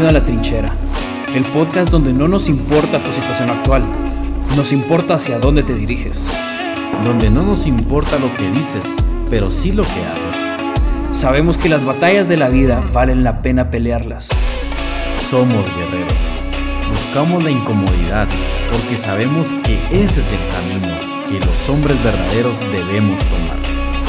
bienvenido 0.00 0.08
a 0.08 0.12
La 0.12 0.24
Trinchera, 0.24 0.72
el 1.34 1.44
podcast 1.44 1.90
donde 1.90 2.14
no 2.14 2.26
nos 2.26 2.48
importa 2.48 2.98
tu 3.00 3.12
situación 3.12 3.50
actual, 3.50 3.82
nos 4.56 4.72
importa 4.72 5.14
hacia 5.14 5.38
dónde 5.38 5.62
te 5.62 5.74
diriges. 5.74 6.30
donde 7.04 7.28
no 7.28 7.42
nos 7.42 7.66
importa 7.66 8.18
lo 8.18 8.34
que 8.34 8.50
dices, 8.50 8.84
pero 9.28 9.50
sí 9.50 9.72
lo 9.72 9.82
que 9.82 9.90
haces. 9.90 11.16
Sabemos 11.18 11.58
que 11.58 11.68
las 11.68 11.84
batallas 11.84 12.28
de 12.28 12.38
la 12.38 12.48
vida 12.48 12.82
valen 12.94 13.24
la 13.24 13.42
pena 13.42 13.70
pelearlas. 13.70 14.28
Somos 15.30 15.64
guerreros. 15.76 16.18
Buscamos 16.90 17.44
la 17.44 17.50
incomodidad 17.50 18.28
porque 18.70 18.96
sabemos 18.96 19.48
que 19.64 19.74
ese 19.92 20.20
es 20.20 20.32
el 20.32 20.40
camino 20.52 20.96
que 21.28 21.44
los 21.44 21.68
hombres 21.68 22.02
verdaderos 22.02 22.54
debemos 22.72 23.18
tomar. 23.18 23.58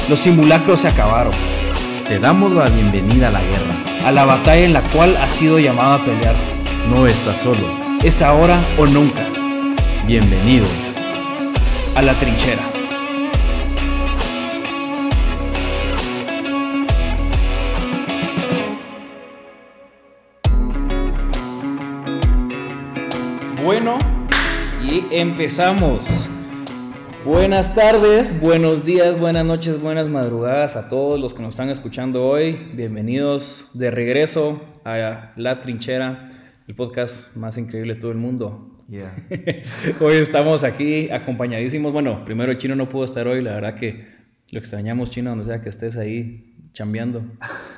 Los 0.10 0.20
simulacros 0.20 0.82
se 0.82 0.88
acabaron, 0.88 1.34
Te 2.12 2.20
damos 2.20 2.52
la 2.52 2.66
bienvenida 2.66 3.30
a 3.30 3.32
la 3.32 3.40
guerra. 3.40 3.74
a 4.06 4.12
la 4.12 4.26
batalla 4.26 4.66
en 4.66 4.74
la 4.74 4.82
cual 4.82 5.16
has 5.16 5.32
sido 5.32 5.60
llamado 5.60 5.94
a 5.94 6.04
pelear. 6.04 6.36
No 6.90 7.08
estás 7.08 7.38
solo. 7.38 7.66
Es 8.04 8.22
ahora 8.22 8.60
o 8.78 8.86
nunca, 8.86 9.22
Bienvenido. 10.06 10.66
a 11.96 12.02
La 12.02 12.14
Trinchera. 12.16 12.62
Bueno, 23.64 23.98
y 24.84 25.06
empezamos. 25.12 26.31
Buenas 27.26 27.76
tardes, 27.76 28.42
buenos 28.42 28.84
días, 28.84 29.20
buenas 29.20 29.46
noches, 29.46 29.80
buenas 29.80 30.10
madrugadas 30.10 30.76
a 30.76 30.90
todos 30.90 31.20
los 31.20 31.36
que 31.36 31.44
nos 31.44 31.54
están 31.54 31.70
escuchando 31.70 32.26
hoy. 32.26 32.58
Bienvenidos 32.74 33.70
de 33.76 33.92
regreso 33.92 34.60
a 34.84 35.32
La 35.36 35.62
Trinchera, 35.62 36.30
el 36.68 36.74
podcast 36.74 37.36
más 37.36 37.60
increíble 37.60 37.94
de 37.94 38.02
todo 38.02 38.10
el 38.10 38.18
mundo. 38.18 38.84
Hoy 40.02 40.16
estamos 40.16 40.64
aquí 40.64 41.12
acompañadísimos. 41.12 41.94
Bueno, 41.94 42.26
primero 42.26 42.52
el 42.52 42.58
chino 42.58 42.76
no 42.76 42.90
pudo 42.90 43.06
estar 43.06 43.28
hoy, 43.28 43.42
la 43.42 43.54
verdad 43.54 43.76
que 43.76 44.08
lo 44.50 44.60
extrañamos, 44.60 45.12
chino, 45.12 45.30
donde 45.30 45.46
sea 45.46 45.62
que 45.62 45.70
estés 45.70 45.98
ahí 45.98 46.56
chambeando. 46.74 47.24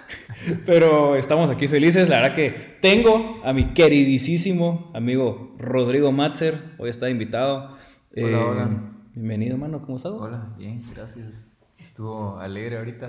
Pero 0.65 1.17
estamos 1.17 1.49
aquí 1.49 1.67
felices, 1.67 2.07
la 2.07 2.21
verdad 2.21 2.35
que 2.35 2.77
tengo 2.81 3.41
a 3.43 3.51
mi 3.51 3.73
queridísimo 3.73 4.89
amigo 4.95 5.53
Rodrigo 5.59 6.13
Matzer, 6.13 6.55
hoy 6.77 6.89
está 6.89 7.09
invitado. 7.09 7.77
Eh, 8.15 8.23
Hola, 8.23 8.45
hola. 8.45 8.92
Bienvenido, 9.15 9.59
mano, 9.59 9.79
¿cómo 9.79 9.97
estás? 9.97 10.13
Hola, 10.13 10.55
bien, 10.57 10.83
gracias. 10.91 11.55
Estuvo 11.77 12.39
alegre 12.39 12.79
ahorita. 12.79 13.07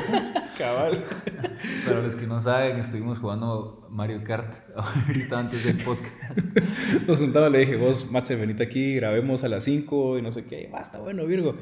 Cabal. 0.58 1.02
Para 1.86 2.02
los 2.02 2.14
que 2.14 2.26
no 2.26 2.42
saben, 2.42 2.76
estuvimos 2.76 3.20
jugando 3.20 3.88
Mario 3.90 4.22
Kart 4.22 4.54
ahorita 4.76 5.38
antes 5.38 5.64
del 5.64 5.78
podcast. 5.82 6.58
Nos 7.08 7.16
juntamos, 7.16 7.50
le 7.52 7.60
dije, 7.60 7.76
vos, 7.76 8.10
Matzer, 8.10 8.38
venite 8.38 8.64
aquí, 8.64 8.96
grabemos 8.96 9.44
a 9.44 9.48
las 9.48 9.64
5 9.64 10.18
y 10.18 10.22
no 10.22 10.30
sé 10.30 10.44
qué. 10.44 10.68
Basta, 10.70 10.98
bueno, 10.98 11.24
Virgo. 11.24 11.56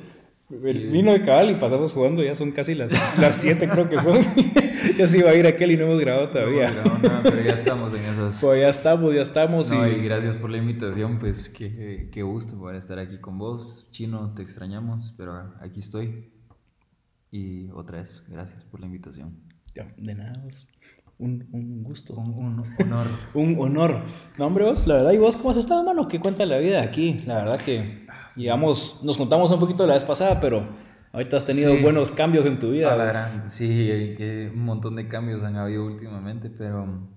Vino 0.50 1.12
de 1.12 1.22
cabal 1.22 1.50
y 1.50 1.54
pasamos 1.54 1.92
jugando, 1.94 2.22
ya 2.22 2.36
son 2.36 2.52
casi 2.52 2.74
las, 2.74 2.92
las 3.18 3.36
7 3.36 3.68
creo 3.68 3.88
que 3.88 3.98
son. 3.98 4.18
ya 4.98 5.08
se 5.08 5.18
iba 5.18 5.30
a 5.30 5.34
ir 5.34 5.46
aquel 5.46 5.70
y 5.72 5.76
no 5.76 5.84
hemos 5.84 6.00
grabado 6.00 6.28
todavía. 6.28 6.70
No, 6.70 6.80
hemos 6.80 7.00
grabado 7.00 7.22
nada, 7.22 7.22
pero 7.22 7.42
ya 7.42 7.54
estamos 7.54 7.94
en 7.94 8.02
esas. 8.04 8.40
Pues 8.42 8.60
ya 8.60 8.68
estamos, 8.68 9.14
ya 9.14 9.22
estamos. 9.22 9.70
No, 9.70 9.88
y... 9.88 9.92
y 9.92 10.02
gracias 10.02 10.36
por 10.36 10.50
la 10.50 10.58
invitación, 10.58 11.18
pues 11.18 11.48
qué, 11.48 12.10
qué 12.12 12.22
gusto 12.22 12.58
poder 12.58 12.76
estar 12.76 12.98
aquí 12.98 13.18
con 13.18 13.38
vos. 13.38 13.88
Chino, 13.90 14.34
te 14.34 14.42
extrañamos, 14.42 15.14
pero 15.16 15.54
aquí 15.60 15.80
estoy. 15.80 16.30
Y 17.30 17.70
otra 17.70 17.98
vez, 17.98 18.22
gracias 18.28 18.64
por 18.64 18.80
la 18.80 18.86
invitación. 18.86 19.40
De 19.96 20.14
nada, 20.14 20.40
vos. 20.44 20.68
Un, 21.18 21.46
un 21.52 21.82
gusto. 21.84 22.14
Un, 22.14 22.34
un 22.34 22.64
honor. 22.82 23.06
Un 23.34 23.56
honor. 23.60 24.02
No, 24.36 24.46
hombre, 24.46 24.64
vos, 24.64 24.86
la 24.86 24.94
verdad, 24.94 25.12
¿y 25.12 25.18
vos 25.18 25.36
cómo 25.36 25.50
has 25.50 25.56
estado, 25.56 25.82
mano? 25.84 26.08
¿Qué 26.08 26.18
cuenta 26.18 26.44
la 26.44 26.58
vida 26.58 26.82
aquí? 26.82 27.22
La 27.26 27.44
verdad 27.44 27.60
que 27.60 28.06
llegamos, 28.36 29.00
nos 29.04 29.16
contamos 29.16 29.50
un 29.52 29.60
poquito 29.60 29.86
la 29.86 29.94
vez 29.94 30.04
pasada, 30.04 30.40
pero 30.40 30.66
ahorita 31.12 31.36
has 31.36 31.44
tenido 31.46 31.72
Sí. 31.74 31.82
buenos 31.82 32.10
cambios 32.10 32.44
en 32.46 32.58
tu 32.58 32.70
vida. 32.72 32.92
A 32.92 32.96
la 32.96 33.04
vos. 33.04 33.12
gran- 33.12 33.50
sí, 33.50 33.66
que 34.18 34.50
un 34.52 34.64
montón 34.64 34.96
de 34.96 35.06
cambios 35.06 35.42
han 35.44 35.56
habido 35.56 35.86
últimamente, 35.86 36.50
pero 36.50 37.08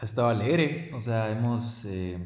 ha 0.00 0.04
estado 0.04 0.28
alegre. 0.28 0.90
O 0.94 1.00
sea, 1.02 1.30
hemos 1.30 1.84
eh, 1.84 2.16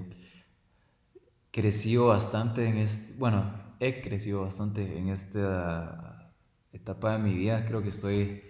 crecido 1.50 2.06
bastante 2.08 2.66
en 2.66 2.76
este, 2.78 3.14
bueno, 3.18 3.52
he 3.80 4.00
crecido 4.00 4.42
bastante 4.42 4.96
en 4.98 5.08
esta 5.08 6.32
etapa 6.72 7.12
de 7.12 7.18
mi 7.18 7.34
vida. 7.34 7.64
Creo 7.66 7.82
que 7.82 7.88
estoy 7.88 8.42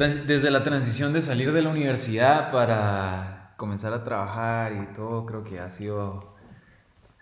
desde 0.00 0.50
la 0.50 0.62
transición 0.62 1.12
de 1.12 1.22
salir 1.22 1.52
de 1.52 1.62
la 1.62 1.70
universidad 1.70 2.52
para 2.52 3.54
comenzar 3.56 3.92
a 3.94 4.04
trabajar 4.04 4.72
y 4.72 4.94
todo, 4.94 5.24
creo 5.26 5.42
que 5.42 5.58
ha 5.60 5.68
sido 5.68 6.34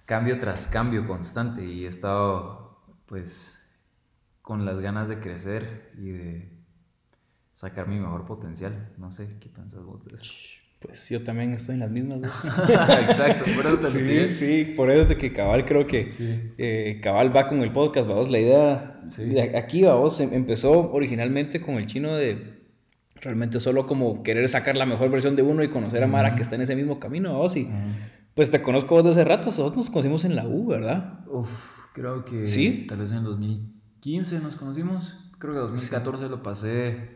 cambio 0.05 0.39
tras 0.39 0.67
cambio 0.67 1.07
constante 1.07 1.65
y 1.65 1.85
he 1.85 1.89
estado 1.89 2.81
pues 3.07 3.61
con 4.43 4.65
las 4.65 4.81
ganas 4.81 5.09
de 5.09 5.21
crecer 5.21 5.93
y 5.99 6.11
de 6.11 6.49
sacar 7.53 7.87
mi 7.89 7.99
mejor 7.99 8.27
potencial. 8.27 8.91
No 8.99 9.11
sé, 9.13 9.29
¿qué 9.41 9.49
piensas 9.49 9.83
vos 9.85 10.05
de 10.05 10.15
eso? 10.17 10.31
Pues 10.81 11.09
yo 11.09 11.23
también 11.25 11.55
estoy 11.55 11.75
en 11.77 11.81
las 11.81 11.91
mismas. 11.91 12.21
Exacto, 13.01 13.45
por 13.57 13.65
eso 13.67 13.79
te 13.79 13.87
Sí, 13.87 14.29
sí, 14.29 14.75
por 14.77 14.91
eso 14.91 15.03
es 15.03 15.09
de 15.09 15.17
que 15.17 15.33
Cabal 15.33 15.65
creo 15.65 15.87
que 15.87 16.11
Sí. 16.11 16.53
eh, 16.59 17.01
Cabal 17.03 17.35
va 17.35 17.49
con 17.49 17.63
el 17.63 17.73
podcast, 17.73 18.07
vamos, 18.09 18.29
la 18.31 18.39
idea 18.41 19.01
Sí. 19.07 19.27
de 19.31 19.57
aquí, 19.57 19.83
vamos, 19.85 20.21
em- 20.21 20.35
empezó 20.35 20.93
originalmente 20.93 21.61
con 21.63 21.77
el 21.77 21.87
chino 21.87 22.15
de 22.17 22.64
realmente 23.25 23.59
solo 23.59 23.87
como 23.87 24.23
querer 24.23 24.49
sacar 24.49 24.77
la 24.77 24.87
mejor 24.87 25.11
versión 25.11 25.35
de 25.35 25.43
uno 25.43 25.65
y 25.65 25.69
conocer 25.71 26.05
a 26.05 26.07
Mara 26.07 26.37
que 26.37 26.43
está 26.43 26.55
en 26.55 26.61
ese 26.63 26.77
mismo 26.77 27.01
camino, 27.01 27.33
vamos, 27.33 27.57
y 27.57 27.69
pues 28.35 28.51
te 28.51 28.63
conozco 28.63 28.95
vos 28.95 29.05
de 29.05 29.11
hace 29.11 29.25
rato, 29.25 29.47
nosotros 29.47 29.77
nos 29.77 29.91
conocimos 29.91 30.25
en 30.25 30.37
la 30.37 30.47
U, 30.47 30.67
¿verdad? 30.67 31.21
Uf, 31.29 31.79
creo 31.95 32.25
que 32.25 32.47
¿Sí? 32.47 32.85
tal 32.89 32.99
vez 32.99 33.11
en 33.13 33.19
el 33.19 33.25
2015 33.25 34.41
nos 34.41 34.57
conocimos. 34.57 35.31
Creo 35.39 35.55
que 35.55 35.59
2014 35.61 36.29
lo 36.29 36.43
pasé 36.43 37.15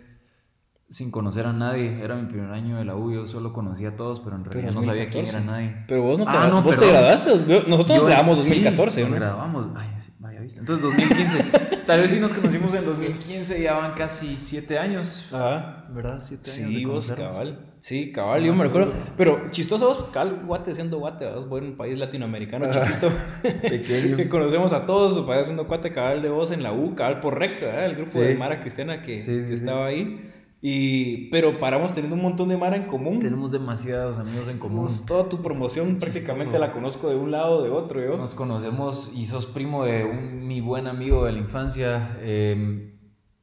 sin 0.89 1.11
conocer 1.11 1.45
a 1.47 1.53
nadie. 1.53 2.01
Era 2.03 2.15
mi 2.17 2.27
primer 2.27 2.51
año 2.51 2.79
de 2.79 2.85
la 2.85 2.97
U, 2.97 3.13
yo 3.13 3.27
solo 3.27 3.53
conocía 3.53 3.91
a 3.91 3.97
todos, 3.97 4.21
pero 4.21 4.37
en 4.37 4.45
realidad 4.45 4.73
no 4.73 4.81
sabía 4.83 5.11
quién 5.11 5.27
era 5.27 5.39
2014. 5.41 5.47
nadie. 5.73 5.85
Pero 5.89 6.03
vos 6.03 6.19
no 6.19 6.25
te, 6.25 6.31
Ah, 6.35 6.47
no, 6.49 6.63
vos 6.63 6.75
te 6.77 6.81
perdón. 6.81 6.95
graduaste, 6.95 7.31
nosotros 7.69 7.97
Yo- 7.97 8.03
nos 8.03 8.07
grabamos 8.11 8.39
sí, 8.39 8.49
2014, 8.51 9.01
nos 9.03 9.11
¿no? 9.11 9.17
graduamos. 9.17 9.67
Ay, 9.77 9.89
sí, 9.99 10.13
vaya 10.19 10.41
viste. 10.41 10.61
Entonces 10.61 10.83
2015. 10.85 11.45
Tal 11.89 12.01
vez 12.03 12.11
sí 12.11 12.21
nos 12.21 12.35
conocimos 12.35 12.75
en 12.75 12.85
2015, 12.85 13.63
ya 13.63 13.73
van 13.79 13.95
casi 13.95 14.37
siete 14.37 14.79
años. 14.79 15.27
Ajá. 15.33 15.87
¿Verdad? 15.91 16.19
Siete 16.21 16.51
años. 16.51 16.69
de 16.69 16.77
Sí, 16.79 16.85
vos, 16.85 17.13
cabal. 17.13 17.59
Sí, 17.81 18.13
cabal, 18.13 18.45
yo 18.45 18.53
me 18.55 18.65
recuerdo. 18.65 18.93
Pero 19.17 19.51
chistoso 19.53 19.87
vos, 19.89 20.05
cabal, 20.13 20.43
Guate 20.45 20.75
siendo 20.75 20.99
Guate, 20.99 21.25
vos, 21.33 21.49
vos 21.49 21.61
en 21.63 21.69
un 21.69 21.77
país 21.79 21.99
latinoamericano 21.99 22.67
chiquito. 22.71 23.09
Pequeño. 23.63 24.17
que 24.19 24.29
conocemos 24.29 24.75
a 24.75 24.85
todos, 24.85 25.17
tu 25.17 25.27
país 25.27 25.41
haciendo 25.43 25.65
Guate, 25.65 25.91
cabal 25.91 26.21
de 26.21 26.29
vos 26.29 26.51
en 26.51 26.63
la 26.63 26.73
U, 26.75 26.95
cabal 26.95 27.21
por 27.21 27.39
REC, 27.39 27.59
¿verdad? 27.61 27.87
El 27.87 27.95
grupo 27.95 28.11
Sí. 28.11 28.19
de 28.21 28.37
Mara 28.37 28.61
Cristiana 28.61 29.01
que, 29.01 29.19
Sí, 29.21 29.41
sí, 29.43 29.49
que 29.49 29.57
sí. 29.57 29.65
estaba 29.65 29.87
ahí. 29.87 30.31
Y, 30.61 31.31
pero 31.31 31.61
paramos 31.61 31.95
teniendo 31.95 32.17
un 32.17 32.23
montón 32.23 32.49
de 32.49 32.57
Mara 32.57 32.77
en 32.77 32.87
común. 32.89 33.21
Tenemos 33.21 33.53
demasiados 33.53 34.19
amigos 34.19 34.49
en 34.49 34.59
común. 34.59 34.89
Toda 35.07 35.29
tu 35.29 35.41
promoción 35.41 35.97
prácticamente 35.99 36.59
la 36.59 36.73
conozco 36.73 37.09
de 37.09 37.17
un 37.17 37.31
lado 37.31 37.59
o 37.59 37.63
de 37.63 37.71
otro, 37.71 38.05
yo. 38.05 38.17
Nos 38.17 38.35
conocemos 38.35 39.13
y 39.15 39.27
sos 39.27 39.47
primo 39.47 39.85
de 39.85 40.05
un, 40.05 40.47
mi 40.47 40.61
buen 40.61 40.87
amigo 40.89 41.25
de 41.25 41.33
la 41.33 41.39
infancia. 41.39 42.17
eh, 42.21 42.95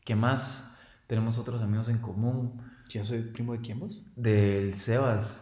¿Qué 0.03 0.15
más? 0.15 0.77
Tenemos 1.07 1.37
otros 1.37 1.61
amigos 1.61 1.87
en 1.87 1.99
común. 1.99 2.61
¿Yo 2.89 3.03
soy 3.03 3.21
primo 3.21 3.53
de 3.53 3.61
quién 3.61 3.79
vos? 3.79 4.03
Del 4.15 4.73
Sebas. 4.75 5.41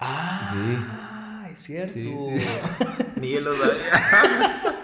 Ah, 0.00 1.48
es 1.50 1.58
cierto. 1.60 1.92
Sí, 1.92 2.14
sí. 2.38 2.48
Miguel 3.20 3.44
lo 3.44 3.54
sabía. 3.56 4.72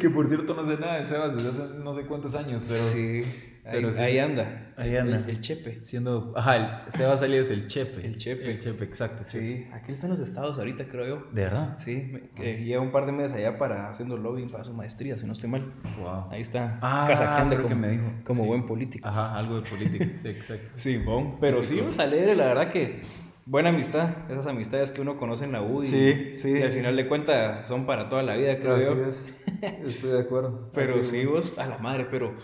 que 0.00 0.10
por 0.10 0.26
cierto 0.26 0.54
no 0.54 0.64
sé 0.64 0.76
nada 0.78 0.98
de 0.98 1.06
Sebas 1.06 1.36
desde 1.36 1.50
hace 1.50 1.74
no 1.78 1.94
sé 1.94 2.02
cuántos 2.02 2.34
años, 2.34 2.62
pero 2.66 2.80
Sí, 2.82 3.22
ahí, 3.64 3.70
pero 3.70 3.92
sí. 3.92 4.00
ahí 4.02 4.18
anda. 4.18 4.72
Ahí 4.76 4.96
anda. 4.96 5.18
El, 5.18 5.30
el 5.30 5.40
Chepe. 5.40 5.84
siendo. 5.84 6.32
Ajá, 6.36 6.84
el 6.86 6.92
Sebas 6.92 7.22
Alias 7.22 7.50
el 7.50 7.66
Chepe. 7.68 8.04
El 8.04 8.16
Chepe. 8.16 8.50
El 8.50 8.58
Chepe, 8.58 8.84
exacto. 8.84 9.22
Sí. 9.22 9.38
Sí, 9.38 9.66
aquí 9.72 9.92
está 9.92 10.06
en 10.06 10.12
los 10.12 10.20
estados 10.20 10.58
ahorita, 10.58 10.88
creo 10.88 11.06
yo. 11.06 11.26
¿De 11.32 11.42
verdad? 11.44 11.76
Sí, 11.84 11.96
me- 12.12 12.30
que 12.30 12.64
lleva 12.64 12.82
un 12.82 12.90
par 12.90 13.06
de 13.06 13.12
meses 13.12 13.34
allá 13.34 13.58
para 13.58 13.88
haciendo 13.90 14.16
lobbying 14.16 14.48
para 14.50 14.64
su 14.64 14.72
maestría, 14.72 15.18
si 15.18 15.26
no 15.26 15.32
estoy 15.34 15.50
mal. 15.50 15.72
Wow. 16.00 16.28
Ahí 16.30 16.40
está, 16.40 16.78
Ah, 16.82 17.04
casaqueando 17.08 17.56
creo 17.56 17.68
que 17.68 17.74
como, 17.74 17.86
me 17.86 17.92
dijo. 17.92 18.12
como 18.24 18.42
Sí. 18.42 18.48
buen 18.48 18.66
político. 18.66 19.06
Ajá, 19.06 19.36
algo 19.36 19.60
de 19.60 19.68
política. 19.68 20.06
Sí, 20.22 20.28
exacto. 20.28 20.70
Sí, 20.74 20.96
bon. 20.98 21.38
Pero 21.40 21.62
sí, 21.62 21.78
vamos 21.78 21.98
alegre, 21.98 22.34
la 22.34 22.46
verdad 22.46 22.68
que 22.70 23.02
buena 23.50 23.70
amistad. 23.70 24.30
Esas 24.30 24.46
amistades 24.46 24.92
que 24.92 25.00
uno 25.00 25.16
conoce 25.16 25.44
en 25.44 25.52
la 25.52 25.60
U 25.62 25.82
y, 25.82 25.86
Sí, 25.86 26.30
sí. 26.34 26.50
y 26.52 26.62
al 26.62 26.70
final 26.70 26.94
de 26.96 27.08
cuentas 27.08 27.66
son 27.66 27.84
para 27.84 28.08
toda 28.08 28.22
la 28.22 28.36
vida, 28.36 28.58
creo 28.60 28.78
yo. 28.78 29.04
es. 29.06 29.34
Estoy 29.62 30.10
de 30.10 30.20
acuerdo. 30.20 30.70
Pero 30.72 31.02
sí, 31.02 31.24
vos, 31.26 31.58
a 31.58 31.66
la 31.66 31.78
madre, 31.78 32.06
pero, 32.10 32.34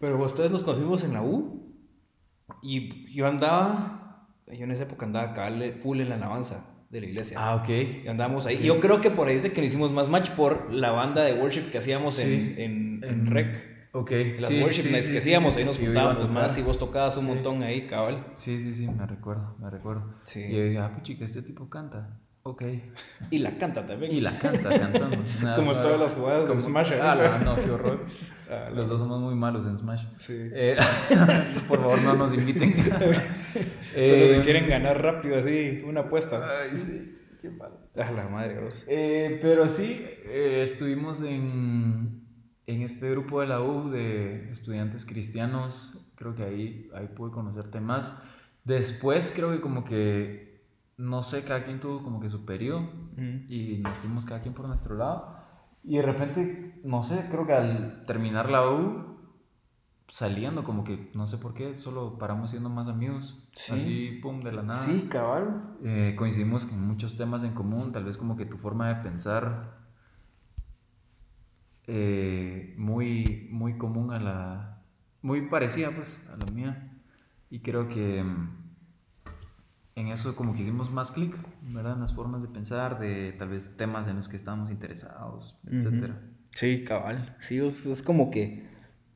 pero 0.00 0.16
vos 0.16 0.32
ustedes 0.32 0.50
nos 0.50 0.62
conocimos 0.62 1.04
en 1.04 1.12
la 1.12 1.22
U 1.22 1.74
y 2.62 3.12
yo 3.14 3.26
andaba, 3.26 4.26
yo 4.46 4.64
en 4.64 4.70
esa 4.70 4.84
época 4.84 5.04
andaba 5.06 5.34
cabal 5.34 5.74
full 5.82 6.00
en 6.00 6.08
la 6.08 6.14
alabanza 6.14 6.64
de 6.90 7.00
la 7.02 7.06
iglesia. 7.08 7.36
Ah, 7.38 7.54
ok. 7.56 7.68
Y 8.04 8.08
andamos 8.08 8.46
ahí. 8.46 8.58
Yo 8.62 8.80
creo 8.80 9.02
que 9.02 9.10
por 9.10 9.28
ahí 9.28 9.36
es 9.36 9.42
de 9.42 9.52
que 9.52 9.60
nos 9.60 9.68
hicimos 9.68 9.92
más 9.92 10.08
match 10.08 10.30
por 10.30 10.72
la 10.72 10.90
banda 10.92 11.22
de 11.24 11.34
worship 11.34 11.70
que 11.70 11.76
hacíamos 11.78 12.14
Sí. 12.16 12.54
en, 12.56 12.62
en, 12.62 13.04
en 13.04 13.10
En- 13.10 13.26
Rec. 13.26 13.77
Ok. 13.92 14.10
Las 14.38 14.50
sí, 14.50 14.62
worship 14.62 14.82
sí, 14.82 14.90
nights 14.90 15.06
sí, 15.06 15.12
que 15.12 15.18
hacíamos, 15.18 15.54
sí. 15.54 15.60
ahí 15.60 15.66
nos 15.66 15.78
juntábamos 15.78 16.30
más 16.30 16.58
y 16.58 16.62
vos 16.62 16.78
tocabas 16.78 17.16
un 17.16 17.22
Sí. 17.22 17.28
montón 17.28 17.62
ahí, 17.62 17.86
cabal. 17.86 18.24
Sí, 18.34 18.60
sí, 18.60 18.74
sí, 18.74 18.86
me 18.88 19.06
recuerdo, 19.06 19.56
me 19.58 19.70
recuerdo. 19.70 20.04
Sí. 20.24 20.40
Y 20.42 20.56
yo 20.56 20.62
dije, 20.64 20.78
ah, 20.78 20.94
puchica, 20.94 21.24
este 21.24 21.42
tipo 21.42 21.68
canta. 21.70 22.18
Ok. 22.42 22.62
Y 23.30 23.38
la 23.38 23.58
canta 23.58 23.86
también. 23.86 24.12
Y 24.12 24.20
la 24.20 24.38
canta 24.38 24.68
cantando. 24.70 25.16
Nada, 25.42 25.56
Como 25.56 25.72
todas 25.72 26.00
las 26.00 26.14
jugadas 26.14 26.42
de 26.42 26.48
Como- 26.48 26.60
Smash, 26.60 26.92
¿eh? 26.92 27.00
Ah, 27.02 27.14
la- 27.14 27.38
no, 27.38 27.56
qué 27.56 27.70
horror. 27.70 28.06
Ah, 28.50 28.70
Los 28.74 28.88
dos 28.88 28.98
somos 29.00 29.20
muy 29.20 29.34
malos 29.34 29.66
en 29.66 29.76
Smash. 29.76 30.04
Sí. 30.16 30.32
Eh, 30.54 30.74
por 31.68 31.80
favor, 31.80 32.00
no 32.00 32.14
nos 32.14 32.32
inviten. 32.32 32.74
Solo 32.82 32.94
Eh, 33.94 34.36
se 34.36 34.40
quieren 34.42 34.66
ganar 34.70 35.02
rápido 35.02 35.38
así, 35.38 35.82
una 35.86 36.00
apuesta. 36.00 36.46
Ay, 36.62 36.74
sí, 36.74 37.14
qué 37.42 37.50
mal. 37.50 37.72
A 37.94 38.10
la 38.10 38.26
madre, 38.28 38.58
vos. 38.60 38.84
Eh, 38.88 39.38
pero 39.42 39.68
sí, 39.68 40.02
eh, 40.24 40.62
estuvimos 40.64 41.20
en, 41.20 42.22
en 42.68 42.82
este 42.82 43.10
grupo 43.10 43.40
de 43.40 43.46
la 43.46 43.62
U 43.62 43.88
de 43.90 44.50
estudiantes 44.50 45.06
cristianos. 45.06 46.10
Creo 46.16 46.34
que 46.34 46.44
ahí, 46.44 46.90
ahí 46.94 47.08
pude 47.08 47.30
conocerte 47.32 47.80
más. 47.80 48.22
Después 48.64 49.32
creo 49.34 49.50
que 49.50 49.60
como 49.60 49.84
que, 49.84 50.62
no 50.98 51.22
sé, 51.22 51.44
cada 51.44 51.64
quien 51.64 51.80
tuvo 51.80 52.02
como 52.02 52.20
que 52.20 52.28
su 52.28 52.44
periodo 52.44 52.80
Mm. 53.16 53.46
y 53.48 53.78
nos 53.78 53.96
fuimos 53.96 54.24
cada 54.26 54.40
quien 54.42 54.54
por 54.54 54.66
nuestro 54.68 54.94
lado. 54.96 55.34
Y 55.82 55.96
de 55.96 56.02
repente, 56.02 56.80
no 56.84 57.02
sé, 57.02 57.26
creo 57.30 57.46
que 57.46 57.54
al 57.54 58.04
terminar 58.06 58.50
la 58.50 58.68
U, 58.70 59.16
saliendo 60.08 60.62
como 60.62 60.84
que, 60.84 61.10
no 61.14 61.26
sé 61.26 61.38
por 61.38 61.54
qué, 61.54 61.74
solo 61.74 62.18
paramos 62.18 62.50
siendo 62.50 62.68
más 62.68 62.86
amigos. 62.88 63.48
Sí. 63.54 63.72
Así, 63.72 64.18
pum, 64.22 64.42
de 64.42 64.52
la 64.52 64.62
nada. 64.62 64.78
Sí, 64.84 65.08
cabal. 65.10 65.76
Eh, 65.84 66.14
coincidimos 66.18 66.70
en 66.70 66.86
muchos 66.86 67.16
temas 67.16 67.44
en 67.44 67.54
común, 67.54 67.92
tal 67.92 68.04
vez 68.04 68.16
como 68.18 68.36
que 68.36 68.44
tu 68.44 68.58
forma 68.58 68.88
de 68.88 69.02
pensar 69.02 69.77
eh, 71.88 72.74
muy, 72.78 73.48
muy 73.50 73.76
común 73.78 74.12
a 74.12 74.20
la... 74.20 74.82
muy 75.22 75.42
parecida 75.48 75.90
pues 75.90 76.24
a 76.32 76.36
la 76.36 76.52
mía. 76.52 76.92
Y 77.50 77.60
creo 77.60 77.88
que 77.88 78.22
mm, 78.22 78.50
en 79.96 80.08
eso 80.08 80.36
como 80.36 80.54
que 80.54 80.62
hicimos 80.62 80.90
más 80.90 81.10
clic, 81.10 81.34
¿verdad? 81.62 81.94
En 81.94 82.00
las 82.00 82.12
formas 82.14 82.42
de 82.42 82.48
pensar, 82.48 83.00
de 83.00 83.32
tal 83.32 83.48
vez 83.48 83.76
temas 83.76 84.06
en 84.06 84.16
los 84.16 84.28
que 84.28 84.36
estábamos 84.36 84.70
interesados, 84.70 85.58
etcétera. 85.66 86.20
Sí, 86.50 86.84
cabal. 86.84 87.36
Sí, 87.40 87.58
es, 87.58 87.84
es 87.84 88.02
como 88.02 88.30
que. 88.30 88.68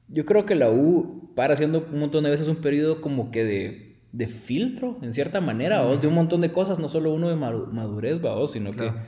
Yo 0.09 0.25
creo 0.25 0.45
que 0.45 0.55
la 0.55 0.71
U 0.71 1.33
para 1.37 1.55
haciendo 1.55 1.87
un 1.91 2.01
montón 2.01 2.25
de 2.25 2.31
veces 2.31 2.49
un 2.49 2.57
periodo 2.57 3.01
como 3.01 3.31
que 3.31 3.45
de, 3.45 4.03
de 4.13 4.27
filtro, 4.29 4.99
en 5.03 5.15
cierta 5.15 5.41
manera, 5.41 5.83
¿vos? 5.83 6.01
de 6.01 6.09
un 6.09 6.15
montón 6.15 6.41
de 6.41 6.53
cosas, 6.53 6.79
no 6.79 6.89
solo 6.89 7.13
uno 7.15 7.29
de 7.29 7.37
madu- 7.37 7.71
madurez, 7.71 8.21
¿vos? 8.21 8.53
sino 8.53 8.73
Claro. 8.73 8.95
que, 8.95 9.01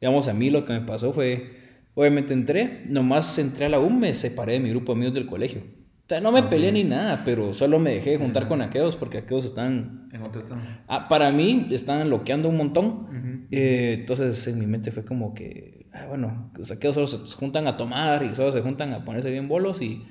digamos, 0.00 0.26
a 0.28 0.34
mí 0.34 0.50
lo 0.50 0.64
que 0.64 0.72
me 0.72 0.80
pasó 0.82 1.12
fue. 1.12 1.59
Obviamente 1.94 2.32
entré, 2.32 2.84
nomás 2.88 3.38
entré 3.38 3.66
a 3.66 3.68
la 3.68 3.80
U, 3.80 3.90
me 3.90 4.14
separé 4.14 4.54
de 4.54 4.60
mi 4.60 4.70
grupo 4.70 4.92
de 4.92 4.98
amigos 4.98 5.14
del 5.14 5.26
colegio. 5.26 5.62
O 5.62 6.12
sea, 6.12 6.20
no 6.20 6.32
me 6.32 6.42
peleé 6.42 6.72
ni 6.72 6.82
nada, 6.82 7.22
pero 7.24 7.54
solo 7.54 7.78
me 7.78 7.92
dejé 7.92 8.10
de 8.10 8.18
juntar 8.18 8.48
con 8.48 8.62
aquellos 8.62 8.96
porque 8.96 9.18
aquellos 9.18 9.44
están 9.44 10.08
En 10.12 10.22
otro 10.22 10.42
tono. 10.42 10.62
Ah, 10.88 11.06
para 11.08 11.30
mí 11.30 11.68
están 11.70 12.04
bloqueando 12.08 12.48
un 12.48 12.56
montón. 12.56 13.46
Eh, 13.52 13.98
entonces 14.00 14.44
en 14.48 14.58
mi 14.58 14.66
mente 14.66 14.90
fue 14.90 15.04
como 15.04 15.34
que, 15.34 15.86
ah, 15.92 16.06
bueno, 16.08 16.50
pues 16.54 16.72
aquellos 16.72 16.94
solo 16.94 17.06
se 17.06 17.36
juntan 17.36 17.68
a 17.68 17.76
tomar 17.76 18.24
y 18.24 18.34
solo 18.34 18.50
se 18.50 18.60
juntan 18.60 18.92
a 18.92 19.04
ponerse 19.04 19.30
bien 19.30 19.46
bolos 19.46 19.80
y 19.82 20.02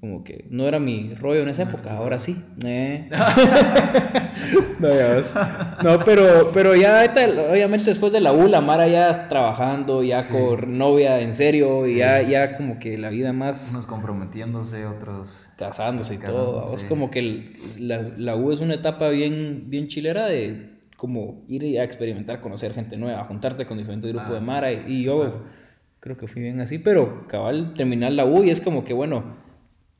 como 0.00 0.22
que 0.22 0.44
no 0.50 0.68
era 0.68 0.78
mi 0.78 1.12
rollo 1.14 1.42
en 1.42 1.48
esa 1.48 1.62
época, 1.64 1.96
ahora 1.96 2.18
sí. 2.20 2.40
Eh. 2.64 3.08
no, 4.78 4.88
ya 4.88 5.08
ves. 5.14 5.34
No, 5.82 5.98
pero, 6.04 6.50
pero 6.52 6.74
ya 6.76 7.00
ahorita, 7.00 7.50
obviamente 7.50 7.86
después 7.86 8.12
de 8.12 8.20
la 8.20 8.32
U, 8.32 8.46
la 8.48 8.60
Mara 8.60 8.86
ya 8.86 9.28
trabajando, 9.28 10.02
ya 10.02 10.20
Sí. 10.20 10.32
con 10.34 10.78
novia 10.78 11.20
en 11.20 11.32
serio, 11.34 11.86
y 11.86 11.96
ya, 11.96 12.22
ya 12.22 12.56
como 12.56 12.78
que 12.78 12.96
la 12.98 13.10
vida 13.10 13.32
más 13.32 13.70
Unos 13.72 13.86
comprometiéndose, 13.86 14.86
otros... 14.86 15.48
casándose 15.56 16.14
y 16.14 16.18
todo. 16.18 16.60
Casándose. 16.60 16.84
Es 16.84 16.88
como 16.88 17.10
que 17.10 17.18
el- 17.18 17.52
la, 17.80 18.02
la 18.16 18.36
U 18.36 18.52
es 18.52 18.60
una 18.60 18.74
etapa 18.74 19.08
bien, 19.08 19.64
bien 19.66 19.88
chilera 19.88 20.26
de 20.26 20.76
como 20.96 21.44
ir 21.48 21.78
a 21.80 21.84
experimentar, 21.84 22.40
conocer 22.40 22.74
gente 22.74 22.96
nueva, 22.96 23.22
juntarte 23.24 23.66
con 23.66 23.78
diferentes 23.78 24.10
grupos 24.12 24.30
Ah, 24.30 24.34
de 24.34 24.40
sí. 24.40 24.46
Mara. 24.46 24.72
Y, 24.72 24.84
y 24.88 25.02
yo 25.04 25.42
creo 26.00 26.16
que 26.16 26.26
fui 26.26 26.42
bien 26.42 26.60
así, 26.60 26.78
pero 26.78 27.26
cabal 27.28 27.74
terminar 27.74 28.12
la 28.12 28.24
U 28.24 28.42
y 28.44 28.50
es 28.50 28.60
como 28.60 28.84
que 28.84 28.92
bueno, 28.94 29.47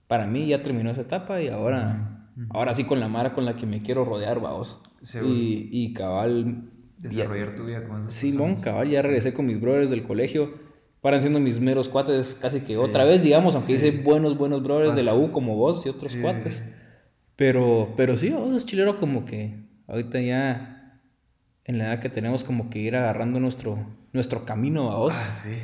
para 0.08 0.26
mí 0.26 0.49
ya 0.49 0.62
terminó 0.62 0.90
esa 0.90 1.02
etapa 1.02 1.40
y 1.40 1.49
ahora, 1.49 2.26
ahora 2.50 2.75
sí 2.75 2.84
con 2.84 2.99
la 2.99 3.06
Mara 3.08 3.32
con 3.34 3.44
la 3.44 3.55
que 3.55 3.66
me 3.66 3.82
quiero 3.82 4.05
rodear. 4.05 4.40
Seguro. 5.02 5.32
Y, 5.34 5.69
y 5.70 5.93
cabal. 5.94 6.70
ya- 6.99 7.08
Desarrollar 7.10 7.55
tu 7.55 7.64
vida 7.66 7.87
con 7.87 8.00
esas 8.00 8.12
Simón, 8.14 8.55
personas. 8.55 8.64
cabal, 8.64 8.90
ya 8.90 9.02
regresé 9.02 9.32
con 9.32 9.46
mis 9.46 9.60
brothers 9.60 9.90
del 9.90 10.02
colegio. 10.02 10.66
Paran 11.00 11.20
siendo 11.20 11.38
mis 11.38 11.60
meros 11.60 11.88
cuates 11.88 12.34
casi 12.34 12.58
que 12.60 12.69
Sí. 12.72 12.75
otra 12.75 13.05
vez, 13.05 13.22
digamos, 13.22 13.55
aunque 13.55 13.78
Sí. 13.78 13.87
hice 13.87 13.99
buenos, 14.02 14.37
buenos 14.37 14.64
brothers 14.64 14.96
de 14.96 15.05
la 15.05 15.14
U 15.14 15.31
como 15.31 15.55
vos 15.56 15.87
y 15.87 15.90
otros 15.90 16.10
Sí, 16.10 16.20
cuates. 16.20 16.64
Pero, 17.37 17.93
pero 17.96 18.16
sí, 18.16 18.31
vos 18.31 18.52
es 18.56 18.66
chilero 18.66 18.99
como 18.99 19.25
que 19.25 19.60
ahorita 19.87 20.20
ya 20.20 21.00
en 21.64 21.78
la 21.78 21.84
edad 21.93 22.00
que 22.00 22.08
tenemos 22.08 22.43
como 22.43 22.69
que 22.70 22.81
ir 22.81 22.96
agarrando 22.96 23.38
nuestro, 23.38 23.78
nuestro 24.12 24.44
camino 24.44 24.90
a 24.90 24.96
vos. 24.96 25.14
Ah, 25.14 25.31
sí. 25.31 25.56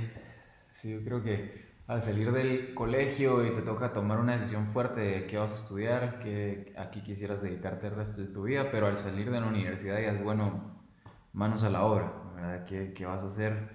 Sí, 0.73 0.93
yo 0.93 1.03
creo 1.05 1.23
que 1.25 1.64
al 1.87 2.01
salir 2.03 2.33
del 2.33 2.75
colegio 2.75 3.47
y 3.47 3.55
te 3.55 3.63
toca 3.63 3.93
tomar 3.93 4.19
una 4.19 4.37
decisión 4.37 4.67
fuerte 4.69 5.01
de 5.01 5.27
qué 5.27 5.37
vas 5.37 5.53
a 5.53 5.57
estudiar, 5.57 6.19
que 6.21 6.73
aquí 6.79 7.03
quisieras 7.03 7.43
dedicarte 7.43 7.89
el 7.89 7.97
resto 7.97 8.23
de 8.23 8.29
tu 8.29 8.45
vida, 8.45 8.71
pero 8.71 8.87
al 8.87 8.97
salir 8.97 9.31
de 9.31 9.41
la 9.41 9.47
universidad 9.49 10.01
ya 10.01 10.13
es 10.13 10.23
bueno, 10.23 10.83
manos 11.33 11.63
a 11.63 11.71
la 11.71 11.85
obra, 11.85 12.13
¿verdad? 12.35 12.65
¿Qué, 12.65 12.95
qué 12.95 13.05
vas 13.07 13.23
a 13.23 13.27
hacer? 13.27 13.69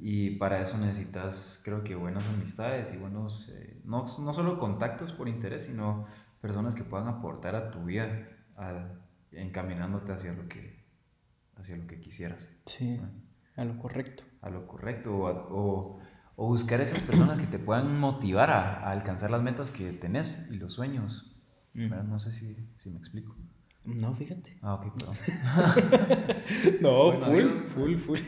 Y 0.00 0.36
para 0.36 0.60
eso 0.60 0.76
necesitas, 0.78 1.60
creo 1.64 1.84
que, 1.84 1.94
buenas 1.94 2.26
amistades 2.30 2.92
y 2.94 2.96
buenos, 2.96 3.50
eh, 3.50 3.80
no, 3.84 4.06
no 4.18 4.32
solo 4.32 4.58
contactos 4.58 5.12
por 5.12 5.28
interés, 5.28 5.64
sino 5.66 6.06
personas 6.40 6.74
que 6.74 6.82
puedan 6.84 7.08
aportar 7.08 7.54
a 7.54 7.70
tu 7.70 7.84
vida, 7.84 8.28
al- 8.56 9.00
encaminándote 9.32 10.12
hacia 10.12 10.32
lo 10.32 10.48
que, 10.48 10.82
hacia 11.56 11.76
lo 11.76 11.86
que 11.86 12.00
quisieras 12.00 12.48
Sí, 12.66 13.00
a 13.56 13.64
lo 13.64 13.78
correcto. 13.78 14.24
a 14.40 14.50
lo 14.50 14.66
correcto 14.66 15.14
o, 15.16 15.26
a- 15.28 15.46
o- 15.50 16.00
o 16.42 16.48
buscar 16.48 16.80
esas 16.80 17.00
personas 17.02 17.38
que 17.38 17.46
te 17.46 17.58
puedan 17.60 17.98
motivar 18.00 18.50
a, 18.50 18.80
a 18.80 18.90
alcanzar 18.90 19.30
las 19.30 19.42
metas 19.42 19.70
que 19.70 19.92
tenés 19.92 20.48
y 20.52 20.56
los 20.56 20.72
sueños. 20.72 21.36
Mm. 21.74 21.90
No 22.08 22.18
sé 22.18 22.32
si, 22.32 22.56
si 22.78 22.90
me 22.90 22.98
explico. 22.98 23.36
No, 23.84 24.12
fíjate. 24.14 24.56
Ah, 24.62 24.74
ok, 24.74 24.92
perdón. 24.96 25.16
No, 26.80 27.12
Bueno, 27.12 27.26
full, 27.26 27.40
amigos. 27.40 27.60
full, 27.74 27.96
full. 27.96 28.18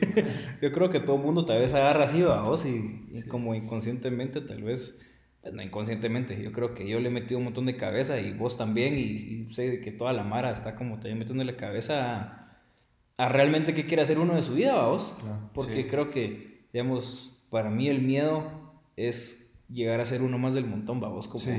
Yo 0.62 0.72
creo 0.72 0.90
que 0.90 1.00
todo 1.00 1.16
el 1.16 1.22
mundo 1.22 1.44
tal 1.44 1.60
vez 1.60 1.72
agarra 1.74 2.04
así, 2.04 2.22
vos, 2.22 2.64
y, 2.66 3.08
y 3.12 3.22
como 3.28 3.54
inconscientemente, 3.54 4.40
tal 4.40 4.62
vez, 4.62 5.00
pues 5.42 5.54
no 5.54 5.62
inconscientemente, 5.62 6.40
yo 6.42 6.52
creo 6.52 6.74
que 6.74 6.88
yo 6.88 7.00
le 7.00 7.08
he 7.08 7.12
metido 7.12 7.38
un 7.38 7.44
montón 7.44 7.66
de 7.66 7.76
cabeza 7.76 8.18
y 8.20 8.32
vos 8.32 8.56
también, 8.56 8.94
y, 8.96 9.02
y 9.02 9.54
sé 9.54 9.80
que 9.80 9.92
toda 9.92 10.12
la 10.12 10.24
Mara 10.24 10.50
está 10.52 10.74
como 10.74 10.94
también 10.96 11.18
metiéndole 11.18 11.56
cabeza 11.56 12.20
a, 12.20 12.58
a 13.24 13.28
realmente 13.28 13.74
qué 13.74 13.86
quiere 13.86 14.02
hacer 14.02 14.18
uno 14.18 14.34
de 14.34 14.42
su 14.42 14.54
vida, 14.54 14.86
vos. 14.86 15.16
Claro, 15.20 15.50
Porque 15.52 15.82
sí. 15.82 15.88
creo 15.88 16.10
que, 16.10 16.68
digamos, 16.72 17.33
para 17.54 17.70
mí 17.70 17.86
el 17.86 18.02
miedo 18.02 18.42
es 18.96 19.48
llegar 19.70 20.00
a 20.00 20.04
ser 20.06 20.22
uno 20.22 20.38
más 20.38 20.54
del 20.54 20.66
montón, 20.66 20.98
vos, 20.98 21.28
como 21.28 21.44
Sí. 21.44 21.52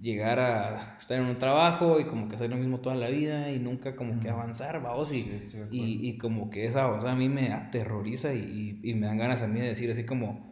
llegar 0.00 0.40
a 0.40 0.96
estar 0.98 1.18
en 1.20 1.26
un 1.26 1.36
trabajo 1.36 2.00
y 2.00 2.04
como 2.06 2.28
que 2.28 2.36
hacer 2.36 2.48
lo 2.48 2.56
mismo 2.56 2.80
toda 2.80 2.94
la 2.96 3.10
vida 3.10 3.52
y 3.52 3.58
nunca 3.58 3.94
como 3.94 4.20
que 4.20 4.30
avanzar, 4.30 4.80
vamos, 4.82 5.12
y, 5.12 5.38
Sí, 5.38 5.58
y, 5.70 6.08
y 6.08 6.16
como 6.16 6.48
que 6.48 6.64
esa 6.64 6.88
cosa 6.88 7.12
a 7.12 7.14
mí 7.14 7.28
me 7.28 7.52
aterroriza 7.52 8.32
y, 8.32 8.80
y, 8.82 8.94
me 8.94 9.06
dan 9.06 9.18
ganas 9.18 9.42
a 9.42 9.48
mí 9.48 9.60
de 9.60 9.66
decir 9.66 9.90
así 9.90 10.04
como, 10.06 10.50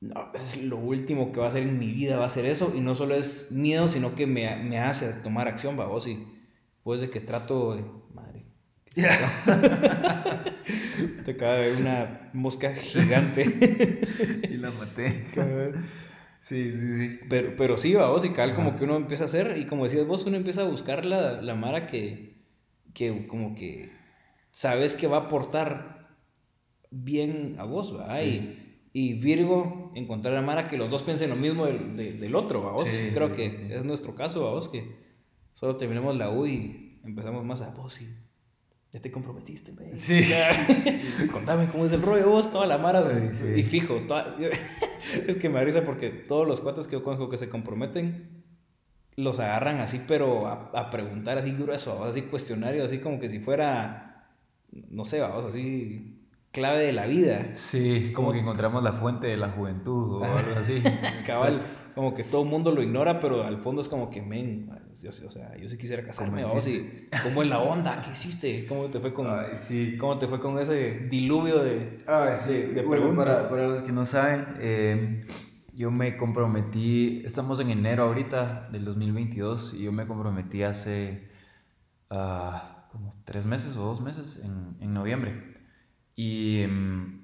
no, 0.00 0.32
es 0.34 0.60
lo 0.64 0.78
último 0.78 1.30
que 1.30 1.38
va 1.38 1.46
a 1.46 1.50
hacer 1.50 1.62
en 1.62 1.78
mi 1.78 1.92
vida, 1.92 2.18
va 2.18 2.26
a 2.26 2.28
ser 2.28 2.44
eso, 2.44 2.72
y 2.76 2.80
no 2.80 2.96
solo 2.96 3.14
es 3.14 3.52
miedo, 3.52 3.86
sino 3.88 4.16
que 4.16 4.26
me, 4.26 4.56
me 4.64 4.80
hace 4.80 5.12
tomar 5.22 5.46
acción, 5.46 5.76
vamos, 5.76 6.08
y 6.08 6.26
pues 6.82 7.00
de 7.00 7.08
que 7.08 7.20
trato 7.20 7.76
de, 7.76 7.84
te 11.24 11.30
acaba 11.32 11.58
de 11.58 11.70
ver 11.70 11.80
una 11.80 12.30
mosca 12.32 12.74
gigante. 12.74 13.42
y 14.50 14.56
la 14.56 14.70
maté. 14.70 15.26
Sí, 16.40 16.72
sí, 16.76 16.96
sí. 16.98 17.18
Pero, 17.28 17.54
pero 17.56 17.76
sí, 17.76 17.94
vamos, 17.94 18.24
y 18.24 18.28
vez 18.30 18.54
como 18.54 18.76
que 18.76 18.84
uno 18.84 18.96
empieza 18.96 19.24
a 19.24 19.26
hacer, 19.26 19.58
y 19.58 19.66
como 19.66 19.84
decías 19.84 20.06
vos, 20.06 20.24
uno 20.26 20.36
empieza 20.36 20.62
a 20.62 20.66
buscar 20.66 21.04
la, 21.04 21.42
la 21.42 21.54
Mara 21.54 21.86
que, 21.86 22.36
que 22.94 23.26
como 23.26 23.54
que 23.54 23.90
sabes 24.52 24.94
que 24.94 25.06
va 25.08 25.18
a 25.18 25.20
aportar 25.22 26.08
bien 26.90 27.56
a 27.58 27.64
vos. 27.64 27.94
Sí. 28.12 28.62
Y, 28.94 29.10
y 29.10 29.14
Virgo, 29.14 29.92
encontrar 29.94 30.36
a 30.36 30.42
Mara 30.42 30.68
que 30.68 30.78
los 30.78 30.90
dos 30.90 31.02
piensen 31.02 31.30
lo 31.30 31.36
mismo 31.36 31.66
del, 31.66 31.96
de- 31.96 32.12
del 32.14 32.34
otro, 32.34 32.62
vamos. 32.62 32.84
Sí, 32.84 33.10
Creo 33.12 33.28
sí, 33.28 33.34
que 33.34 33.46
es 33.46 33.84
nuestro 33.84 34.14
caso, 34.14 34.44
vamos, 34.44 34.68
que 34.68 34.96
solo 35.54 35.76
terminamos 35.76 36.16
la 36.16 36.30
U 36.30 36.46
y 36.46 37.00
empezamos 37.04 37.44
más 37.44 37.60
a 37.60 37.70
vos 37.70 38.00
y 38.00 38.08
ya 38.96 39.02
te 39.02 39.10
comprometiste, 39.10 39.72
güey. 39.72 39.90
Sí. 39.94 40.24
Contame 41.32 41.66
cómo 41.68 41.84
es 41.84 41.92
el 41.92 42.00
rollo 42.00 42.30
vos, 42.30 42.50
toda 42.50 42.66
la 42.66 42.78
Mara. 42.78 43.02
de- 43.02 43.32
Sí, 43.34 43.46
sí. 43.54 43.60
Y 43.60 43.62
fijo, 43.62 43.96
toda- 44.08 44.36
es 45.28 45.36
que 45.36 45.48
me 45.50 45.58
da 45.58 45.64
risa 45.64 45.82
porque 45.84 46.08
todos 46.08 46.46
los 46.48 46.62
cuates 46.62 46.86
que 46.86 46.92
yo 46.94 47.02
conozco 47.02 47.28
que 47.28 47.36
se 47.36 47.48
comprometen 47.50 48.44
los 49.16 49.38
agarran 49.38 49.80
así, 49.80 50.02
pero 50.08 50.46
a, 50.46 50.70
a 50.74 50.90
preguntar 50.90 51.36
así 51.38 51.52
grueso, 51.52 52.04
así 52.04 52.22
cuestionario, 52.22 52.84
así 52.84 52.98
como 52.98 53.18
que 53.18 53.28
si 53.28 53.38
fuera, 53.38 54.30
no 54.90 55.04
sé, 55.04 55.20
vamos, 55.20 55.44
así 55.46 56.22
clave 56.52 56.84
de 56.86 56.92
la 56.92 57.06
vida. 57.06 57.50
Sí, 57.54 58.12
como 58.14 58.32
que 58.32 58.38
encontramos 58.40 58.82
la 58.82 58.92
fuente 58.92 59.26
de 59.26 59.36
la 59.36 59.48
juventud 59.50 60.22
o 60.22 60.24
algo 60.38 60.56
así. 60.58 60.82
Cabal, 61.26 61.62
como 61.96 62.12
que 62.12 62.24
todo 62.24 62.42
el 62.42 62.50
mundo 62.50 62.72
lo 62.72 62.82
ignora, 62.82 63.20
pero 63.20 63.42
al 63.42 63.56
fondo 63.62 63.80
es 63.80 63.88
como 63.88 64.10
que, 64.10 64.20
men, 64.20 64.70
yo, 65.00 65.08
o 65.08 65.30
sea, 65.30 65.56
yo 65.56 65.66
sí 65.66 65.78
quisiera 65.78 66.04
casarme, 66.04 66.42
¿Cómo, 66.42 66.60
sí, 66.60 67.06
¿Cómo 67.22 67.42
en 67.42 67.48
la 67.48 67.60
onda? 67.60 68.02
¿Qué 68.02 68.10
hiciste? 68.10 68.66
¿Cómo 68.66 68.90
te 68.90 69.00
fue 69.00 69.14
con, 69.14 69.26
sí. 69.54 69.96
¿cómo 69.96 70.18
te 70.18 70.28
fue 70.28 70.38
con 70.38 70.58
ese 70.58 71.08
diluvio 71.08 71.64
de, 71.64 71.96
Ay, 72.06 72.34
sí. 72.36 72.52
de 72.52 72.82
bueno, 72.82 73.14
para, 73.16 73.48
para, 73.48 73.62
los 73.68 73.80
que 73.80 73.92
no 73.92 74.04
saben, 74.04 74.44
eh, 74.60 75.24
yo 75.72 75.90
me 75.90 76.18
comprometí, 76.18 77.22
estamos 77.24 77.60
en 77.60 77.70
enero 77.70 78.02
ahorita 78.02 78.68
del 78.70 78.84
2022 78.84 79.72
y 79.72 79.84
yo 79.84 79.92
me 79.92 80.06
comprometí 80.06 80.64
hace 80.64 81.30
uh, 82.10 82.92
como 82.92 83.14
tres 83.24 83.46
meses 83.46 83.74
o 83.78 83.80
dos 83.80 84.02
meses, 84.02 84.38
en, 84.44 84.76
en 84.80 84.92
noviembre. 84.92 85.54
Y 86.14 86.62
mm, 86.68 87.20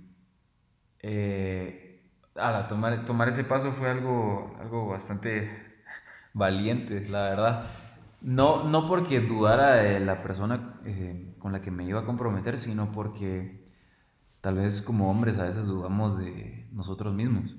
eh, 2.37 2.65
tomar, 2.69 3.05
tomar 3.05 3.29
ese 3.29 3.45
paso 3.45 3.73
fue 3.73 3.91
algo, 3.91 4.57
algo 4.61 4.89
bastante 4.89 5.51
valiente, 6.33 7.09
la 7.09 7.23
verdad. 7.23 7.67
No, 8.21 8.65
no 8.65 8.89
porque 8.89 9.21
dudara 9.21 9.75
de 9.75 10.01
la 10.01 10.23
persona 10.23 10.81
eh, 10.85 11.35
con 11.39 11.53
la 11.53 11.61
que 11.61 11.71
me 11.71 11.85
iba 11.85 12.01
a 12.01 12.05
comprometer, 12.05 12.59
sino 12.59 12.93
porque 12.93 13.69
tal 14.41 14.57
vez 14.57 14.83
como 14.83 15.11
hombres 15.11 15.39
a 15.39 15.45
veces 15.45 15.67
dudamos 15.67 16.19
de 16.19 16.69
nosotros 16.73 17.15
mismos 17.15 17.57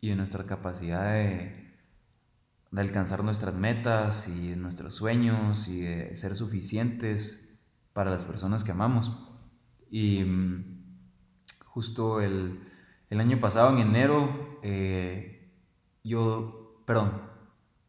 y 0.00 0.10
de 0.10 0.16
nuestra 0.16 0.44
capacidad 0.44 1.12
de, 1.12 1.74
de 2.70 2.80
alcanzar 2.80 3.24
nuestras 3.24 3.54
metas 3.54 4.28
y 4.28 4.54
nuestros 4.56 4.94
sueños 4.94 5.68
y 5.68 5.80
de 5.80 6.16
ser 6.16 6.34
suficientes 6.34 7.48
para 7.94 8.10
las 8.10 8.24
personas 8.24 8.64
que 8.64 8.72
amamos. 8.72 9.10
Y 9.90 10.22
mm, 10.24 10.84
justo 11.64 12.20
el, 12.20 12.60
el 13.14 13.20
año 13.20 13.38
pasado, 13.40 13.70
en 13.70 13.78
enero, 13.78 14.58
eh, 14.62 15.48
yo, 16.02 16.82
perdón, 16.84 17.12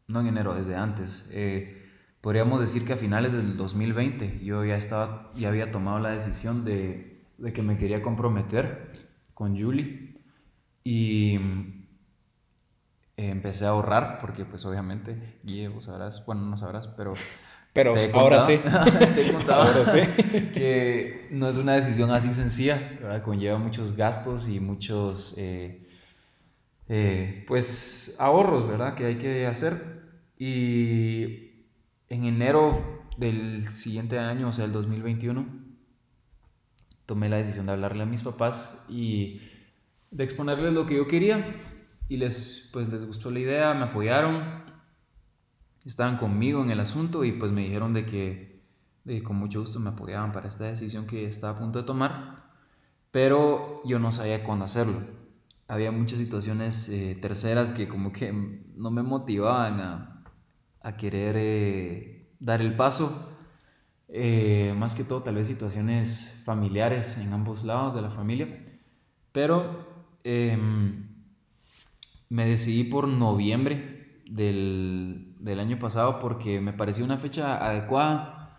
no 0.06 0.20
en 0.20 0.28
enero, 0.28 0.54
desde 0.54 0.76
antes, 0.76 1.28
eh, 1.32 1.84
podríamos 2.20 2.60
decir 2.60 2.86
que 2.86 2.92
a 2.92 2.96
finales 2.96 3.32
del 3.32 3.56
2020 3.56 4.40
yo 4.44 4.64
ya, 4.64 4.76
estaba, 4.76 5.32
ya 5.34 5.48
había 5.48 5.72
tomado 5.72 5.98
la 5.98 6.10
decisión 6.10 6.64
de, 6.64 7.24
que 7.52 7.62
me 7.62 7.76
quería 7.76 8.02
comprometer 8.02 8.92
con 9.34 9.60
Julie 9.60 10.20
y 10.84 11.34
eh, 13.16 13.30
empecé 13.30 13.66
a 13.66 13.70
ahorrar 13.70 14.20
porque 14.20 14.44
pues 14.44 14.64
obviamente, 14.64 15.40
Guille, 15.42 15.80
sabrás, 15.80 16.24
bueno, 16.24 16.42
no 16.42 16.56
sabrás, 16.56 16.86
pero 16.86 17.14
pero 17.76 17.94
ahora 18.14 18.46
sí. 18.46 18.58
te 19.14 19.26
he 19.26 19.32
contado 19.32 19.64
ahora 19.64 19.84
sí. 19.84 20.00
que 20.54 21.28
no 21.30 21.46
es 21.46 21.58
una 21.58 21.74
decisión 21.74 22.10
así 22.10 22.32
sencilla, 22.32 22.96
¿verdad? 23.02 23.22
Conlleva 23.22 23.58
muchos 23.58 23.94
gastos 23.94 24.48
y 24.48 24.60
muchos, 24.60 25.34
eh, 25.36 25.86
eh, 26.88 27.44
pues, 27.46 28.16
ahorros, 28.18 28.66
¿verdad? 28.66 28.94
Que 28.94 29.04
hay 29.04 29.16
que 29.16 29.46
hacer. 29.46 29.74
Y 30.38 31.66
en 32.08 32.24
enero 32.24 33.04
del 33.18 33.68
siguiente 33.68 34.18
año, 34.18 34.48
o 34.48 34.52
sea, 34.54 34.64
el 34.64 34.72
2021, 34.72 35.46
tomé 37.04 37.28
la 37.28 37.36
decisión 37.36 37.66
de 37.66 37.72
hablarle 37.72 38.04
a 38.04 38.06
mis 38.06 38.22
papás 38.22 38.82
y 38.88 39.42
de 40.10 40.24
exponerles 40.24 40.72
lo 40.72 40.86
que 40.86 40.96
yo 40.96 41.06
quería. 41.06 41.44
Y 42.08 42.16
les, 42.16 42.70
pues, 42.72 42.88
les 42.88 43.04
gustó 43.04 43.30
la 43.30 43.40
idea, 43.40 43.74
me 43.74 43.84
apoyaron 43.84 44.64
estaban 45.86 46.18
conmigo 46.18 46.62
en 46.62 46.70
el 46.70 46.80
asunto 46.80 47.24
y 47.24 47.32
pues 47.32 47.52
me 47.52 47.62
dijeron 47.62 47.94
de 47.94 48.06
que, 48.06 48.62
con 49.22 49.36
mucho 49.36 49.60
gusto 49.60 49.78
me 49.78 49.90
apoyaban 49.90 50.32
para 50.32 50.48
esta 50.48 50.64
decisión 50.64 51.06
que 51.06 51.26
estaba 51.26 51.56
a 51.56 51.58
punto 51.60 51.78
de 51.78 51.84
tomar, 51.84 52.44
pero 53.10 53.80
yo 53.84 53.98
no 53.98 54.12
sabía 54.12 54.44
cuándo 54.44 54.64
hacerlo. 54.64 55.00
Había 55.68 55.90
muchas 55.92 56.18
situaciones 56.18 56.88
eh, 56.88 57.16
terceras 57.20 57.70
que 57.70 57.88
como 57.88 58.12
que 58.12 58.32
no 58.76 58.90
me 58.90 59.02
motivaban 59.02 59.80
a, 59.80 60.24
a 60.82 60.96
querer 60.96 61.34
eh, 61.38 62.30
dar 62.38 62.60
el 62.60 62.76
paso. 62.76 63.32
Eh, 64.08 64.72
más 64.78 64.94
que 64.94 65.02
todo 65.02 65.22
tal 65.22 65.34
vez 65.34 65.48
situaciones 65.48 66.42
familiares 66.44 67.18
en 67.18 67.32
ambos 67.32 67.64
lados 67.64 67.94
de 67.94 68.02
la 68.02 68.10
familia. 68.10 68.64
Pero 69.32 69.84
em, 70.22 71.08
me 72.28 72.46
decidí 72.46 72.84
por 72.84 73.08
noviembre 73.08 74.22
del, 74.28 75.35
del 75.46 75.60
año 75.60 75.78
pasado 75.78 76.18
porque 76.18 76.60
me 76.60 76.72
pareció 76.72 77.04
una 77.04 77.18
fecha 77.18 77.64
adecuada. 77.64 78.58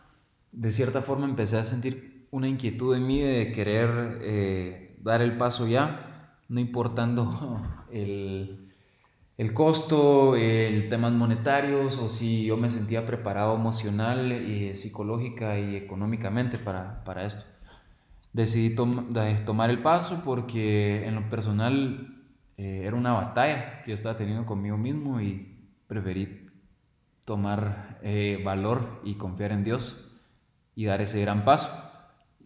De 0.52 0.72
cierta 0.72 1.02
forma 1.02 1.26
empecé 1.26 1.58
a 1.58 1.64
sentir 1.64 2.28
una 2.32 2.48
inquietud 2.48 2.96
en 2.96 3.06
mí 3.06 3.22
de 3.22 3.52
querer 3.52 4.20
eh, 4.22 4.98
dar 5.02 5.22
el 5.22 5.38
paso 5.38 5.68
ya, 5.68 6.38
no 6.48 6.60
importando 6.60 7.62
el, 7.92 8.72
el 9.38 9.54
costo, 9.54 10.36
el 10.38 10.88
temas 10.90 11.12
monetarios 11.12 11.98
o 11.98 12.08
si 12.08 12.46
yo 12.46 12.56
me 12.56 12.70
sentía 12.70 13.06
preparado 13.06 13.56
emocional, 13.56 14.32
y 14.32 14.74
psicológica 14.74 15.60
y 15.60 15.76
económicamente 15.76 16.58
para, 16.58 17.04
para 17.04 17.26
esto. 17.26 17.44
Decidí 18.32 18.76
tomar 18.76 19.70
el 19.70 19.82
paso 19.82 20.22
porque 20.24 21.06
en 21.06 21.16
lo 21.16 21.30
personal 21.30 22.14
eh, 22.56 22.84
era 22.86 22.96
una 22.96 23.12
batalla 23.12 23.84
que 23.84 23.92
yo 23.92 23.96
estaba 23.96 24.16
teniendo 24.16 24.46
conmigo 24.46 24.78
mismo 24.78 25.20
y 25.22 25.54
preferí 25.88 26.47
tomar 27.28 28.00
eh, 28.04 28.42
valor 28.42 29.02
y 29.04 29.16
confiar 29.16 29.52
en 29.52 29.66
Dios 29.66 30.18
y 30.76 30.86
dar 30.86 31.02
ese 31.02 31.20
gran 31.20 31.44
paso. 31.44 31.70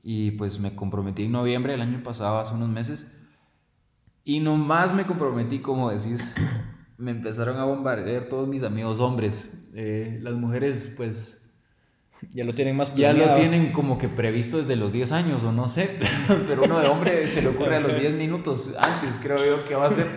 Y 0.01 0.31
pues 0.31 0.59
me 0.59 0.75
comprometí 0.75 1.25
en 1.25 1.33
noviembre 1.33 1.73
del 1.73 1.81
año 1.81 2.01
pasado, 2.01 2.39
hace 2.39 2.55
unos 2.55 2.69
meses. 2.69 3.15
Y 4.23 4.39
nomás 4.39 4.91
me 4.91 5.05
comprometí, 5.05 5.59
como 5.59 5.91
decís, 5.91 6.35
me 6.97 7.11
empezaron 7.11 7.57
a 7.57 7.65
bombardear 7.65 8.27
todos 8.27 8.47
mis 8.47 8.63
amigos 8.63 8.99
hombres. 8.99 9.69
Eh, 9.75 10.19
las 10.23 10.33
mujeres, 10.33 10.91
pues... 10.97 11.37
Ya 12.33 12.43
lo 12.43 12.53
tienen 12.53 12.75
más 12.75 12.93
Ya 12.95 13.13
lo 13.13 13.33
tienen 13.33 13.73
como 13.73 13.97
que 13.97 14.07
previsto 14.07 14.59
desde 14.59 14.75
los 14.75 14.91
10 14.91 15.11
años, 15.11 15.43
o 15.43 15.51
no 15.51 15.67
sé. 15.67 15.91
Pero 16.47 16.63
uno 16.63 16.79
de 16.79 16.87
hombre 16.87 17.27
se 17.27 17.43
le 17.43 17.49
ocurre 17.49 17.75
a 17.75 17.79
los 17.79 17.99
10 17.99 18.15
minutos 18.15 18.73
antes, 18.79 19.19
creo 19.21 19.45
yo 19.45 19.63
que 19.63 19.75
va 19.75 19.87
a 19.87 19.91
ser. 19.91 20.07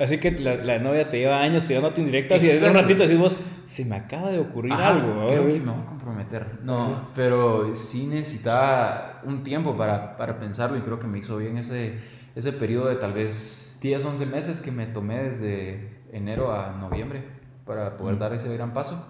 Así 0.00 0.18
que 0.18 0.32
la, 0.32 0.56
la 0.56 0.80
novia 0.80 1.08
te 1.08 1.18
lleva 1.18 1.40
años 1.40 1.66
tirándote 1.66 2.00
indirectas 2.00 2.42
y 2.42 2.48
en 2.48 2.70
un 2.70 2.74
ratito 2.74 3.02
decimos, 3.02 3.36
se 3.68 3.84
me 3.84 3.96
acaba 3.96 4.30
de 4.30 4.38
ocurrir 4.38 4.72
algo. 4.72 5.26
Creo 5.26 5.46
que 5.46 5.60
me 5.60 5.72
voy 5.72 5.82
a 5.82 5.86
comprometer. 5.86 6.60
No, 6.62 7.08
pero 7.14 7.74
sí 7.74 8.06
necesitaba 8.06 9.20
un 9.24 9.42
tiempo 9.42 9.76
para, 9.76 10.16
para, 10.16 10.38
pensarlo 10.38 10.78
y 10.78 10.80
creo 10.80 10.98
que 10.98 11.06
me 11.06 11.18
hizo 11.18 11.36
bien 11.36 11.58
ese, 11.58 12.00
ese 12.34 12.52
periodo 12.54 12.88
de 12.88 12.96
tal 12.96 13.12
vez 13.12 13.78
10, 13.82 14.06
11 14.06 14.24
meses 14.24 14.62
que 14.62 14.72
me 14.72 14.86
tomé 14.86 15.22
desde 15.22 16.00
enero 16.12 16.50
a 16.50 16.72
noviembre 16.72 17.22
para 17.66 17.98
poder 17.98 18.18
dar 18.18 18.32
ese 18.32 18.50
gran 18.54 18.72
paso. 18.72 19.06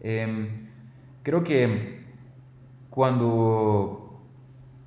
Em, 0.00 0.70
creo 1.22 1.44
que 1.44 2.06
cuando 2.88 4.24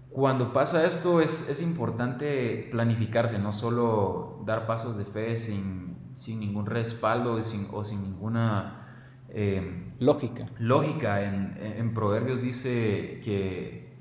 cuando 0.10 0.54
pasa 0.54 0.86
esto 0.86 1.22
es, 1.22 1.50
es, 1.50 1.62
importante 1.62 2.68
planificarse, 2.72 3.40
no 3.40 3.52
solo 3.52 4.42
dar 4.46 4.68
pasos 4.68 4.96
de 4.96 5.06
fe 5.06 5.36
sin, 5.38 5.98
sin 6.14 6.40
ningún 6.40 6.68
respaldo 6.68 7.42
sin, 7.42 7.68
o 7.72 7.84
sin 7.84 8.04
ninguna 8.04 8.83
eh, 9.34 9.94
lógica. 10.00 10.46
Lógica. 10.60 11.24
En, 11.24 11.58
en, 11.60 11.94
Proverbios 11.94 12.42
dice 12.42 13.20
que, 13.24 13.94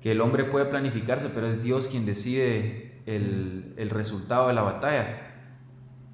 que, 0.00 0.12
el 0.12 0.20
hombre 0.20 0.44
puede 0.44 0.66
planificarse, 0.66 1.28
pero 1.28 1.46
es 1.46 1.62
Dios 1.62 1.88
quien 1.88 2.06
decide 2.06 3.02
el, 3.06 3.74
el 3.76 3.90
resultado 3.90 4.48
de 4.48 4.54
la 4.54 4.62
batalla. 4.62 5.34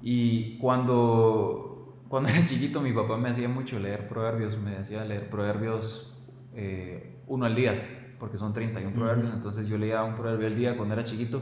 Y 0.01 0.57
cuando, 0.57 2.03
cuando 2.09 2.29
era 2.29 2.43
chiquito 2.45 2.81
mi 2.81 2.91
papá 2.91 3.17
me 3.17 3.29
hacía 3.29 3.47
mucho 3.47 3.79
leer 3.79 4.07
Proverbios, 4.07 4.57
me 4.57 4.77
hacía 4.77 5.05
leer 5.05 5.29
Proverbios 5.29 6.17
eh, 6.53 7.21
uno 7.27 7.45
al 7.45 7.55
día 7.55 7.97
porque 8.21 8.37
son 8.37 8.53
31 8.53 8.93
proverbios, 8.93 9.33
entonces 9.33 9.67
yo 9.67 9.79
leía 9.79 10.03
un 10.03 10.13
proverbio 10.13 10.45
al 10.45 10.55
día 10.55 10.77
cuando 10.77 10.93
era 10.93 11.03
chiquito, 11.03 11.41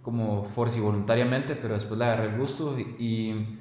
como 0.00 0.44
forci 0.44 0.80
voluntariamente, 0.80 1.56
pero 1.56 1.74
después 1.74 1.98
le 1.98 2.06
agarré 2.06 2.30
el 2.30 2.38
gusto 2.38 2.74
y, 2.78 3.58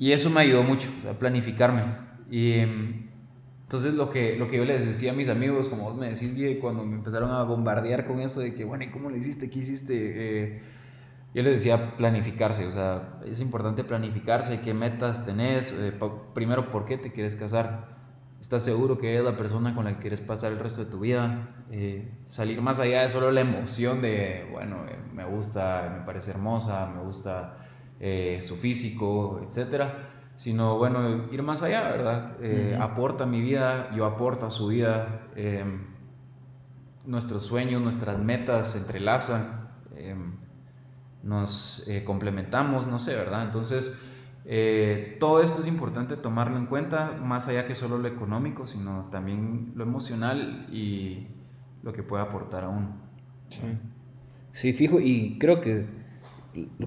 y 0.00 0.12
eso 0.12 0.30
me 0.30 0.40
ayudó 0.40 0.62
mucho, 0.62 0.88
a 1.08 1.12
planificarme. 1.12 1.82
Y 2.30 2.54
entonces 2.54 3.92
lo 3.92 4.08
que, 4.08 4.36
lo 4.36 4.48
que 4.48 4.56
yo 4.56 4.64
les 4.64 4.86
decía 4.86 5.12
a 5.12 5.14
mis 5.14 5.28
amigos, 5.28 5.68
como 5.68 5.84
vos 5.84 5.96
me 5.98 6.08
decís, 6.08 6.32
cuando 6.58 6.86
me 6.86 6.96
empezaron 6.96 7.30
a 7.30 7.42
bombardear 7.42 8.06
con 8.06 8.20
eso 8.20 8.40
de 8.40 8.54
que, 8.54 8.64
bueno, 8.64 8.82
¿y 8.82 8.88
cómo 8.88 9.10
le 9.10 9.18
hiciste? 9.18 9.50
¿Qué 9.50 9.58
hiciste? 9.58 9.94
Eh, 9.94 10.62
yo 11.34 11.42
les 11.42 11.52
decía 11.52 11.96
planificarse, 11.98 12.66
o 12.66 12.72
sea, 12.72 13.20
es 13.26 13.40
importante 13.40 13.84
planificarse, 13.84 14.60
qué 14.62 14.72
metas 14.72 15.26
tenés, 15.26 15.72
eh, 15.72 15.92
primero, 16.34 16.70
¿por 16.70 16.86
qué 16.86 16.96
te 16.96 17.12
quieres 17.12 17.36
casar? 17.36 18.00
estás 18.40 18.64
seguro 18.64 18.98
que 18.98 19.18
es 19.18 19.22
la 19.22 19.36
persona 19.36 19.74
con 19.74 19.84
la 19.84 19.94
que 19.94 20.00
quieres 20.00 20.20
pasar 20.20 20.52
el 20.52 20.58
resto 20.58 20.84
de 20.84 20.90
tu 20.90 21.00
vida, 21.00 21.48
eh, 21.70 22.10
salir 22.24 22.60
más 22.62 22.80
allá 22.80 23.02
de 23.02 23.08
solo 23.08 23.30
la 23.30 23.42
emoción 23.42 24.00
de, 24.00 24.48
bueno, 24.50 24.86
eh, 24.88 24.96
me 25.12 25.24
gusta, 25.26 25.94
me 25.98 26.06
parece 26.06 26.30
hermosa, 26.30 26.86
me 26.86 27.02
gusta 27.02 27.58
eh, 28.00 28.40
su 28.42 28.56
físico, 28.56 29.40
etcétera, 29.46 30.30
sino, 30.34 30.78
bueno, 30.78 31.30
ir 31.30 31.42
más 31.42 31.62
allá, 31.62 31.90
¿verdad? 31.90 32.36
Aporta 32.80 33.24
a 33.24 33.26
mi 33.26 33.40
vida, 33.40 33.90
yo 33.94 34.06
aporto 34.06 34.46
a 34.46 34.50
su 34.50 34.68
vida, 34.68 35.28
nuestros 37.04 37.44
sueños, 37.44 37.82
nuestras 37.82 38.18
metas 38.18 38.72
se 38.72 38.78
entrelazan, 38.78 39.68
nos 41.22 41.86
complementamos, 42.04 42.86
no 42.86 42.98
sé, 42.98 43.14
¿verdad? 43.14 43.44
Entonces, 43.44 44.00
Eh, 44.46 45.18
todo 45.20 45.42
esto 45.42 45.60
es 45.60 45.68
importante 45.68 46.16
tomarlo 46.16 46.56
en 46.56 46.66
cuenta, 46.66 47.12
más 47.22 47.46
allá 47.46 47.66
que 47.66 47.74
solo 47.74 47.98
lo 47.98 48.08
económico, 48.08 48.66
sino 48.66 49.08
también 49.10 49.72
lo 49.76 49.84
emocional 49.84 50.66
y 50.72 51.28
lo 51.82 51.92
que 51.92 52.02
puede 52.02 52.22
aportar 52.22 52.64
a 52.64 52.68
uno. 52.68 52.96
Sí, 53.48 53.60
sí 54.52 54.72
fijo, 54.72 54.98
y 54.98 55.38
creo 55.38 55.60
que 55.60 55.86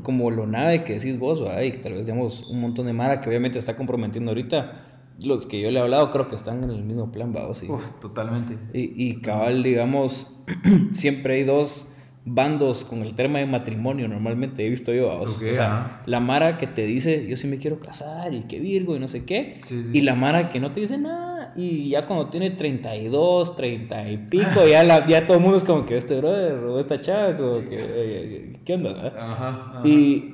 como 0.01 0.29
lo 0.31 0.45
nave 0.45 0.83
que 0.83 0.93
decís 0.93 1.17
vos, 1.17 1.41
hay 1.47 1.73
tal 1.81 1.93
vez 1.93 2.05
digamos 2.05 2.47
un 2.49 2.61
montón 2.61 2.85
de 2.85 2.93
Mara 2.93 3.21
que 3.21 3.29
obviamente 3.29 3.59
está 3.59 3.75
comprometiendo 3.75 4.31
ahorita, 4.31 5.03
los 5.19 5.45
que 5.45 5.61
yo 5.61 5.71
le 5.71 5.79
he 5.79 5.81
hablado 5.81 6.11
creo 6.11 6.27
que 6.27 6.35
están 6.35 6.63
en 6.63 6.71
el 6.71 6.83
mismo 6.83 7.11
plan, 7.11 7.33
¿va? 7.35 7.53
Sí. 7.53 7.67
totalmente. 8.01 8.57
Y, 8.73 9.09
y 9.09 9.21
cabal, 9.21 9.63
digamos, 9.63 10.43
siempre 10.91 11.35
hay 11.35 11.43
dos 11.43 11.92
bandos 12.25 12.85
con 12.85 13.01
el 13.01 13.15
tema 13.15 13.39
de 13.39 13.45
matrimonio, 13.45 14.07
normalmente 14.07 14.65
he 14.65 14.69
visto 14.69 14.93
yo. 14.93 15.11
o 15.21 15.27
sea, 15.27 16.01
la 16.05 16.19
Mara 16.19 16.57
que 16.57 16.67
te 16.67 16.85
dice, 16.85 17.27
yo 17.27 17.35
sí 17.35 17.47
me 17.47 17.57
quiero 17.57 17.79
casar 17.79 18.33
y 18.33 18.41
que 18.41 18.59
Virgo 18.59 18.95
y 18.95 18.99
no 18.99 19.07
sé 19.07 19.25
qué. 19.25 19.59
Y 19.91 20.01
la 20.01 20.15
Mara 20.15 20.49
que 20.49 20.59
no 20.59 20.71
te 20.71 20.79
dice 20.79 20.97
nada. 20.97 21.53
Y 21.55 21.89
ya 21.89 22.07
cuando 22.07 22.29
tiene 22.29 22.51
32, 22.51 23.55
30 23.55 24.09
y 24.09 24.17
pico, 24.17 24.67
ya, 24.69 24.83
la, 24.83 25.05
ya 25.05 25.27
todo 25.27 25.37
el 25.37 25.43
mundo 25.43 25.57
es 25.57 25.63
como 25.63 25.85
que 25.85 25.97
este 25.97 26.17
brother 26.17 26.53
o 26.55 26.79
esta 26.79 26.99
chava, 27.01 27.35
como 27.37 27.53
que, 27.69 28.59
¿qué 28.65 28.73
onda? 28.73 29.13
Ajá, 29.17 29.81
y, 29.83 30.33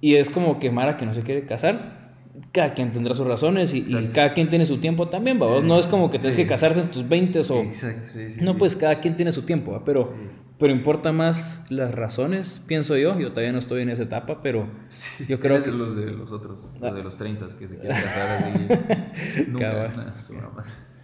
y 0.00 0.14
es 0.16 0.28
como 0.28 0.58
que 0.58 0.70
Mara 0.70 0.96
que 0.96 1.06
no 1.06 1.14
se 1.14 1.22
quiere 1.22 1.46
casar 1.46 2.04
cada 2.52 2.74
quien 2.74 2.92
tendrá 2.92 3.14
sus 3.14 3.26
razones 3.26 3.72
y, 3.74 3.84
cada 4.12 4.32
quien 4.32 4.48
tiene 4.48 4.66
su 4.66 4.78
tiempo 4.78 5.08
también, 5.08 5.40
¿va? 5.40 5.60
no 5.60 5.78
es 5.78 5.86
como 5.86 6.10
que 6.10 6.18
tienes 6.18 6.36
que 6.36 6.46
casarse 6.46 6.80
en 6.80 6.88
tus 6.88 7.08
20 7.08 7.40
o... 7.40 7.62
Exacto, 7.62 8.08
sí, 8.12 8.40
no, 8.40 8.56
pues 8.56 8.74
cada 8.76 9.00
quien 9.00 9.16
tiene 9.16 9.32
su 9.32 9.42
tiempo, 9.42 9.80
pero 9.84 10.14
pero 10.58 10.72
importa 10.72 11.10
más 11.10 11.66
las 11.68 11.92
razones, 11.92 12.62
pienso 12.66 12.96
yo. 12.96 13.18
Yo 13.18 13.30
todavía 13.30 13.52
no 13.52 13.58
estoy 13.58 13.82
en 13.82 13.90
esa 13.90 14.04
etapa, 14.04 14.40
pero 14.40 14.68
yo 15.28 15.40
creo 15.40 15.62
que. 15.62 15.72
los 15.72 15.96
de 15.96 16.12
los 16.12 16.30
otros, 16.30 16.68
los 16.80 16.92
ah. 16.92 16.94
de 16.94 17.02
los 17.02 17.16
30 17.16 17.46
que 17.58 17.68
se 17.68 17.78
quieren 17.78 17.96
casar 18.02 18.42
así. 18.42 19.46
Nunca. 19.48 19.92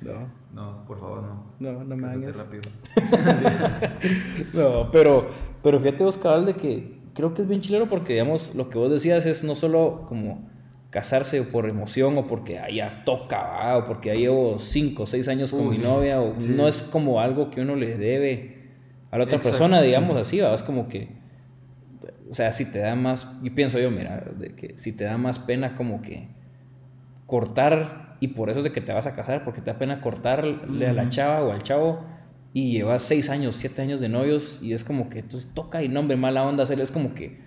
No, 0.01 0.29
no, 0.55 0.85
por 0.87 0.99
favor, 0.99 1.23
no. 1.23 1.45
No, 1.59 1.85
no 1.85 1.97
me 1.97 2.09
hagas. 2.09 2.37
rápido. 2.37 2.63
no, 4.55 4.91
pero, 4.91 5.29
pero 5.63 5.81
fíjate 5.81 6.05
vos, 6.05 6.17
cabal, 6.17 6.47
de 6.47 6.55
que 6.55 7.01
creo 7.13 7.35
que 7.35 7.43
es 7.43 7.49
bien 7.49 7.61
chilero 7.61 7.87
porque, 7.89 8.15
digamos, 8.15 8.55
lo 8.55 8.71
que 8.71 8.79
vos 8.79 8.91
decías 8.91 9.27
es 9.27 9.45
no 9.45 9.57
solo 9.57 10.07
como 10.09 10.49
casarse 10.91 11.43
por 11.43 11.69
emoción 11.69 12.17
o 12.19 12.27
porque 12.27 12.59
allá 12.59 13.03
toca, 13.05 13.77
o 13.77 13.85
porque 13.85 14.09
ya 14.09 14.15
llevo 14.15 14.59
5 14.59 15.03
o 15.03 15.07
6 15.07 15.29
años 15.29 15.51
con 15.51 15.69
mi 15.69 15.79
novia, 15.79 16.21
o 16.21 16.35
no 16.49 16.67
es 16.67 16.83
como 16.83 17.21
algo 17.21 17.51
que 17.51 17.61
uno 17.61 17.77
le 17.77 17.97
debe 17.97 18.60
a 19.11 19.19
la 19.19 19.25
otra 19.25 19.41
persona, 19.41 19.83
digamos 19.83 20.17
así, 20.17 20.39
¿va? 20.39 20.55
es 20.55 20.63
como 20.63 20.89
que, 20.89 21.09
o 22.31 22.35
sea, 22.35 22.53
si 22.53 22.71
te 22.71 22.79
da 22.79 22.95
más, 22.95 23.27
y 23.43 23.51
pienso 23.51 23.79
yo, 23.79 23.91
mira, 23.91 24.25
de 24.37 24.55
que 24.55 24.79
si 24.79 24.93
te 24.93 25.05
da 25.05 25.19
más 25.19 25.39
pena 25.39 25.75
como 25.77 26.01
que 26.01 26.29
cortar, 27.27 28.17
y 28.21 28.29
por 28.29 28.51
eso 28.51 28.61
es 28.61 28.65
de 28.65 28.73
que 28.73 28.81
te 28.81 28.93
vas 28.93 29.07
a 29.07 29.15
casar, 29.15 29.45
porque 29.45 29.61
te 29.61 29.73
da 29.73 29.79
pena 29.79 30.01
cortarle 30.01 30.87
a 30.87 30.93
la 30.93 31.09
chava 31.09 31.43
o 31.43 31.53
al 31.53 31.63
chavo, 31.63 32.05
y 32.53 32.73
llevas 32.73 33.03
seis 33.03 33.31
años, 33.31 33.57
siete 33.57 33.83
años 33.83 34.01
de 34.01 34.09
novios, 34.09 34.61
y 34.63 34.75
es 34.75 34.85
como 34.85 35.11
que 35.11 35.21
entonces 35.21 35.53
toca 35.55 35.83
y 35.83 35.89
nombre 35.89 36.17
mala 36.17 36.45
onda 36.45 36.63
hacerle, 36.65 36.85
es 36.85 36.91
como 36.93 37.15
que 37.15 37.41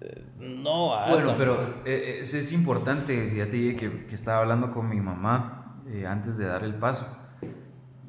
eh, 0.00 0.24
no. 0.40 0.92
Bueno, 1.08 1.34
pero 1.38 1.82
eh, 1.84 2.18
es, 2.20 2.34
es, 2.34 2.52
importante, 2.52 3.30
fíjate 3.30 3.76
que, 3.76 4.06
que 4.06 4.14
estaba 4.14 4.38
hablando 4.38 4.72
con 4.72 4.88
mi 4.88 5.00
mamá 5.00 5.82
eh, 5.88 6.06
antes 6.06 6.36
de 6.36 6.46
dar 6.46 6.64
el 6.64 6.74
paso 6.74 7.19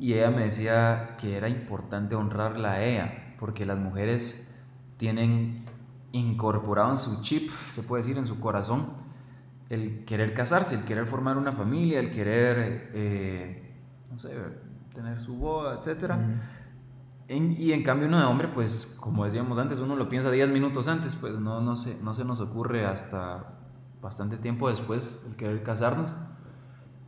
y 0.01 0.15
ella 0.15 0.31
me 0.31 0.41
decía 0.41 1.15
que 1.19 1.37
era 1.37 1.47
importante 1.47 2.15
honrarla 2.15 2.71
a 2.71 2.83
ella, 2.83 3.35
porque 3.39 3.67
las 3.67 3.77
mujeres 3.77 4.51
tienen 4.97 5.63
incorporado 6.11 6.89
en 6.89 6.97
su 6.97 7.21
chip, 7.21 7.51
se 7.69 7.83
puede 7.83 8.01
decir, 8.01 8.17
en 8.17 8.25
su 8.25 8.39
corazón, 8.39 8.93
el 9.69 10.03
querer 10.03 10.33
casarse, 10.33 10.73
el 10.73 10.85
querer 10.85 11.05
formar 11.05 11.37
una 11.37 11.51
familia, 11.51 11.99
el 11.99 12.09
querer, 12.09 12.89
eh, 12.95 13.75
no 14.09 14.17
sé, 14.17 14.35
tener 14.91 15.19
su 15.19 15.35
boda, 15.35 15.75
etc. 15.75 16.15
y 17.29 17.71
en 17.71 17.83
cambio 17.83 18.07
uno 18.07 18.17
de 18.17 18.25
hombre, 18.25 18.47
pues 18.47 18.97
como 18.99 19.23
decíamos 19.23 19.59
antes, 19.59 19.77
uno 19.77 19.95
lo 19.95 20.09
piensa 20.09 20.31
10 20.31 20.49
minutos 20.49 20.87
antes, 20.87 21.15
pues 21.15 21.39
no, 21.39 21.61
no, 21.61 21.75
se, 21.75 22.01
no 22.01 22.15
se 22.15 22.25
nos 22.25 22.39
ocurre 22.41 22.87
hasta 22.87 23.53
bastante 24.01 24.37
tiempo 24.37 24.67
después 24.67 25.23
el 25.29 25.35
querer 25.35 25.61
casarnos. 25.61 26.15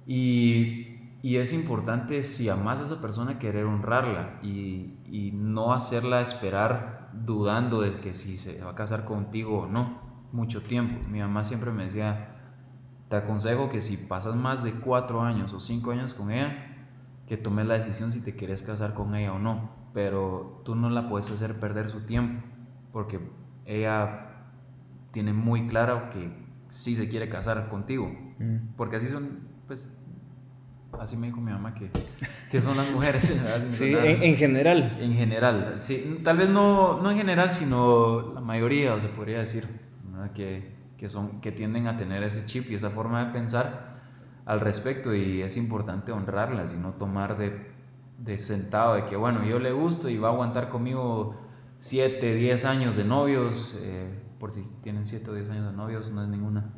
Y 0.05 0.82
y 1.23 1.37
es 1.37 1.53
importante, 1.53 2.21
si 2.21 2.49
amas 2.49 2.81
a 2.81 2.83
esa 2.83 2.99
persona, 2.99 3.39
querer 3.39 3.63
honrarla 3.63 4.41
y, 4.43 4.99
y, 5.05 5.31
no 5.31 5.71
hacerla 5.71 6.19
esperar 6.19 7.11
dudando 7.13 7.79
de 7.79 8.01
que 8.01 8.13
si 8.13 8.35
se 8.35 8.61
va 8.61 8.71
a 8.71 8.75
casar 8.75 9.05
contigo 9.05 9.59
o 9.59 9.67
no, 9.67 10.01
mucho 10.33 10.61
tiempo. 10.61 10.99
Mi 11.07 11.21
mamá 11.21 11.45
siempre 11.45 11.71
me 11.71 11.85
decía, 11.85 12.35
te 13.07 13.15
aconsejo 13.15 13.69
que 13.69 13.79
si 13.79 13.95
pasas 13.95 14.35
más 14.35 14.65
de 14.65 14.73
cuatro 14.73 15.21
años 15.21 15.53
o 15.53 15.61
cinco 15.61 15.91
años 15.91 16.13
con 16.13 16.29
ella, 16.29 16.91
que 17.25 17.37
tomes 17.37 17.67
la 17.67 17.75
decisión 17.75 18.11
si 18.11 18.21
te 18.21 18.35
quieres 18.35 18.61
casar 18.61 18.93
con 18.93 19.15
ella 19.15 19.31
o 19.31 19.39
no. 19.39 19.71
Pero 19.93 20.61
tú 20.65 20.75
no 20.75 20.89
la 20.89 21.07
puedes 21.07 21.31
hacer 21.31 21.57
perder 21.57 21.87
su 21.87 22.01
tiempo, 22.01 22.45
porque 22.91 23.21
ella 23.63 24.49
tiene 25.11 25.31
muy 25.31 25.67
claro 25.67 26.09
que 26.09 26.35
sí 26.67 26.95
se 26.95 27.07
quiere 27.07 27.29
casar 27.29 27.69
contigo. 27.69 28.11
Mm. 28.39 28.73
Porque 28.75 28.97
así 28.97 29.07
son, 29.07 29.47
pues 29.67 29.89
Así 30.99 31.17
me 31.17 31.27
dijo 31.27 31.41
mi 31.41 31.51
mamá 31.51 31.73
que, 31.73 31.89
que 32.49 32.61
son 32.61 32.77
las 32.77 32.89
mujeres. 32.91 33.25
sí, 33.71 33.93
en, 33.93 34.35
general. 34.35 34.97
En 34.99 35.13
general, 35.13 35.75
sí. 35.79 36.21
Tal 36.23 36.37
vez 36.37 36.49
no, 36.49 37.01
no 37.01 37.11
en 37.11 37.17
general, 37.17 37.51
sino 37.51 38.33
la 38.33 38.41
mayoría, 38.41 38.93
o 38.93 38.99
se 38.99 39.07
podría 39.07 39.39
decir, 39.39 39.67
que, 40.33 40.75
que, 40.97 41.09
son, 41.09 41.41
que 41.41 41.51
tienden 41.51 41.87
a 41.87 41.97
tener 41.97 42.23
ese 42.23 42.45
chip 42.45 42.69
y 42.69 42.75
esa 42.75 42.89
forma 42.89 43.25
de 43.25 43.31
pensar 43.31 43.93
al 44.45 44.59
respecto 44.59 45.15
y 45.15 45.41
es 45.41 45.57
importante 45.57 46.11
honrarlas 46.11 46.73
y 46.73 46.75
no 46.75 46.91
tomar 46.91 47.37
de, 47.37 47.71
de 48.19 48.37
sentado 48.37 48.95
de 48.95 49.05
que, 49.05 49.15
bueno, 49.15 49.43
yo 49.43 49.59
le 49.59 49.71
gusto 49.71 50.09
y 50.09 50.17
va 50.17 50.29
a 50.29 50.31
aguantar 50.31 50.69
conmigo 50.69 51.35
7, 51.79 52.35
10 52.35 52.65
años 52.65 52.95
de 52.95 53.03
novios, 53.03 53.75
eh, 53.79 54.07
por 54.39 54.51
si 54.51 54.61
tienen 54.81 55.05
7 55.05 55.31
o 55.31 55.33
10 55.33 55.49
años 55.49 55.71
de 55.71 55.77
novios, 55.77 56.11
no 56.11 56.23
es 56.23 56.29
ninguna 56.29 56.73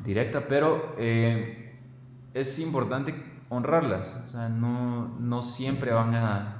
directa, 0.00 0.46
pero 0.48 0.94
eh, 0.98 1.78
es 2.34 2.58
importante 2.58 3.14
honrarlas. 3.48 4.16
O 4.26 4.28
sea, 4.28 4.48
no, 4.48 5.08
no 5.18 5.42
siempre 5.42 5.92
van 5.92 6.14
a, 6.14 6.54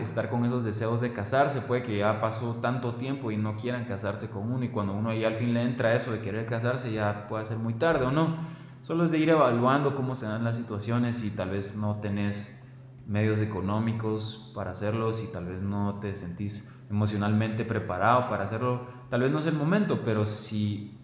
estar 0.00 0.30
con 0.30 0.44
esos 0.44 0.64
deseos 0.64 1.00
de 1.00 1.12
casarse. 1.12 1.60
Puede 1.60 1.82
que 1.82 1.98
ya 1.98 2.20
pasó 2.20 2.56
tanto 2.62 2.94
tiempo 2.94 3.30
y 3.30 3.36
no 3.36 3.56
quieran 3.56 3.84
casarse 3.84 4.30
con 4.30 4.50
uno 4.50 4.64
y 4.64 4.68
cuando 4.68 4.94
uno 4.94 5.12
ya 5.12 5.28
al 5.28 5.34
fin 5.34 5.52
le 5.52 5.62
entra 5.62 5.94
eso 5.94 6.12
de 6.12 6.20
querer 6.20 6.46
casarse 6.46 6.92
ya 6.92 7.26
puede 7.28 7.44
ser 7.44 7.58
muy 7.58 7.74
tarde 7.74 8.06
o 8.06 8.10
no. 8.10 8.36
Solo 8.82 9.04
es 9.04 9.10
de 9.10 9.18
ir 9.18 9.30
evaluando 9.30 9.94
cómo 9.96 10.14
se 10.14 10.26
dan 10.26 10.44
las 10.44 10.56
situaciones 10.56 11.24
y 11.24 11.30
tal 11.30 11.50
vez 11.50 11.76
no 11.76 11.96
tenés 11.96 12.62
medios 13.06 13.40
económicos 13.40 14.52
para 14.54 14.70
hacerlo, 14.70 15.12
si 15.12 15.26
tal 15.32 15.46
vez 15.46 15.62
no 15.62 15.98
te 16.00 16.14
sentís 16.14 16.72
emocionalmente 16.88 17.64
preparado 17.64 18.28
para 18.28 18.44
hacerlo, 18.44 18.86
tal 19.10 19.22
vez 19.22 19.30
no 19.30 19.38
es 19.38 19.46
el 19.46 19.54
momento, 19.54 20.02
pero 20.04 20.24
si, 20.24 20.98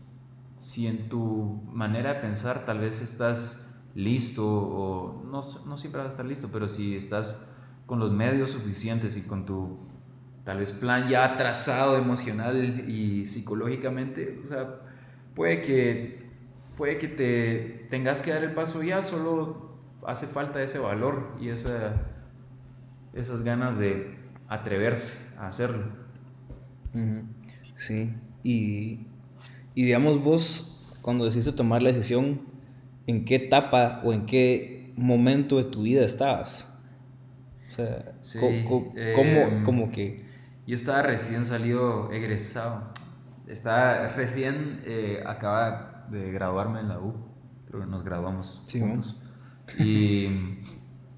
si 0.56 0.86
en 0.86 1.08
tu 1.08 1.62
manera 1.72 2.14
de 2.14 2.20
pensar 2.20 2.64
tal 2.64 2.78
vez 2.78 3.00
estás 3.00 3.71
listo 3.94 4.46
o 4.46 5.22
no, 5.24 5.42
no 5.66 5.78
siempre 5.78 5.98
vas 5.98 6.06
a 6.06 6.08
estar 6.08 6.26
listo, 6.26 6.48
pero 6.52 6.68
si 6.68 6.96
estás 6.96 7.52
con 7.86 7.98
los 7.98 8.10
medios 8.10 8.50
suficientes 8.50 9.16
y 9.16 9.22
con 9.22 9.44
tu 9.44 9.78
tal 10.44 10.58
vez 10.58 10.72
plan 10.72 11.08
ya 11.08 11.36
trazado 11.36 11.96
emocional 11.96 12.88
y 12.88 13.26
psicológicamente, 13.26 14.40
o 14.42 14.46
sea, 14.46 14.80
puede 15.34 15.62
que, 15.62 16.30
puede 16.76 16.98
que 16.98 17.08
te 17.08 17.86
tengas 17.90 18.22
que 18.22 18.32
dar 18.32 18.42
el 18.42 18.52
paso 18.52 18.82
ya, 18.82 19.02
solo 19.02 19.72
hace 20.06 20.26
falta 20.26 20.62
ese 20.62 20.78
valor 20.78 21.36
y 21.40 21.50
esa, 21.50 21.94
esas 23.12 23.42
ganas 23.44 23.78
de 23.78 24.16
atreverse 24.48 25.36
a 25.38 25.46
hacerlo. 25.46 25.84
Sí, 27.76 28.14
y, 28.42 29.06
y 29.74 29.84
digamos 29.84 30.22
vos, 30.22 30.78
cuando 31.02 31.24
decidiste 31.24 31.52
tomar 31.52 31.82
la 31.82 31.92
decisión, 31.92 32.51
en 33.06 33.24
qué 33.24 33.36
etapa 33.36 34.00
o 34.04 34.12
en 34.12 34.26
qué 34.26 34.92
momento 34.96 35.56
de 35.56 35.64
tu 35.64 35.82
vida 35.82 36.04
estabas. 36.04 36.68
O 37.68 37.70
sea, 37.70 38.12
¿cómo, 38.38 38.92
em, 38.96 39.64
como 39.64 39.90
que... 39.90 40.26
Yo 40.66 40.76
estaba 40.76 41.02
recién 41.02 41.46
salido, 41.46 42.12
egresado. 42.12 42.92
Estaba 43.46 44.08
recién, 44.08 44.82
eh, 44.84 45.22
acaba 45.26 46.06
de 46.10 46.30
graduarme 46.30 46.80
en 46.80 46.88
la 46.88 47.00
U. 47.00 47.14
Pero 47.66 47.86
nos 47.86 48.04
graduamos 48.04 48.62
juntos. 48.70 49.18
Y 49.78 50.28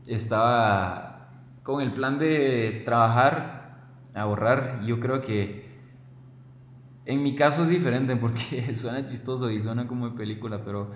estaba 0.07 1.31
con 1.63 1.81
el 1.83 1.93
plan 1.93 2.19
de 2.19 2.83
trabajar, 2.85 3.81
ahorrar. 4.15 4.83
Yo 4.85 5.01
creo 5.01 5.23
que 5.23 5.65
en 7.07 7.23
mi 7.23 7.35
caso 7.35 7.65
es 7.65 7.69
diferente 7.69 8.17
porque 8.17 8.75
suena 8.77 9.05
chistoso 9.05 9.51
y 9.51 9.61
suena 9.61 9.87
como 9.87 10.11
de 10.11 10.17
película, 10.17 10.63
pero 10.65 10.93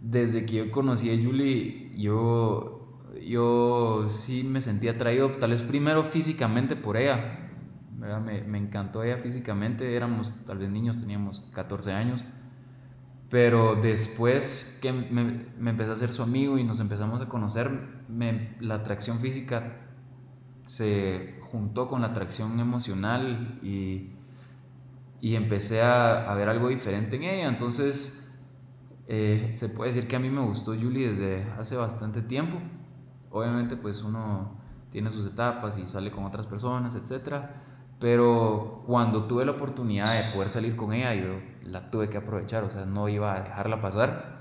desde 0.00 0.46
que 0.46 0.56
yo 0.56 0.70
conocí 0.70 1.10
a 1.10 1.22
Julie, 1.22 1.92
yo, 1.96 3.02
yo 3.26 4.04
sí 4.08 4.44
me 4.44 4.60
sentí 4.60 4.88
atraído, 4.88 5.32
tal 5.32 5.50
vez 5.50 5.62
primero 5.62 6.04
físicamente 6.04 6.76
por 6.76 6.96
ella. 6.96 7.46
Me, 7.98 8.42
me, 8.42 8.58
encantó 8.58 9.02
ella 9.02 9.18
físicamente, 9.18 9.94
éramos 9.94 10.34
tal 10.46 10.56
vez 10.58 10.70
niños, 10.70 10.98
teníamos 10.98 11.40
14 11.52 11.92
años. 11.92 12.24
Pero 13.28 13.76
después 13.76 14.78
que 14.80 14.92
me, 14.92 15.46
me 15.58 15.70
empecé 15.70 15.92
a 15.92 15.96
ser 15.96 16.12
su 16.12 16.22
amigo 16.22 16.58
y 16.58 16.64
nos 16.64 16.80
empezamos 16.80 17.20
a 17.20 17.28
conocer, 17.28 17.70
me, 18.08 18.56
la 18.60 18.76
atracción 18.76 19.18
física 19.18 19.76
se 20.64 21.38
juntó 21.42 21.88
con 21.88 22.00
la 22.00 22.08
atracción 22.08 22.58
emocional 22.58 23.58
y, 23.62 24.10
y 25.20 25.34
empecé 25.34 25.82
a, 25.82 26.30
a, 26.30 26.34
ver 26.34 26.48
algo 26.48 26.68
diferente 26.68 27.16
en 27.16 27.24
ella. 27.24 27.48
Entonces, 27.48 28.29
eh, 29.10 29.52
se 29.54 29.68
puede 29.68 29.90
decir 29.92 30.08
que 30.08 30.16
a 30.16 30.20
mí 30.20 30.30
me 30.30 30.40
gustó 30.40 30.72
Julie 30.72 31.08
desde 31.08 31.42
hace 31.58 31.76
bastante 31.76 32.22
tiempo. 32.22 32.58
Obviamente, 33.30 33.76
pues 33.76 34.02
uno 34.02 34.58
tiene 34.90 35.10
sus 35.10 35.26
etapas 35.26 35.76
y 35.78 35.86
sale 35.86 36.10
con 36.10 36.24
otras 36.24 36.46
personas, 36.46 36.94
etcétera 36.94 37.66
pero 38.00 38.82
cuando 38.86 39.24
tuve 39.24 39.44
la 39.44 39.52
oportunidad 39.52 40.14
de 40.14 40.32
poder 40.32 40.48
salir 40.48 40.74
con 40.74 40.94
ella, 40.94 41.14
yo 41.14 41.38
la 41.64 41.90
tuve 41.90 42.08
que 42.08 42.16
aprovechar, 42.16 42.64
o 42.64 42.70
sea, 42.70 42.86
no 42.86 43.08
iba 43.10 43.36
a 43.36 43.42
dejarla 43.42 43.82
pasar. 43.82 44.40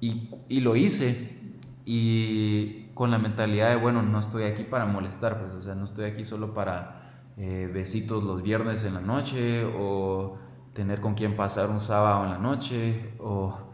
Y, 0.00 0.30
y 0.48 0.60
lo 0.60 0.74
hice. 0.74 1.52
Y 1.84 2.86
con 2.94 3.10
la 3.10 3.18
mentalidad 3.18 3.68
de, 3.68 3.76
bueno, 3.76 4.02
no 4.02 4.18
estoy 4.18 4.44
aquí 4.44 4.62
para 4.64 4.86
molestar, 4.86 5.38
pues, 5.38 5.52
o 5.52 5.60
sea, 5.60 5.74
no 5.74 5.84
estoy 5.84 6.06
aquí 6.06 6.24
solo 6.24 6.54
para 6.54 7.22
eh, 7.36 7.70
besitos 7.72 8.24
los 8.24 8.42
viernes 8.42 8.84
en 8.84 8.94
la 8.94 9.00
noche, 9.02 9.66
o 9.78 10.38
tener 10.72 11.02
con 11.02 11.14
quién 11.14 11.36
pasar 11.36 11.68
un 11.68 11.80
sábado 11.80 12.24
en 12.24 12.30
la 12.30 12.38
noche, 12.38 13.12
o 13.18 13.67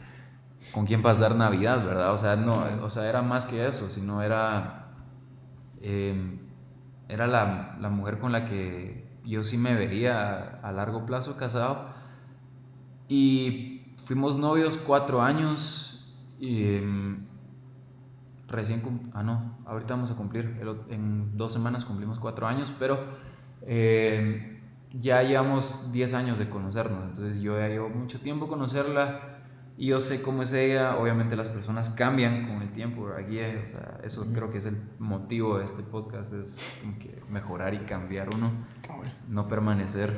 con 0.73 0.87
quién 0.87 1.03
pasar 1.03 1.37
Navidad, 1.37 1.85
¿verdad? 1.85 2.13
O 2.13 2.19
sea, 2.19 2.37
no, 2.37 2.65
o 2.83 2.91
sea, 2.91 3.09
era 3.09 3.23
más 3.23 3.47
que 3.47 3.67
eso, 3.67 3.89
sino 3.89 4.23
era, 4.23 4.89
eh, 5.81 6.39
era 7.09 7.27
la, 7.27 7.77
la 7.81 7.89
mujer 7.91 8.19
con 8.19 8.33
la 8.33 8.45
que 8.45 9.05
yo 9.25 9.43
sí 9.43 9.57
me 9.57 9.75
veía 9.75 10.61
a, 10.63 10.73
largo 10.73 11.07
plazo 11.07 11.37
casado. 11.37 11.89
Y 13.09 13.95
fuimos 13.97 14.37
novios 14.37 14.77
cuatro 14.77 15.23
años 15.23 16.15
y 16.41 16.77
em, 16.77 17.27
recién, 18.49 19.11
ah 19.15 19.23
no, 19.23 19.59
ahorita 19.67 19.95
vamos 19.95 20.11
a 20.11 20.17
cumplir, 20.17 20.61
en 20.89 21.37
dos 21.37 21.53
semanas 21.53 21.85
cumplimos 21.85 22.19
cuatro 22.19 22.47
años, 22.47 22.73
pero 22.79 22.99
em, 23.63 24.61
ya 24.93 25.23
llevamos 25.23 25.91
diez 25.93 26.15
años 26.15 26.39
de 26.39 26.49
conocernos, 26.49 27.05
entonces 27.05 27.41
yo 27.41 27.59
ya 27.59 27.69
llevo 27.69 27.89
mucho 27.89 28.21
tiempo 28.21 28.49
conocerla 28.49 29.34
y 29.77 29.89
yo 29.89 29.99
sé 29.99 30.23
cómo 30.23 30.43
es 30.43 30.53
ella, 30.53 30.97
obviamente 30.97 31.35
las 31.35 31.49
personas 31.49 31.91
cambian 31.91 32.47
con 32.47 32.63
el 32.63 32.71
tiempo, 32.71 33.09
aquí, 33.09 33.41
o 33.41 33.67
sea, 33.67 33.99
eso 34.05 34.25
creo 34.33 34.49
que 34.49 34.59
es 34.59 34.67
el 34.67 34.81
motivo 35.01 35.59
de 35.59 35.65
este 35.65 35.83
podcast, 35.83 36.33
es 36.33 36.61
que 37.01 37.21
mejorar 37.29 37.75
y 37.75 37.79
cambiar 37.79 38.33
uno, 38.33 38.53
no 39.29 39.49
permanecer, 39.49 40.17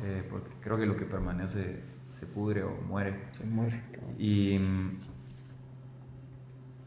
eh, 0.00 0.24
porque 0.30 0.50
creo 0.60 0.76
que 0.76 0.86
lo 0.86 0.96
que 0.96 1.06
permanece 1.06 1.82
se 2.12 2.26
pudre 2.26 2.62
o 2.62 2.70
muere. 2.86 3.24
Se 3.32 3.44
muere. 3.44 3.82
Y 4.16 4.60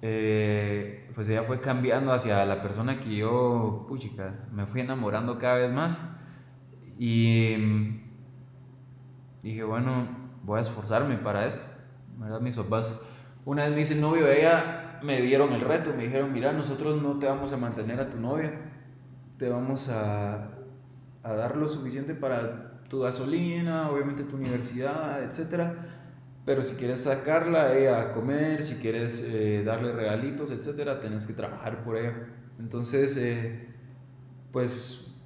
eh, 0.01 1.11
pues 1.13 1.27
ella 1.27 1.43
fue 1.43 1.59
cambiando 1.59 2.13
hacia 2.13 2.45
la 2.45 2.61
persona 2.61 3.01
que 3.01 3.17
yo, 3.17 3.85
puchica, 3.89 4.45
me 4.53 4.65
fui 4.65 4.79
enamorando 4.79 5.37
cada 5.37 5.55
vez 5.55 5.73
más 5.73 5.99
y 6.97 7.99
dije, 9.43 9.63
bueno, 9.65 10.07
voy 10.43 10.59
a 10.59 10.61
esforzarme 10.61 11.17
para 11.17 11.45
esto 11.45 11.76
¿verdad? 12.17 12.41
Mis 12.41 12.55
papás, 12.55 12.99
una 13.45 13.63
vez 13.65 13.73
me 13.73 13.81
hice 13.81 13.95
novio 13.95 14.25
de 14.25 14.39
ella, 14.39 14.99
me 15.03 15.21
dieron 15.21 15.53
el 15.53 15.61
reto, 15.61 15.93
me 15.95 16.03
dijeron, 16.03 16.33
mira, 16.33 16.51
nosotros 16.53 17.01
no 17.01 17.19
te 17.19 17.27
vamos 17.27 17.53
a 17.53 17.57
mantener 17.57 17.99
a 17.99 18.09
tu 18.09 18.19
novia, 18.19 18.53
te 19.37 19.49
vamos 19.49 19.89
a, 19.89 20.49
a 21.23 21.33
dar 21.33 21.55
lo 21.55 21.67
suficiente 21.67 22.13
para 22.15 22.81
tu 22.89 23.01
gasolina, 23.01 23.89
obviamente 23.89 24.23
tu 24.23 24.35
universidad, 24.37 25.23
etc. 25.23 25.71
Pero 26.45 26.63
si 26.63 26.75
quieres 26.75 27.01
sacarla 27.01 27.75
ella 27.75 28.01
a 28.01 28.11
comer, 28.13 28.63
si 28.63 28.75
quieres 28.75 29.21
eh, 29.29 29.63
darle 29.65 29.91
regalitos, 29.91 30.51
etc., 30.51 30.99
tenés 31.01 31.27
que 31.27 31.33
trabajar 31.33 31.83
por 31.83 31.97
ella. 31.97 32.13
Entonces, 32.59 33.17
eh, 33.17 33.67
pues 34.51 35.21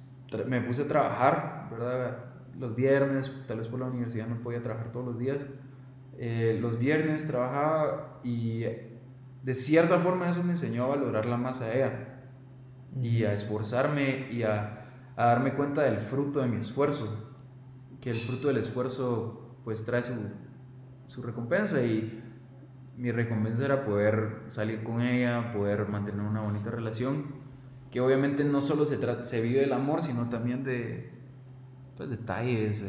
me 0.46 0.60
puse 0.60 0.82
a 0.82 0.88
trabajar, 0.88 1.68
¿verdad? 1.70 2.18
Los 2.58 2.74
viernes, 2.74 3.32
tal 3.46 3.58
vez 3.58 3.68
por 3.68 3.80
la 3.80 3.86
universidad 3.86 4.26
no 4.26 4.42
podía 4.42 4.62
trabajar 4.62 4.92
todos 4.92 5.06
los 5.06 5.18
días 5.18 5.38
eh, 6.18 6.58
los 6.60 6.78
viernes 6.78 7.26
trabajaba 7.26 8.20
y 8.22 8.64
de 9.42 9.54
cierta 9.54 9.98
forma 9.98 10.28
eso 10.28 10.42
me 10.42 10.52
enseñó 10.52 10.84
a 10.84 10.88
valorarla 10.88 11.36
más 11.36 11.60
a 11.60 11.74
ella 11.74 12.20
y 13.00 13.24
a 13.24 13.32
esforzarme 13.32 14.28
y 14.30 14.42
a, 14.42 14.86
a, 15.16 15.26
darme 15.26 15.54
cuenta 15.54 15.82
del 15.82 15.98
fruto 15.98 16.40
de 16.40 16.48
mi 16.48 16.58
esfuerzo, 16.58 17.34
que 18.00 18.10
el 18.10 18.16
fruto 18.16 18.48
del 18.48 18.58
esfuerzo 18.58 19.56
pues 19.64 19.84
trae 19.84 20.02
su, 20.02 20.12
su 21.06 21.22
recompensa 21.22 21.82
y 21.82 22.22
mi 22.96 23.10
recompensa 23.10 23.64
era 23.64 23.84
poder 23.84 24.42
salir 24.48 24.82
con 24.84 25.00
ella, 25.00 25.52
poder 25.52 25.88
mantener 25.88 26.20
una 26.20 26.42
bonita 26.42 26.70
relación, 26.70 27.26
que 27.90 28.00
obviamente 28.00 28.44
no 28.44 28.60
solo 28.60 28.86
se, 28.86 29.24
se 29.24 29.40
vive 29.42 29.60
del 29.60 29.72
amor, 29.72 30.02
sino 30.02 30.28
también 30.28 30.64
de 30.64 31.10
pues, 31.96 32.10
detalles, 32.10 32.84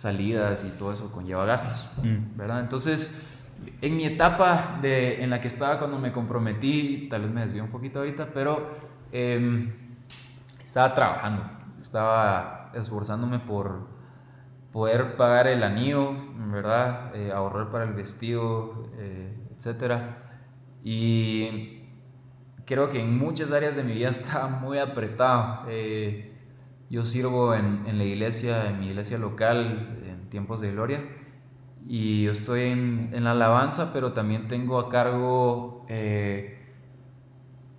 salidas 0.00 0.64
y 0.64 0.70
todo 0.70 0.92
eso 0.92 1.12
conlleva 1.12 1.44
gastos, 1.44 1.86
mm. 2.02 2.38
¿verdad? 2.38 2.60
Entonces, 2.60 3.22
en 3.82 3.96
mi 3.98 4.06
etapa 4.06 4.78
de, 4.80 5.22
en 5.22 5.28
la 5.28 5.42
que 5.42 5.48
estaba 5.48 5.78
cuando 5.78 5.98
me 5.98 6.10
comprometí, 6.10 7.06
tal 7.10 7.22
vez 7.22 7.30
me 7.30 7.42
desvío 7.42 7.62
un 7.62 7.70
poquito 7.70 7.98
ahorita, 7.98 8.30
pero 8.32 8.70
em, 9.12 9.70
estaba 10.64 10.94
trabajando, 10.94 11.42
estaba 11.78 12.72
esforzándome 12.74 13.40
por 13.40 13.88
poder 14.72 15.16
pagar 15.16 15.46
el 15.48 15.62
anillo, 15.62 16.14
¿verdad? 16.50 17.14
Eh, 17.14 17.30
ahorrar 17.30 17.70
para 17.70 17.84
el 17.84 17.92
vestido, 17.92 18.88
eh, 18.96 19.36
etc. 19.54 20.00
Y 20.82 21.82
creo 22.64 22.88
que 22.88 23.02
en 23.02 23.18
muchas 23.18 23.52
áreas 23.52 23.76
de 23.76 23.82
mi 23.82 23.92
vida 23.92 24.08
estaba 24.18 24.48
muy 24.48 24.78
apretado. 24.78 25.66
Eh, 25.68 26.29
yo 26.90 27.04
sirvo 27.04 27.54
en, 27.54 27.84
en, 27.86 27.98
la 27.98 28.04
iglesia, 28.04 28.68
en 28.68 28.80
mi 28.80 28.88
iglesia 28.88 29.16
local, 29.16 30.02
en 30.06 30.28
tiempos 30.28 30.60
de 30.60 30.72
gloria, 30.72 31.00
y 31.86 32.24
yo 32.24 32.32
estoy 32.32 32.64
en, 32.64 33.10
en 33.14 33.24
la 33.24 33.30
alabanza, 33.30 33.92
pero 33.92 34.12
también 34.12 34.48
tengo 34.48 34.78
a 34.78 34.88
cargo 34.88 35.86
eh, 35.88 36.58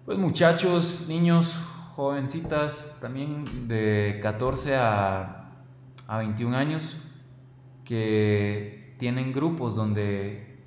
pues 0.05 0.17
muchachos, 0.17 1.05
niños, 1.07 1.59
jovencitas, 1.95 2.97
también 2.99 3.45
de 3.67 4.19
14 4.23 4.75
a, 4.77 5.51
a 6.07 6.17
21 6.17 6.55
años, 6.57 6.97
que 7.83 8.95
tienen 8.97 9.33
grupos 9.33 9.75
donde 9.75 10.57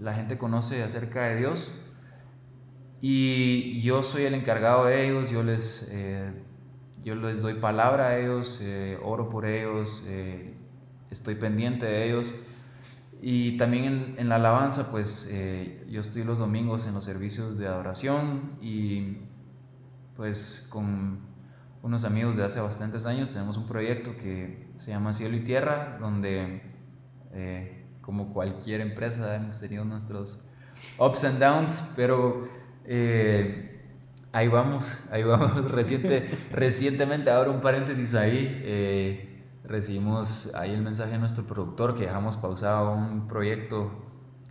la 0.00 0.14
gente 0.14 0.38
conoce 0.38 0.82
acerca 0.82 1.24
de 1.24 1.36
Dios. 1.36 1.72
Y 3.00 3.80
yo 3.82 4.02
soy 4.02 4.24
el 4.24 4.34
encargado 4.34 4.86
de 4.86 5.06
ellos, 5.06 5.30
yo 5.30 5.42
les 5.42 5.88
eh, 5.92 6.32
yo 7.08 7.14
les 7.14 7.40
doy 7.40 7.54
palabra 7.54 8.08
a 8.08 8.18
ellos, 8.18 8.60
eh, 8.62 8.98
oro 9.02 9.30
por 9.30 9.46
ellos, 9.46 10.02
eh, 10.06 10.54
estoy 11.10 11.36
pendiente 11.36 11.86
de 11.86 12.06
ellos. 12.06 12.30
Y 13.22 13.56
también 13.56 14.14
en, 14.18 14.28
la 14.28 14.34
alabanza, 14.34 14.90
pues 14.90 15.26
eh, 15.32 15.86
yo 15.88 16.00
estoy 16.02 16.22
los 16.22 16.38
domingos 16.38 16.86
en 16.86 16.92
los 16.92 17.04
servicios 17.04 17.56
de 17.56 17.66
adoración 17.66 18.58
y 18.60 19.22
pues 20.16 20.68
con 20.70 21.20
unos 21.82 22.04
amigos 22.04 22.36
de 22.36 22.44
hace 22.44 22.60
bastantes 22.60 23.06
años 23.06 23.30
tenemos 23.30 23.56
un 23.56 23.66
proyecto 23.66 24.16
que 24.18 24.68
se 24.76 24.90
llama 24.90 25.14
Cielo 25.14 25.36
y 25.36 25.40
Tierra, 25.40 25.96
donde 25.98 26.62
como 28.02 28.34
cualquier 28.34 28.80
empresa 28.82 29.34
hemos 29.34 29.58
tenido 29.58 29.84
nuestros 29.84 30.44
ups 30.98 31.24
and 31.24 31.38
downs, 31.38 31.92
pero 31.96 32.48
Ahí 34.38 34.46
vamos, 34.46 34.96
ahí 35.10 35.24
vamos. 35.24 35.52
Reciente, 35.68 36.30
recientemente, 36.52 37.28
ahora 37.28 37.50
un 37.50 37.60
paréntesis 37.60 38.14
ahí, 38.14 38.62
eh, 38.62 39.44
recibimos 39.64 40.54
ahí 40.54 40.72
el 40.72 40.80
mensaje 40.80 41.10
de 41.10 41.18
nuestro 41.18 41.42
productor 41.42 41.96
que 41.96 42.04
dejamos 42.04 42.36
pausado 42.36 42.92
un 42.92 43.26
proyecto 43.26 43.90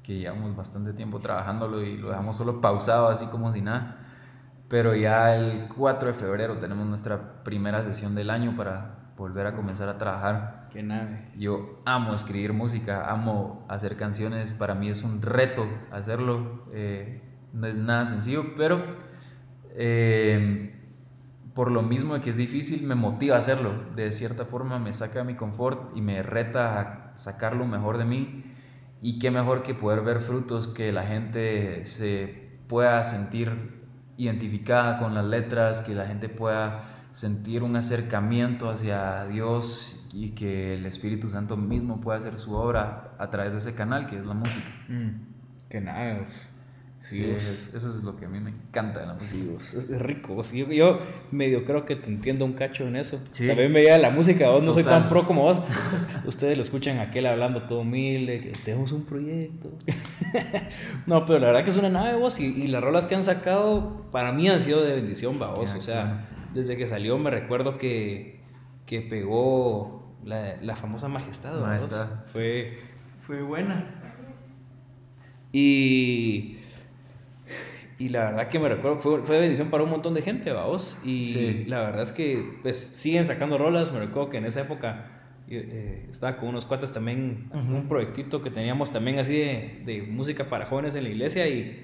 que 0.03 0.17
llevamos 0.17 0.57
bastante 0.57 0.91
tiempo 0.91 1.21
trabajándolo 1.21 1.81
y 1.83 1.95
lo 1.95 2.09
dejamos 2.09 2.35
solo 2.35 2.59
pausado 2.59 3.07
así 3.07 3.27
como 3.27 3.53
si 3.53 3.61
nada. 3.61 4.05
Pero 4.67 4.93
ya 4.93 5.33
el 5.33 5.69
4 5.69 6.09
de 6.09 6.13
febrero 6.13 6.57
tenemos 6.57 6.85
nuestra 6.85 7.41
primera 7.45 7.81
sesión 7.81 8.13
del 8.13 8.29
año 8.29 8.57
para 8.57 9.13
volver 9.15 9.47
a 9.47 9.55
comenzar 9.55 9.87
a 9.87 9.97
trabajar. 9.97 10.67
Qué 10.69 10.83
nave. 10.83 11.31
Yo 11.37 11.79
amo 11.85 12.13
escribir 12.13 12.51
música, 12.51 13.09
amo 13.09 13.65
hacer 13.69 13.95
canciones, 13.95 14.51
para 14.51 14.75
mí 14.75 14.89
es 14.89 15.03
un 15.03 15.21
reto 15.21 15.65
hacerlo, 15.93 16.65
eh, 16.73 17.23
no 17.53 17.67
es 17.67 17.77
nada 17.77 18.03
sencillo, 18.03 18.53
pero 18.57 19.06
eh, 19.77 20.73
por 21.53 21.71
lo 21.71 21.81
mismo 21.81 22.15
de 22.15 22.21
que 22.21 22.29
es 22.29 22.37
difícil, 22.37 22.83
me 22.83 22.95
motiva 22.95 23.35
a 23.35 23.39
hacerlo. 23.39 23.71
De 23.95 24.11
cierta 24.11 24.45
forma 24.45 24.79
me 24.79 24.93
saca 24.93 25.19
de 25.19 25.25
mi 25.25 25.35
confort 25.35 25.95
y 25.95 26.01
me 26.01 26.21
reta 26.21 26.79
a 26.79 27.17
sacar 27.17 27.55
lo 27.55 27.65
mejor 27.65 27.97
de 27.97 28.05
mí. 28.05 28.43
Y 29.01 29.19
qué 29.19 29.31
mejor 29.31 29.63
que 29.63 29.73
poder 29.73 30.01
ver 30.01 30.19
frutos, 30.19 30.67
que 30.67 30.91
la 30.91 31.03
gente 31.03 31.85
se 31.85 32.59
pueda 32.67 33.03
sentir 33.03 33.85
identificada 34.17 34.97
con 34.99 35.13
las 35.13 35.25
letras, 35.25 35.81
que 35.81 35.93
la 35.93 36.05
gente 36.05 36.29
pueda 36.29 37.07
sentir 37.11 37.63
un 37.63 37.75
acercamiento 37.75 38.69
hacia 38.69 39.25
Dios 39.25 40.07
y 40.13 40.31
que 40.31 40.75
el 40.75 40.85
Espíritu 40.85 41.29
Santo 41.29 41.57
mismo 41.57 42.01
pueda 42.01 42.17
hacer 42.17 42.37
su 42.37 42.53
obra 42.53 43.15
a 43.17 43.29
través 43.29 43.53
de 43.53 43.59
ese 43.59 43.73
canal 43.73 44.07
que 44.07 44.17
es 44.17 44.25
la 44.25 44.33
música. 44.33 44.67
Mm, 44.87 45.69
que 45.69 45.81
nada. 45.81 46.27
Sí, 47.07 47.23
eso 47.23 47.75
es 47.75 48.03
lo 48.03 48.17
que 48.17 48.25
a 48.25 48.27
mí 48.27 48.37
me 48.41 48.49
encanta 48.49 48.99
de 48.99 49.07
la 49.07 49.13
música. 49.13 49.45
Sí, 49.59 49.77
es, 49.77 49.87
rico. 50.01 50.43
yo, 50.43 50.99
medio 51.31 51.63
creo 51.63 51.85
que 51.85 51.95
te 51.95 52.07
entiendo 52.07 52.43
un 52.43 52.51
cacho 52.51 52.85
en 52.85 52.97
eso. 52.97 53.21
También 53.31 53.71
me 53.71 53.81
llega 53.81 53.97
la 53.97 54.09
música, 54.09 54.49
vos 54.49 54.61
no 54.61 54.73
soy 54.73 54.83
tan 54.83 55.07
pro 55.07 55.25
como 55.25 55.43
vos. 55.43 55.61
Ustedes 56.25 56.57
lo 56.57 56.63
escuchan 56.63 56.99
aquel 56.99 57.25
hablando 57.27 57.63
todo 57.63 57.79
humilde, 57.79 58.41
que 58.41 58.49
tenemos 58.49 58.91
un 58.91 59.05
proyecto. 59.05 59.71
no, 61.05 61.25
pero 61.25 61.39
la 61.39 61.47
verdad 61.47 61.63
que 61.63 61.69
es 61.69 61.77
una 61.77 61.89
nave 61.89 62.17
vos 62.17 62.41
y, 62.41 62.67
las 62.67 62.83
rolas 62.83 63.05
que 63.05 63.15
han 63.15 63.23
sacado 63.23 64.05
para 64.11 64.33
mí 64.33 64.49
han 64.49 64.59
sido 64.59 64.83
de 64.83 64.95
bendición, 64.95 65.41
va 65.41 65.53
vos. 65.53 65.73
o 65.73 65.81
sea, 65.81 66.27
desde 66.53 66.75
que 66.75 66.87
salió 66.87 67.17
me 67.17 67.31
recuerdo 67.31 67.77
que, 67.77 68.41
que 68.85 68.99
pegó 68.99 70.13
la, 70.25 70.57
la 70.61 70.75
famosa 70.75 71.07
Majestad. 71.07 71.57
Majestad. 71.61 72.25
Fue, 72.27 72.79
fue 73.25 73.41
buena. 73.43 73.93
Y 75.53 76.56
y 77.99 78.09
la 78.09 78.25
verdad 78.25 78.47
que 78.47 78.59
me 78.59 78.69
recuerdo, 78.69 78.99
fue, 78.99 79.23
fue 79.23 79.39
bendición 79.39 79.69
para 79.69 79.83
un 79.83 79.89
montón 79.89 80.13
de 80.13 80.21
gente, 80.21 80.51
vamos. 80.51 81.01
Y 81.03 81.65
la 81.65 81.81
verdad 81.81 82.03
es 82.03 82.11
que 82.11 82.59
pues 82.61 82.77
siguen 82.77 83.25
sacando 83.25 83.57
rolas. 83.57 83.91
Me 83.91 83.99
recuerdo 83.99 84.29
que 84.29 84.37
en 84.37 84.45
esa 84.45 84.61
época 84.61 85.17
eh, 85.49 86.05
estaba 86.09 86.37
con 86.37 86.49
unos 86.49 86.65
cuates 86.65 86.91
también, 86.91 87.49
un 87.53 87.87
proyectito 87.87 88.43
que 88.43 88.51
teníamos 88.51 88.91
también 88.91 89.17
así 89.17 89.33
de, 89.33 89.81
de, 89.85 90.01
música 90.03 90.47
para 90.47 90.67
jóvenes 90.67 90.93
en 90.93 91.03
la 91.03 91.09
iglesia. 91.09 91.47
Y, 91.47 91.83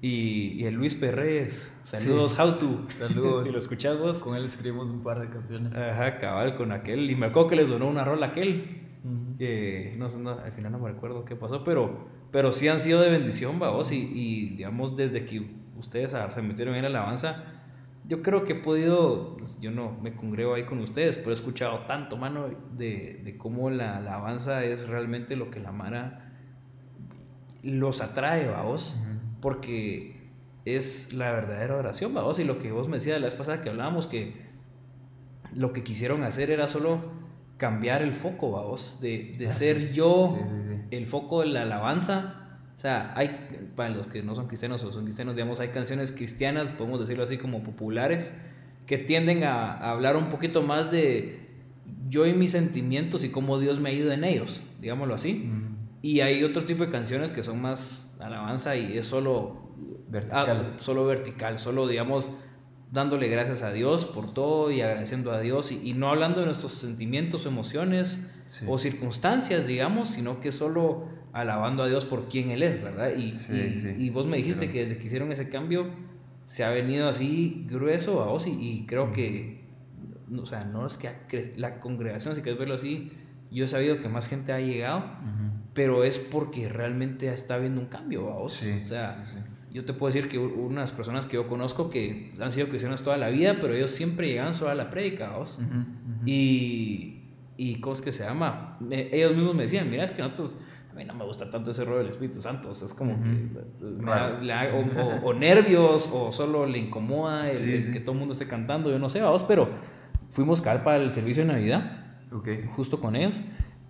y, 0.00 0.64
el 0.64 0.74
Luis 0.74 0.96
Perrez, 0.96 1.72
saludos, 1.84 2.36
How 2.36 2.58
To. 2.58 2.86
Saludos. 2.88 3.44
si 3.44 3.52
lo 3.52 3.58
escuchas 3.58 4.00
vos. 4.00 4.18
Con 4.18 4.34
él 4.34 4.44
escribimos 4.44 4.90
un 4.90 5.04
par 5.04 5.20
de 5.20 5.28
canciones. 5.28 5.72
Ajá, 5.76 6.18
cabal, 6.18 6.56
con 6.56 6.72
aquel. 6.72 7.08
Y 7.08 7.14
me 7.14 7.26
acuerdo 7.26 7.50
que 7.50 7.56
les 7.56 7.68
donó 7.68 7.86
una 7.86 8.02
rola 8.02 8.26
aquel. 8.26 8.81
Que 9.38 9.94
no, 9.98 10.08
no, 10.18 10.30
al 10.30 10.52
final 10.52 10.72
no 10.72 10.78
me 10.78 10.90
recuerdo 10.90 11.24
qué 11.24 11.36
pasó, 11.36 11.64
pero 11.64 12.10
pero 12.32 12.50
sí 12.50 12.66
han 12.66 12.80
sido 12.80 13.00
de 13.02 13.10
bendición, 13.10 13.58
vamos, 13.58 13.92
y, 13.92 13.96
y 13.96 14.56
digamos, 14.56 14.96
desde 14.96 15.26
que 15.26 15.54
ustedes 15.78 16.12
se 16.12 16.42
metieron 16.42 16.74
en 16.74 16.82
la 16.82 16.88
alabanza, 16.88 17.44
yo 18.08 18.22
creo 18.22 18.44
que 18.44 18.54
he 18.54 18.56
podido, 18.56 19.36
pues, 19.36 19.60
yo 19.60 19.70
no 19.70 19.92
me 20.02 20.16
congrego 20.16 20.54
ahí 20.54 20.64
con 20.64 20.78
ustedes, 20.78 21.18
pero 21.18 21.30
he 21.30 21.34
escuchado 21.34 21.80
tanto, 21.80 22.16
mano, 22.16 22.48
de, 22.76 23.20
de 23.22 23.36
cómo 23.36 23.68
la 23.68 23.98
alabanza 23.98 24.64
es 24.64 24.88
realmente 24.88 25.36
lo 25.36 25.50
que 25.50 25.60
la 25.60 25.72
Mara 25.72 26.32
los 27.62 28.00
atrae, 28.00 28.48
vamos, 28.48 28.98
porque 29.42 30.30
es 30.64 31.12
la 31.12 31.32
verdadera 31.32 31.76
oración, 31.76 32.14
vamos, 32.14 32.38
y 32.38 32.44
lo 32.44 32.58
que 32.58 32.72
vos 32.72 32.88
me 32.88 32.96
decías 32.96 33.20
la 33.20 33.26
vez 33.26 33.34
pasada 33.34 33.60
que 33.60 33.68
hablábamos, 33.68 34.06
que 34.06 34.34
lo 35.54 35.74
que 35.74 35.84
quisieron 35.84 36.24
hacer 36.24 36.50
era 36.50 36.66
solo 36.66 37.21
cambiar 37.62 38.02
el 38.02 38.12
foco, 38.12 38.50
vamos, 38.50 38.98
de, 39.00 39.36
de 39.38 39.46
ah, 39.46 39.52
ser 39.52 39.92
yo 39.92 40.36
el 40.90 41.06
foco 41.06 41.42
de 41.42 41.46
la 41.46 41.62
alabanza. 41.62 42.58
O 42.76 42.80
sea, 42.80 43.12
hay, 43.14 43.70
para 43.76 43.90
los 43.90 44.08
que 44.08 44.20
no 44.20 44.34
son 44.34 44.48
cristianos 44.48 44.82
o 44.82 44.90
son 44.90 45.04
cristianos, 45.04 45.36
digamos, 45.36 45.60
hay 45.60 45.68
canciones 45.68 46.10
cristianas, 46.10 46.72
podemos 46.72 46.98
decirlo 46.98 47.22
así 47.22 47.38
como 47.38 47.62
populares, 47.62 48.34
que 48.88 48.98
tienden 48.98 49.44
a, 49.44 49.74
hablar 49.92 50.16
un 50.16 50.28
poquito 50.28 50.62
más 50.62 50.90
de 50.90 51.38
yo 52.08 52.26
y 52.26 52.32
mis 52.32 52.50
sentimientos 52.50 53.22
y 53.22 53.28
cómo 53.28 53.60
Dios 53.60 53.78
me 53.78 53.90
ha 53.90 53.92
ido 53.92 54.10
en 54.10 54.24
ellos, 54.24 54.60
digámoslo 54.80 55.14
así. 55.14 55.48
Y 56.02 56.18
hay 56.18 56.42
otro 56.42 56.64
tipo 56.64 56.84
de 56.84 56.90
canciones 56.90 57.30
que 57.30 57.44
son 57.44 57.62
más 57.62 58.12
alabanza 58.18 58.74
y 58.74 58.98
es 58.98 59.06
solo 59.06 59.70
vertical, 60.08 60.72
ah, 60.74 60.80
solo 60.80 61.06
vertical, 61.06 61.60
solo 61.60 61.86
digamos 61.86 62.28
dándole 62.92 63.28
gracias 63.28 63.62
a 63.62 63.72
Dios 63.72 64.04
por 64.04 64.34
todo 64.34 64.70
y 64.70 64.82
agradeciendo 64.82 65.32
a 65.32 65.40
Dios 65.40 65.72
y, 65.72 65.94
no 65.94 66.10
hablando 66.10 66.40
de 66.40 66.46
nuestros 66.46 66.74
sentimientos, 66.74 67.46
emociones 67.46 68.30
o 68.68 68.78
circunstancias, 68.78 69.66
digamos, 69.66 70.10
sino 70.10 70.40
que 70.40 70.52
solo 70.52 71.08
alabando 71.32 71.82
a 71.82 71.88
Dios 71.88 72.04
por 72.04 72.28
quien 72.28 72.50
Él 72.50 72.62
es, 72.62 72.82
¿verdad? 72.82 73.12
Y, 73.16 73.32
y, 73.98 74.10
vos 74.10 74.26
me 74.26 74.36
dijiste 74.36 74.70
que 74.70 74.84
desde 74.84 74.98
que 74.98 75.06
hicieron 75.06 75.32
ese 75.32 75.48
cambio 75.48 75.86
se 76.44 76.64
ha 76.64 76.70
venido 76.70 77.08
así 77.08 77.66
grueso 77.70 78.22
a 78.22 78.26
vos 78.26 78.46
y, 78.46 78.84
creo 78.86 79.10
que, 79.10 79.64
o 80.38 80.44
sea, 80.44 80.64
no 80.64 80.86
es 80.86 80.98
que 80.98 81.54
la 81.56 81.80
congregación, 81.80 82.36
si 82.36 82.42
quieres 82.42 82.58
verlo 82.58 82.74
así, 82.74 83.10
yo 83.50 83.64
he 83.64 83.68
sabido 83.68 84.00
que 84.00 84.08
más 84.08 84.28
gente 84.28 84.52
ha 84.52 84.60
llegado, 84.60 85.04
pero 85.72 86.04
es 86.04 86.18
porque 86.18 86.68
realmente 86.68 87.32
está 87.32 87.54
habiendo 87.54 87.80
un 87.80 87.86
cambio 87.86 88.30
a 88.30 88.38
vos. 88.38 88.62
o 88.84 88.88
sea, 88.88 89.24
yo 89.72 89.84
te 89.84 89.94
puedo 89.94 90.12
decir 90.12 90.28
que 90.28 90.38
unas 90.38 90.92
personas 90.92 91.24
que 91.24 91.36
yo 91.36 91.48
conozco 91.48 91.88
que 91.88 92.32
han 92.38 92.52
sido 92.52 92.68
cristianos 92.68 93.02
toda 93.02 93.16
la 93.16 93.30
vida, 93.30 93.56
pero 93.60 93.74
ellos 93.74 93.90
siempre 93.90 94.28
llegan 94.28 94.52
solo 94.54 94.70
a 94.70 94.74
la 94.74 94.90
prédica, 94.90 95.30
¿vos? 95.30 95.58
Y, 96.26 97.22
y, 97.56 97.80
¿cómo 97.80 97.94
es 97.94 98.02
que 98.02 98.12
se 98.12 98.22
llama? 98.22 98.78
ellos 98.90 99.34
mismos 99.34 99.54
me 99.54 99.62
decían, 99.62 99.90
mira, 99.90 100.04
es 100.04 100.10
que 100.10 100.20
nosotros, 100.20 100.58
a 100.90 100.94
mí 100.94 101.04
no 101.06 101.14
me 101.14 101.24
gusta 101.24 101.48
tanto 101.50 101.70
ese 101.70 101.84
rollo 101.84 101.98
del 101.98 102.08
Espíritu 102.08 102.42
Santo, 102.42 102.70
o 102.70 102.74
sea, 102.74 102.86
es 102.86 102.92
como 102.92 103.14
que, 103.22 103.30
le, 104.42 104.54
o, 105.24 105.32
nervios, 105.32 106.08
o 106.12 106.32
solo 106.32 106.66
le 106.66 106.78
incomoda 106.78 107.50
el, 107.50 107.92
que 107.92 108.00
todo 108.00 108.12
el 108.12 108.18
mundo 108.18 108.34
esté 108.34 108.46
cantando, 108.46 108.90
yo 108.90 108.98
no 108.98 109.08
sé, 109.08 109.22
vos, 109.22 109.42
pero 109.42 109.70
fuimos 110.30 110.60
cal 110.60 110.82
para 110.82 111.02
el 111.02 111.14
servicio 111.14 111.46
de 111.46 111.52
Navidad, 111.52 112.18
okay. 112.30 112.68
justo 112.76 113.00
con 113.00 113.16
ellos, 113.16 113.40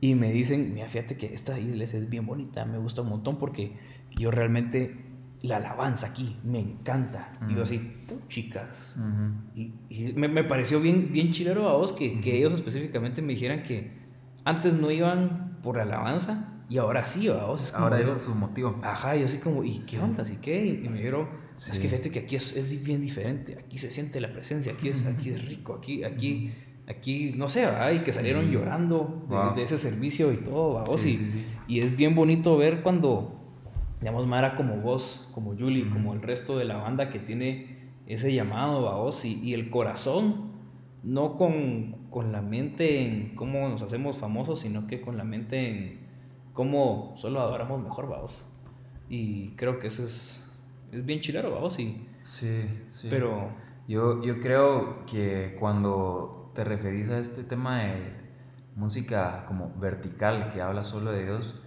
y 0.01 0.15
me 0.15 0.31
dicen, 0.31 0.75
mira, 0.75 0.89
fíjate 0.89 1.17
que 1.17 1.35
esta 1.35 1.59
iglesia 1.59 1.99
es 1.99 2.09
bien 2.09 2.25
bonita, 2.25 2.65
me 2.65 2.79
gusta 2.79 3.03
un 3.03 3.09
montón 3.09 3.39
porque 3.39 3.77
yo 4.17 4.31
realmente 4.31 5.12
la 5.43 5.57
alabanza 5.57 6.07
aquí, 6.07 6.37
me 6.45 6.61
encanta. 6.61 7.37
Y 7.49 7.55
yo 7.55 7.63
así, 7.63 7.93
chicas. 8.29 8.97
Y, 9.55 10.13
me, 10.15 10.29
me, 10.29 10.45
pareció 10.45 10.81
bien, 10.81 11.11
bien 11.13 11.33
chilero 11.33 11.69
a 11.69 11.77
vos 11.77 11.93
que, 11.93 12.21
que, 12.21 12.39
ellos 12.39 12.55
específicamente 12.55 13.23
me 13.23 13.33
dijeran 13.33 13.63
que 13.63 13.93
antes 14.45 14.73
no 14.73 14.91
iban 14.91 15.59
por 15.63 15.77
la 15.77 15.83
alabanza 15.83 16.49
y 16.69 16.79
ahora 16.79 17.05
sí, 17.05 17.29
a 17.29 17.45
vos. 17.45 17.63
Es 17.63 17.75
ahora 17.75 18.01
ese 18.01 18.13
es 18.13 18.23
su 18.23 18.35
motivo. 18.35 18.79
Ajá, 18.83 19.17
yo 19.17 19.27
así 19.27 19.39
como, 19.39 19.65
¿y 19.65 19.81
qué 19.81 19.99
onda? 19.99 20.23
¿Así 20.23 20.39
qué? 20.41 20.65
Y, 20.65 20.89
me 20.89 20.99
dijeron, 20.99 21.29
es 21.55 21.79
que 21.79 21.89
fíjate 21.89 22.11
que 22.11 22.21
aquí 22.21 22.37
es, 22.37 22.57
es, 22.57 22.85
bien 22.85 23.01
diferente, 23.01 23.59
aquí 23.59 23.79
se 23.79 23.91
siente 23.91 24.21
la 24.21 24.33
presencia, 24.33 24.73
aquí 24.73 24.89
es, 24.89 25.05
aquí 25.05 25.31
es 25.31 25.45
rico, 25.45 25.75
aquí, 25.75 26.05
aquí, 26.05 26.53
aquí, 26.87 27.35
no 27.37 27.49
sé, 27.49 27.67
¿verdad? 27.67 27.93
Y 27.93 28.01
que 28.01 28.13
salieron 28.13 28.51
llorando 28.51 29.27
de, 29.57 29.63
ese 29.63 29.77
servicio 29.77 30.33
y 30.33 30.37
todo, 30.37 30.79
a 30.79 30.85
vos. 30.85 31.05
y, 31.05 31.47
y 31.67 31.81
es 31.81 31.97
bien 31.97 32.15
bonito 32.15 32.57
ver 32.57 32.83
cuando 32.83 33.42
digamos, 34.03 34.27
Mara 34.27 34.57
como 34.57 34.79
vos, 34.79 35.31
como 35.33 35.55
Julie, 35.57 35.89
como 35.89 36.13
el 36.13 36.23
resto 36.23 36.59
de 36.59 36.65
la 36.65 36.77
banda 36.77 37.09
que 37.09 37.21
tiene 37.21 37.93
ese 38.09 38.35
llamado 38.35 38.89
a 38.89 38.97
vos 38.97 39.25
y, 39.25 39.55
el 39.55 39.71
corazón, 39.71 40.51
no 41.05 41.37
con, 41.37 42.09
con, 42.11 42.33
la 42.33 42.43
mente 42.43 43.07
en 43.07 43.37
cómo 43.37 43.69
nos 43.69 43.81
hacemos 43.81 44.19
famosos, 44.19 44.59
sino 44.59 44.89
que 44.89 45.01
con 45.01 45.17
la 45.17 45.23
mente 45.23 45.69
en 45.69 46.01
cómo 46.53 47.15
solo 47.17 47.41
adoramos 47.41 47.81
mejor, 47.81 48.09
vos. 48.09 48.45
Y 49.09 49.51
creo 49.51 49.79
que 49.79 49.87
eso 49.87 50.05
es, 50.05 50.53
es 50.91 51.07
bien 51.07 51.21
chilero, 51.21 51.61
vos. 51.61 51.79
Y, 51.79 52.05
sí, 52.23 52.65
sí. 52.91 53.07
Pero... 53.09 53.51
Yo, 53.87 54.21
yo 54.23 54.41
creo 54.41 55.07
que 55.07 55.57
cuando 55.61 56.51
te 56.57 56.65
referís 56.65 57.09
a 57.09 57.21
este 57.21 57.45
tema 57.45 57.85
de 57.85 58.15
música 58.75 59.45
como 59.47 59.73
vertical, 59.79 60.51
que 60.53 60.61
habla 60.61 60.83
solo 60.83 61.13
de 61.13 61.25
Dios, 61.25 61.63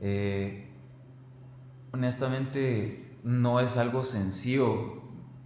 eh, 0.00 0.69
honestamente 1.92 3.18
no 3.22 3.60
es 3.60 3.76
algo 3.76 4.04
sencillo 4.04 5.00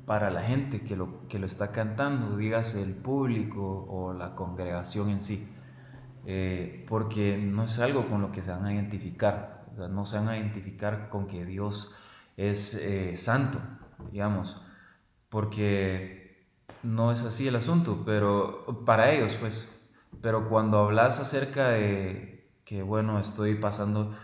para 0.07 0.31
la 0.31 0.43
gente 0.43 0.83
que 0.83 0.97
lo, 0.97 1.27
que 1.29 1.39
lo 1.39 1.47
está 1.47 1.73
cantando, 1.73 2.37
dígase 2.37 2.83
el 2.83 2.95
público 2.95 3.87
o 3.89 4.13
la 4.13 4.35
congregación 4.35 5.09
en 5.11 5.23
sí, 5.23 5.49
eh, 6.27 6.85
porque 6.89 7.39
no 7.39 7.65
es 7.65 7.79
algo 7.79 8.07
con 8.09 8.21
lo 8.21 8.31
que 8.31 8.43
se 8.43 8.51
van 8.51 8.67
a 8.67 8.75
identificar, 8.75 9.67
no 9.91 10.05
se 10.05 10.19
van 10.19 10.29
a 10.29 10.37
identificar 10.37 11.09
con 11.09 11.27
que 11.27 11.45
Dios 11.45 11.95
es 12.37 12.75
eh, 12.75 13.17
santo, 13.17 13.59
digamos, 14.13 14.61
porque 15.31 16.47
no 16.83 17.11
es 17.11 17.23
así 17.23 17.49
el 17.49 17.57
asunto, 17.57 18.03
pero 18.05 18.85
para 18.85 19.11
ellos 19.11 19.35
pues, 19.41 19.71
pero 20.21 20.49
cuando 20.49 20.79
hablas 20.79 21.19
acerca 21.19 21.69
de 21.69 22.47
que 22.65 22.83
bueno, 22.83 23.21
estoy 23.21 23.55
pasando 23.55 24.15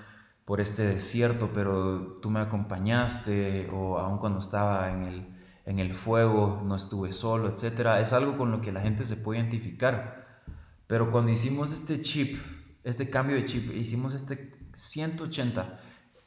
por 0.51 0.61
este 0.61 0.83
desierto, 0.83 1.51
pero 1.55 2.19
tú 2.21 2.29
me 2.29 2.41
acompañaste, 2.41 3.71
o 3.73 3.99
aun 4.01 4.19
cuando 4.19 4.41
estaba 4.41 4.91
en 4.91 5.05
el, 5.05 5.29
en 5.65 5.79
el 5.79 5.95
fuego, 5.95 6.61
no 6.65 6.75
estuve 6.75 7.13
solo, 7.13 7.49
etc. 7.55 8.01
Es 8.01 8.13
algo 8.13 8.37
con 8.37 8.51
lo 8.51 8.61
que 8.61 8.73
la 8.73 8.81
gente 8.81 9.05
se 9.05 9.15
puede 9.15 9.39
identificar. 9.39 10.43
Pero 10.89 11.13
cuando 11.13 11.31
hicimos 11.31 11.71
este 11.71 12.01
chip, 12.01 12.37
este 12.83 13.09
cambio 13.09 13.37
de 13.37 13.45
chip, 13.45 13.73
hicimos 13.77 14.13
este 14.13 14.53
180 14.75 15.79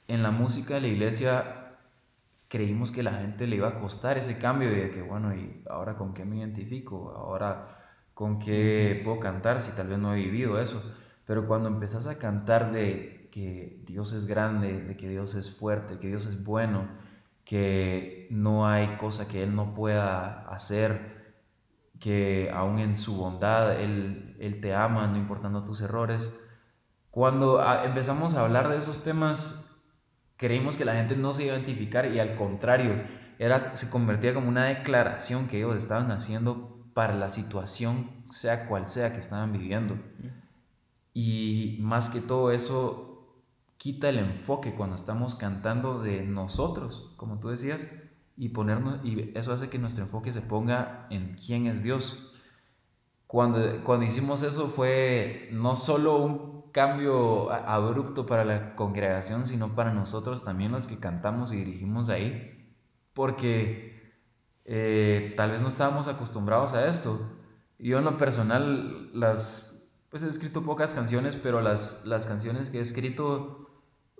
en 0.07 0.23
la 0.23 0.31
música 0.31 0.75
de 0.75 0.79
la 0.79 0.87
iglesia, 0.87 1.75
creímos 2.47 2.93
que 2.93 3.03
la 3.03 3.15
gente 3.15 3.45
le 3.45 3.57
iba 3.57 3.67
a 3.67 3.79
costar 3.81 4.17
ese 4.17 4.37
cambio 4.37 4.71
y 4.71 4.75
de 4.75 4.91
que, 4.91 5.01
bueno, 5.01 5.35
¿y 5.35 5.65
ahora 5.69 5.97
con 5.97 6.13
qué 6.13 6.23
me 6.23 6.37
identifico? 6.37 7.11
¿Ahora 7.13 7.77
con 8.13 8.39
qué 8.39 9.01
puedo 9.03 9.19
cantar 9.19 9.59
si 9.59 9.73
tal 9.73 9.89
vez 9.89 9.99
no 9.99 10.13
he 10.13 10.23
vivido 10.23 10.61
eso? 10.61 10.81
Pero 11.25 11.45
cuando 11.45 11.67
empezás 11.67 12.07
a 12.07 12.17
cantar 12.17 12.71
de 12.71 13.12
que 13.33 13.81
Dios 13.87 14.13
es 14.13 14.27
grande, 14.27 14.79
de 14.79 14.95
que 14.95 15.09
Dios 15.09 15.33
es 15.33 15.49
fuerte, 15.49 15.97
que 15.97 16.07
Dios 16.07 16.27
es 16.27 16.43
bueno, 16.43 16.87
que 17.43 18.27
no 18.29 18.67
hay 18.67 18.95
cosa 18.97 19.27
que 19.27 19.41
Él 19.41 19.55
no 19.55 19.73
pueda 19.73 20.47
hacer, 20.49 21.33
que 21.99 22.51
aún 22.53 22.77
en 22.77 22.95
su 22.95 23.15
bondad 23.15 23.81
Él, 23.81 24.37
él 24.39 24.61
te 24.61 24.75
ama, 24.75 25.07
no 25.07 25.17
importando 25.17 25.63
tus 25.63 25.81
errores. 25.81 26.31
Cuando 27.09 27.59
ah, 27.59 27.85
empezamos 27.85 28.35
a 28.35 28.41
hablar 28.41 28.69
de 28.69 28.77
esos 28.77 29.01
temas, 29.01 29.81
creímos 30.37 30.77
que 30.77 30.85
la 30.85 30.93
gente 30.93 31.15
no 31.15 31.33
se 31.33 31.45
iba 31.45 31.55
a 31.55 31.57
identificar 31.57 32.05
y 32.13 32.19
al 32.19 32.35
contrario, 32.35 33.03
era, 33.39 33.73
se 33.73 33.89
convertía 33.89 34.35
como 34.35 34.47
una 34.47 34.65
declaración 34.65 35.47
que 35.47 35.57
ellos 35.57 35.75
estaban 35.75 36.11
haciendo 36.11 36.85
para 36.93 37.15
la 37.15 37.31
situación, 37.31 38.11
sea 38.29 38.67
cual 38.67 38.85
sea 38.85 39.11
que 39.11 39.19
estaban 39.19 39.51
viviendo. 39.51 39.97
Y 41.15 41.79
más 41.81 42.09
que 42.09 42.21
todo 42.21 42.51
eso, 42.51 43.12
quita 43.83 44.07
el 44.07 44.17
enfoque 44.17 44.75
cuando 44.75 44.95
estamos 44.95 45.35
cantando 45.35 45.99
de 45.99 46.23
nosotros, 46.23 47.11
como 47.17 47.41
tú 47.41 47.49
decías, 47.49 47.85
y, 48.37 48.49
ponernos, 48.49 49.03
y 49.03 49.37
eso 49.37 49.51
hace 49.51 49.69
que 49.69 49.77
nuestro 49.77 50.05
enfoque 50.05 50.31
se 50.31 50.39
ponga 50.39 51.05
en 51.09 51.33
quién 51.33 51.67
es 51.67 51.83
Dios. 51.83 52.33
Cuando, 53.27 53.83
cuando 53.83 54.05
hicimos 54.05 54.41
eso 54.41 54.69
fue 54.69 55.49
no 55.51 55.75
solo 55.75 56.15
un 56.15 56.71
cambio 56.71 57.51
abrupto 57.51 58.25
para 58.25 58.45
la 58.45 58.73
congregación, 58.77 59.47
sino 59.47 59.75
para 59.75 59.93
nosotros 59.93 60.45
también 60.45 60.71
los 60.71 60.87
que 60.87 60.99
cantamos 60.99 61.51
y 61.51 61.57
dirigimos 61.57 62.07
ahí, 62.07 62.73
porque 63.11 64.13
eh, 64.63 65.33
tal 65.35 65.51
vez 65.51 65.61
no 65.61 65.67
estábamos 65.67 66.07
acostumbrados 66.07 66.71
a 66.71 66.87
esto. 66.87 67.19
Yo 67.79 67.97
en 67.97 68.05
lo 68.05 68.17
personal, 68.17 69.09
las, 69.13 69.91
pues 70.09 70.23
he 70.23 70.29
escrito 70.29 70.63
pocas 70.63 70.93
canciones, 70.93 71.35
pero 71.35 71.59
las, 71.59 72.05
las 72.05 72.25
canciones 72.25 72.69
que 72.69 72.79
he 72.79 72.81
escrito 72.81 73.63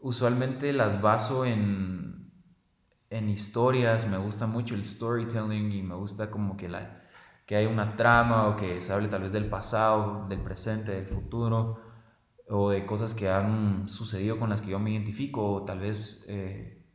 usualmente 0.03 0.73
las 0.73 1.01
baso 1.01 1.45
en, 1.45 2.29
en 3.09 3.29
historias, 3.29 4.07
me 4.07 4.17
gusta 4.17 4.45
mucho 4.45 4.75
el 4.75 4.85
storytelling 4.85 5.71
y 5.71 5.81
me 5.81 5.95
gusta 5.95 6.29
como 6.29 6.57
que, 6.57 6.67
la, 6.67 7.01
que 7.45 7.55
hay 7.55 7.65
una 7.65 7.95
trama 7.95 8.47
o 8.49 8.55
que 8.55 8.81
se 8.81 8.91
hable 8.91 9.07
tal 9.07 9.23
vez 9.23 9.31
del 9.31 9.49
pasado, 9.49 10.27
del 10.27 10.41
presente, 10.41 10.91
del 10.91 11.07
futuro 11.07 11.79
o 12.49 12.69
de 12.69 12.85
cosas 12.85 13.15
que 13.15 13.29
han 13.29 13.87
sucedido 13.87 14.37
con 14.37 14.49
las 14.49 14.61
que 14.61 14.71
yo 14.71 14.79
me 14.79 14.91
identifico 14.91 15.53
o 15.53 15.63
tal 15.63 15.79
vez 15.79 16.25
eh, 16.27 16.85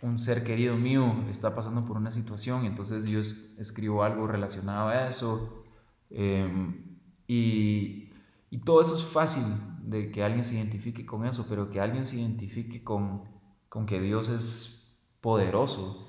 un 0.00 0.18
ser 0.18 0.42
querido 0.42 0.74
mío 0.76 1.26
está 1.28 1.54
pasando 1.54 1.84
por 1.84 1.98
una 1.98 2.10
situación 2.10 2.64
entonces 2.64 3.04
yo 3.04 3.20
escribo 3.20 4.02
algo 4.02 4.26
relacionado 4.26 4.88
a 4.88 5.06
eso 5.06 5.64
em, 6.08 6.98
y, 7.26 8.10
y 8.48 8.58
todo 8.64 8.80
eso 8.80 8.94
es 8.94 9.04
fácil 9.04 9.44
de 9.88 10.10
que 10.10 10.22
alguien 10.22 10.44
se 10.44 10.56
identifique 10.56 11.06
con 11.06 11.26
eso, 11.26 11.46
pero 11.48 11.70
que 11.70 11.80
alguien 11.80 12.04
se 12.04 12.16
identifique 12.16 12.84
con, 12.84 13.22
con 13.68 13.86
que 13.86 14.00
Dios 14.00 14.28
es 14.28 14.98
poderoso. 15.20 16.06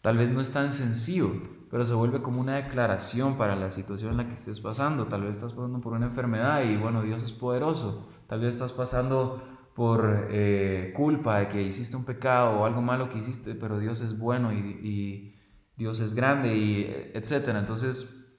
Tal 0.00 0.18
vez 0.18 0.30
no 0.30 0.40
es 0.40 0.50
tan 0.50 0.72
sencillo, 0.72 1.30
pero 1.70 1.84
se 1.84 1.94
vuelve 1.94 2.22
como 2.22 2.40
una 2.40 2.56
declaración 2.56 3.36
para 3.36 3.54
la 3.56 3.70
situación 3.70 4.12
en 4.12 4.16
la 4.16 4.26
que 4.26 4.34
estés 4.34 4.60
pasando. 4.60 5.06
Tal 5.06 5.22
vez 5.22 5.36
estás 5.36 5.52
pasando 5.52 5.80
por 5.80 5.92
una 5.92 6.06
enfermedad 6.06 6.64
y 6.64 6.76
bueno, 6.76 7.02
Dios 7.02 7.22
es 7.22 7.32
poderoso. 7.32 8.08
Tal 8.26 8.40
vez 8.40 8.54
estás 8.54 8.72
pasando 8.72 9.42
por 9.74 10.28
eh, 10.30 10.92
culpa 10.96 11.38
de 11.38 11.48
que 11.48 11.62
hiciste 11.62 11.96
un 11.96 12.04
pecado 12.04 12.60
o 12.60 12.64
algo 12.64 12.82
malo 12.82 13.08
que 13.08 13.18
hiciste, 13.18 13.54
pero 13.54 13.78
Dios 13.78 14.00
es 14.00 14.18
bueno 14.18 14.52
y, 14.52 15.32
Dios 15.76 16.00
es 16.00 16.14
grande 16.14 16.56
y 16.56 17.10
etcétera. 17.12 17.58
Entonces, 17.58 18.34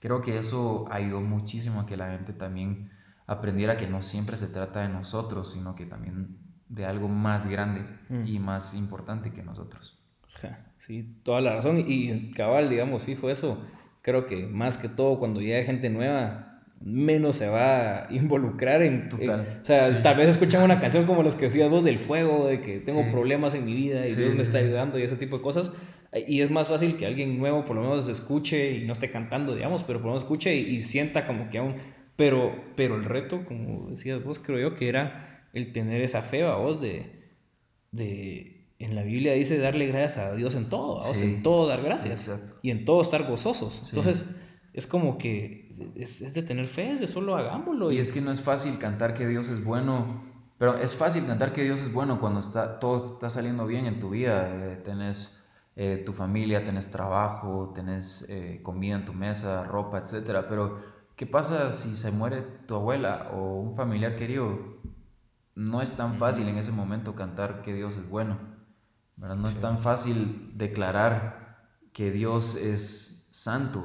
creo 0.00 0.20
que 0.20 0.36
eso 0.36 0.88
ayudó 0.90 1.20
muchísimo 1.20 1.80
a 1.80 1.86
que 1.86 1.96
la 1.96 2.10
gente 2.10 2.32
también 2.32 2.90
aprendiera 3.30 3.76
que 3.76 3.86
no 3.86 4.02
siempre 4.02 4.36
se 4.36 4.48
trata 4.48 4.82
de 4.82 4.88
nosotros, 4.88 5.52
sino 5.52 5.76
que 5.76 5.86
también 5.86 6.36
de 6.68 6.84
algo 6.84 7.06
más 7.06 7.46
grande 7.46 7.82
mm. 8.08 8.26
y 8.26 8.40
más 8.40 8.74
importante 8.74 9.32
que 9.32 9.44
nosotros. 9.44 9.96
sí, 10.78 11.16
toda 11.22 11.40
la 11.40 11.54
razón. 11.54 11.84
Y 11.86 12.32
cabal, 12.32 12.68
digamos, 12.68 13.04
fijo 13.04 13.30
eso. 13.30 13.62
Creo 14.02 14.26
que 14.26 14.46
más 14.48 14.78
que 14.78 14.88
todo 14.88 15.20
cuando 15.20 15.40
llega 15.40 15.62
gente 15.64 15.90
nueva, 15.90 16.62
menos 16.80 17.36
se 17.36 17.48
va 17.48 18.06
a 18.06 18.12
involucrar 18.12 18.82
en... 18.82 19.08
Total. 19.08 19.60
o 19.62 19.64
sea, 19.64 20.02
tal 20.02 20.16
vez 20.16 20.30
escuchan 20.30 20.64
una 20.64 20.80
canción 20.80 21.06
como 21.06 21.22
las 21.22 21.36
que 21.36 21.44
decías 21.44 21.70
vos 21.70 21.84
del 21.84 22.00
fuego, 22.00 22.48
de 22.48 22.60
que 22.60 22.80
tengo 22.80 23.08
problemas 23.12 23.54
en 23.54 23.64
mi 23.64 23.74
vida 23.74 24.04
y 24.06 24.12
Dios 24.12 24.34
me 24.34 24.42
está 24.42 24.58
ayudando 24.58 24.98
y 24.98 25.02
ese 25.02 25.16
tipo 25.16 25.36
de 25.36 25.42
cosas. 25.42 25.70
Y 26.26 26.40
es 26.40 26.50
más 26.50 26.68
fácil 26.68 26.96
que 26.96 27.06
alguien 27.06 27.38
nuevo 27.38 27.64
por 27.64 27.76
lo 27.76 27.82
menos 27.82 28.08
escuche 28.08 28.72
y 28.72 28.86
no 28.86 28.94
esté 28.94 29.12
cantando, 29.12 29.54
digamos, 29.54 29.84
pero 29.84 30.00
por 30.00 30.06
lo 30.06 30.12
menos 30.14 30.24
escuche 30.24 30.56
y, 30.56 30.78
y 30.78 30.82
sienta 30.82 31.24
como 31.24 31.48
que 31.48 31.58
aún... 31.58 31.99
Pero, 32.20 32.52
pero 32.76 32.96
el 32.96 33.06
reto, 33.06 33.46
como 33.46 33.88
decías 33.88 34.22
vos, 34.22 34.38
creo 34.38 34.58
yo 34.58 34.76
que 34.76 34.90
era 34.90 35.48
el 35.54 35.72
tener 35.72 36.02
esa 36.02 36.20
fe, 36.20 36.44
a 36.44 36.56
vos, 36.56 36.78
de, 36.78 37.32
de, 37.92 38.68
en 38.78 38.94
la 38.94 39.02
Biblia 39.02 39.32
dice 39.32 39.56
darle 39.56 39.86
gracias 39.86 40.18
a 40.18 40.34
Dios 40.34 40.54
en 40.54 40.68
todo, 40.68 40.96
vos, 40.96 41.16
en 41.16 41.42
todo 41.42 41.66
dar 41.66 41.80
gracias 41.80 42.30
y 42.60 42.72
en 42.72 42.84
todo 42.84 43.00
estar 43.00 43.26
gozosos. 43.26 43.88
Entonces, 43.88 44.38
es 44.74 44.86
como 44.86 45.16
que 45.16 45.74
es, 45.96 46.34
de 46.34 46.42
tener 46.42 46.68
fe, 46.68 46.92
es 46.92 47.00
de 47.00 47.06
solo 47.06 47.38
hagámoslo. 47.38 47.90
Y, 47.90 47.96
es 47.96 48.12
que 48.12 48.20
no 48.20 48.30
es 48.30 48.42
fácil 48.42 48.76
cantar 48.78 49.14
que 49.14 49.26
Dios 49.26 49.48
es 49.48 49.64
bueno, 49.64 50.22
pero 50.58 50.76
es 50.76 50.94
fácil 50.94 51.24
cantar 51.24 51.54
que 51.54 51.64
Dios 51.64 51.80
es 51.80 51.90
bueno 51.90 52.20
cuando 52.20 52.40
está, 52.40 52.78
todo 52.80 53.02
está 53.02 53.30
saliendo 53.30 53.66
bien 53.66 53.86
en 53.86 53.98
tu 53.98 54.10
vida, 54.10 54.72
eh, 54.72 54.76
tenés 54.76 55.42
eh, 55.74 56.02
tu 56.04 56.12
familia, 56.12 56.64
tenés 56.64 56.90
trabajo, 56.90 57.72
tenés 57.74 58.28
eh, 58.28 58.60
comida 58.62 58.96
en 58.96 59.06
tu 59.06 59.14
mesa, 59.14 59.64
ropa, 59.64 59.96
etc. 59.96 60.44
Pero, 60.46 60.89
¿qué 61.20 61.26
pasa 61.26 61.70
si 61.70 61.94
se 61.94 62.10
muere 62.10 62.40
tu 62.66 62.74
abuela 62.74 63.30
o 63.34 63.60
un 63.60 63.76
familiar 63.76 64.16
querido? 64.16 64.80
no 65.60 65.82
es 65.82 65.94
tan 65.94 66.14
fácil 66.14 66.48
en 66.48 66.56
ese 66.56 66.72
momento 66.72 67.14
cantar 67.14 67.60
que 67.60 67.74
Dios 67.74 67.98
es 67.98 68.08
bueno, 68.08 68.38
¿verdad? 69.16 69.36
No 69.36 69.46
es 69.46 69.58
tan 69.58 69.78
fácil 69.78 70.52
declarar 70.54 71.68
que 71.92 72.10
Dios 72.10 72.54
es 72.54 73.28
santo, 73.30 73.84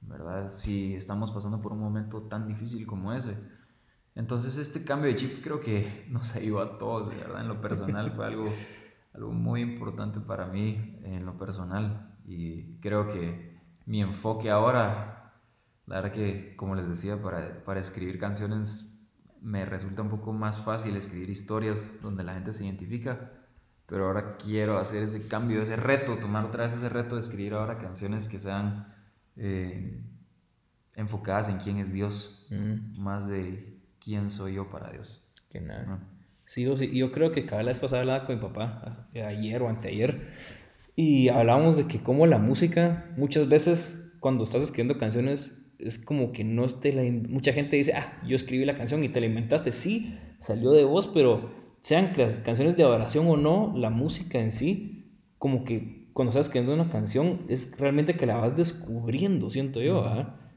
¿verdad? 0.00 0.48
Si 0.48 0.94
estamos 0.94 1.32
pasando 1.32 1.60
por 1.60 1.72
un 1.72 1.80
momento 1.80 2.22
tan 2.22 2.46
difícil 2.46 2.86
como 2.86 3.12
ese. 3.12 3.36
Entonces 4.14 4.58
este 4.58 4.84
cambio 4.84 5.08
de 5.08 5.16
chip 5.16 5.42
creo 5.42 5.58
que 5.58 6.06
nos 6.10 6.36
ayudó 6.36 6.60
a 6.60 6.78
todos, 6.78 7.08
¿verdad? 7.08 7.40
En 7.40 7.48
lo 7.48 7.60
personal 7.60 8.12
fue 8.12 8.26
algo, 8.26 8.46
algo 9.12 9.32
muy 9.32 9.62
importante 9.62 10.20
para 10.20 10.46
mí, 10.46 11.00
en 11.02 11.26
lo 11.26 11.36
personal. 11.36 12.14
Y 12.24 12.78
creo 12.78 13.08
que 13.08 13.60
mi 13.86 14.00
enfoque 14.00 14.52
ahora, 14.52 15.11
la 15.92 16.00
verdad 16.00 16.12
que, 16.12 16.56
como 16.56 16.74
les 16.74 16.88
decía, 16.88 17.20
para, 17.20 17.62
para 17.66 17.78
escribir 17.78 18.18
canciones 18.18 18.98
me 19.42 19.66
resulta 19.66 20.00
un 20.00 20.08
poco 20.08 20.32
más 20.32 20.58
fácil 20.58 20.96
escribir 20.96 21.28
historias 21.28 22.00
donde 22.00 22.24
la 22.24 22.32
gente 22.32 22.54
se 22.54 22.64
identifica, 22.64 23.30
pero 23.84 24.06
ahora 24.06 24.38
quiero 24.38 24.78
hacer 24.78 25.02
ese 25.02 25.28
cambio, 25.28 25.60
ese 25.60 25.76
reto, 25.76 26.16
tomar 26.16 26.46
otra 26.46 26.64
vez 26.64 26.72
ese 26.72 26.88
reto 26.88 27.16
de 27.16 27.20
escribir 27.20 27.52
ahora 27.52 27.76
canciones 27.76 28.26
que 28.26 28.38
sean 28.38 28.86
eh, 29.36 30.00
enfocadas 30.94 31.50
en 31.50 31.58
quién 31.58 31.76
es 31.76 31.92
Dios, 31.92 32.46
mm. 32.48 32.98
más 32.98 33.28
de 33.28 33.78
quién 34.02 34.30
soy 34.30 34.54
yo 34.54 34.70
para 34.70 34.92
Dios. 34.92 35.22
Que 35.50 35.60
nada. 35.60 36.00
Sí, 36.46 36.64
yo, 36.64 37.12
creo 37.12 37.32
que 37.32 37.44
cada 37.44 37.64
vez 37.64 37.78
pasada 37.78 38.00
hablaba 38.00 38.24
con 38.24 38.36
mi 38.36 38.40
papá, 38.40 39.10
ayer 39.14 39.60
o 39.60 39.68
anteayer, 39.68 40.30
y 40.96 41.28
hablábamos 41.28 41.76
de 41.76 41.86
que 41.86 42.02
como 42.02 42.26
la 42.26 42.38
música, 42.38 43.12
muchas 43.18 43.46
veces 43.46 44.16
cuando 44.20 44.44
estás 44.44 44.62
escribiendo 44.62 44.98
canciones, 44.98 45.58
es 45.84 45.98
como 45.98 46.32
que 46.32 46.44
no 46.44 46.64
esté 46.64 46.92
la... 46.92 47.02
Mucha 47.02 47.52
gente 47.52 47.76
dice, 47.76 47.94
ah, 47.94 48.20
yo 48.26 48.36
escribí 48.36 48.64
la 48.64 48.76
canción 48.76 49.02
y 49.04 49.08
te 49.08 49.20
la 49.20 49.26
inventaste. 49.26 49.72
Sí, 49.72 50.14
salió 50.40 50.72
de 50.72 50.84
vos, 50.84 51.08
pero 51.12 51.50
sean 51.80 52.12
canciones 52.44 52.76
de 52.76 52.84
adoración 52.84 53.26
o 53.28 53.36
no, 53.36 53.74
la 53.76 53.90
música 53.90 54.38
en 54.38 54.52
sí, 54.52 55.18
como 55.38 55.64
que 55.64 56.02
cuando 56.12 56.30
estás 56.30 56.46
escribiendo 56.46 56.74
una 56.74 56.92
canción, 56.92 57.40
es 57.48 57.76
realmente 57.78 58.14
que 58.14 58.26
la 58.26 58.36
vas 58.36 58.56
descubriendo, 58.56 59.50
siento 59.50 59.80
yo, 59.80 60.04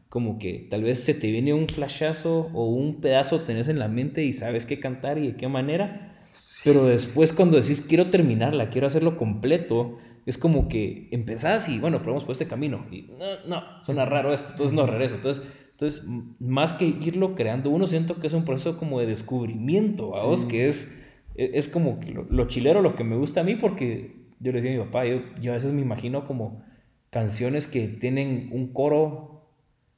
Como 0.09 0.37
que 0.37 0.67
tal 0.69 0.83
vez 0.83 0.99
se 0.99 1.13
te 1.13 1.31
viene 1.31 1.53
un 1.53 1.67
flashazo 1.67 2.49
o 2.53 2.67
un 2.69 3.01
pedazo 3.01 3.41
tenés 3.41 3.67
en 3.67 3.79
la 3.79 3.87
mente 3.87 4.23
y 4.23 4.33
sabes 4.33 4.65
qué 4.65 4.79
cantar 4.79 5.17
y 5.17 5.31
de 5.31 5.35
qué 5.35 5.47
manera, 5.47 6.19
pero 6.63 6.85
después 6.85 7.33
cuando 7.33 7.57
decís 7.59 7.81
quiero 7.81 8.09
terminarla, 8.09 8.69
quiero 8.69 8.87
hacerlo 8.87 9.17
completo, 9.17 9.97
es 10.25 10.37
como 10.37 10.67
que 10.67 11.07
empezás 11.11 11.69
y 11.69 11.79
bueno, 11.79 11.99
probamos 11.99 12.23
por 12.23 12.33
este 12.33 12.47
camino. 12.47 12.85
Y 12.91 13.11
no, 13.17 13.45
no, 13.47 13.83
suena 13.83 14.05
raro 14.05 14.33
esto, 14.33 14.49
entonces 14.51 14.75
no 14.75 14.85
regreso. 14.85 15.15
Entonces, 15.15 15.43
entonces, 15.71 16.07
más 16.39 16.71
que 16.71 16.85
irlo 16.85 17.35
creando, 17.35 17.69
uno 17.69 17.85
siento 17.85 18.21
que 18.21 18.27
es 18.27 18.33
un 18.33 18.45
proceso 18.45 18.77
como 18.77 19.01
de 19.01 19.07
descubrimiento, 19.07 20.17
a 20.17 20.23
vos, 20.23 20.45
que 20.45 20.67
es, 20.67 21.03
e, 21.35 21.51
es 21.55 21.67
como 21.67 21.99
lo, 22.29 22.47
chilero, 22.47 22.81
lo 22.81 22.95
que 22.95 23.03
me 23.03 23.17
gusta 23.17 23.41
a 23.41 23.43
mí, 23.43 23.55
porque 23.55 24.15
yo 24.39 24.53
le 24.53 24.61
decía 24.61 24.73
a 24.73 24.79
mi 24.79 24.85
papá, 24.85 25.05
yo, 25.05 25.19
yo 25.41 25.51
a 25.51 25.55
veces 25.55 25.73
me 25.73 25.81
imagino 25.81 26.25
como 26.25 26.63
canciones 27.09 27.67
que 27.67 27.87
tienen 27.87 28.49
un 28.53 28.71
coro 28.71 29.35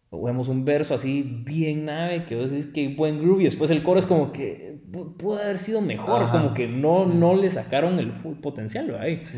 o 0.10 0.24
vemos 0.24 0.48
un 0.48 0.66
verso 0.66 0.94
así 0.94 1.44
bien 1.46 1.86
nave 1.86 2.26
que 2.26 2.36
vos 2.36 2.50
decís 2.50 2.68
que 2.68 2.88
buen 2.96 3.20
groove 3.20 3.42
y 3.42 3.46
después 3.46 3.70
el 3.72 3.84
coro 3.84 4.00
es 4.00 4.06
como 4.06 4.32
que 4.32 4.80
pudo 5.18 5.38
haber 5.38 5.58
sido 5.58 5.82
mejor, 5.82 6.30
como 6.32 6.54
que 6.54 6.68
no, 6.68 7.06
no 7.06 7.36
le 7.36 7.52
sacaron 7.52 8.00
el 8.00 8.14
full 8.14 8.38
potencial, 8.38 8.88
¿verdad? 8.88 9.08
Sí, 9.20 9.38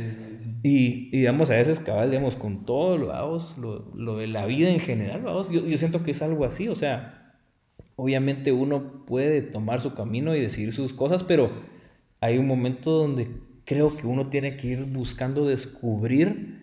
y, 0.63 1.09
y, 1.11 1.17
digamos, 1.17 1.49
a 1.49 1.55
veces, 1.55 1.79
cabal, 1.79 2.09
digamos, 2.09 2.35
con 2.35 2.65
todo 2.65 2.97
lo, 2.97 3.07
vamos, 3.07 3.57
lo, 3.57 3.91
lo 3.95 4.17
de 4.17 4.27
la 4.27 4.45
vida 4.45 4.69
en 4.69 4.79
general, 4.79 5.21
vamos, 5.21 5.49
yo, 5.51 5.65
yo 5.65 5.77
siento 5.77 6.03
que 6.03 6.11
es 6.11 6.21
algo 6.21 6.45
así, 6.45 6.67
o 6.67 6.75
sea, 6.75 7.35
obviamente 7.95 8.51
uno 8.51 9.05
puede 9.05 9.41
tomar 9.41 9.81
su 9.81 9.93
camino 9.93 10.35
y 10.35 10.41
decidir 10.41 10.73
sus 10.73 10.93
cosas, 10.93 11.23
pero 11.23 11.51
hay 12.21 12.37
un 12.37 12.47
momento 12.47 12.91
donde 12.91 13.27
creo 13.65 13.95
que 13.95 14.07
uno 14.07 14.29
tiene 14.29 14.57
que 14.57 14.67
ir 14.67 14.85
buscando 14.85 15.45
descubrir 15.45 16.59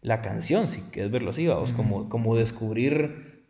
la 0.00 0.22
canción, 0.22 0.68
si 0.68 0.80
quieres 0.82 1.10
verlo 1.10 1.30
así, 1.30 1.46
vamos, 1.46 1.72
como, 1.72 2.08
como 2.08 2.36
descubrir 2.36 3.44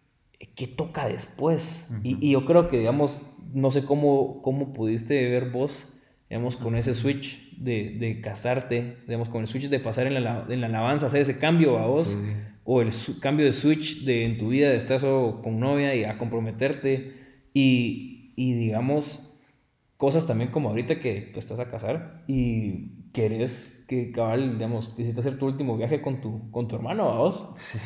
qué 0.55 0.67
toca 0.67 1.09
después. 1.09 1.89
y, 2.03 2.17
y, 2.27 2.33
yo 2.33 2.45
creo 2.45 2.69
que, 2.69 2.79
digamos, 2.79 3.23
no 3.53 3.71
sé 3.71 3.85
cómo, 3.85 4.43
cómo 4.43 4.73
pudiste 4.73 5.29
ver 5.29 5.51
vos, 5.51 5.87
digamos, 6.29 6.57
con 6.57 6.77
ese 6.77 6.95
switch 6.95 7.57
de, 7.57 7.97
de 7.99 8.21
casarte, 8.21 8.99
digamos, 9.07 9.29
con 9.29 9.43
el 9.43 9.49
switch 9.49 9.69
de 9.69 9.81
pasar 9.81 10.07
en 10.07 10.23
la, 10.23 10.47
en 10.49 10.61
la 10.61 10.67
alabanza, 10.67 11.07
hacer 11.07 11.23
ese 11.23 11.39
cambio 11.39 11.79
a 11.79 11.87
vos, 11.87 12.17
o 12.65 12.83
el 12.83 12.91
cambio 13.21 13.47
de 13.47 13.53
switch 13.53 14.05
de 14.05 14.25
en 14.25 14.39
tu 14.39 14.49
vida 14.49 14.71
de 14.71 14.77
estar 14.77 15.01
con 15.01 15.61
novia 15.61 15.95
y 15.95 16.05
a 16.05 16.19
comprometerte, 16.19 17.15
y, 17.55 18.33
y 18.37 18.55
digamos, 18.55 19.33
cosas 19.97 20.27
también 20.27 20.51
como 20.51 20.69
ahorita 20.71 21.01
que 21.01 21.31
pues, 21.33 21.45
estás 21.45 21.61
a 21.61 21.71
casar 21.71 22.25
y 22.27 23.11
querés 23.13 23.76
que 23.87 24.11
cabal, 24.11 24.55
digamos, 24.55 24.93
quisiste 24.95 25.21
hacer 25.21 25.39
tu 25.39 25.47
último 25.47 25.77
viaje 25.77 26.03
con 26.03 26.21
tu, 26.21 26.51
con 26.51 26.67
tu 26.67 26.75
hermano, 26.75 27.09
¿a 27.09 27.19
vos? 27.19 27.53
Sí. 27.55 27.79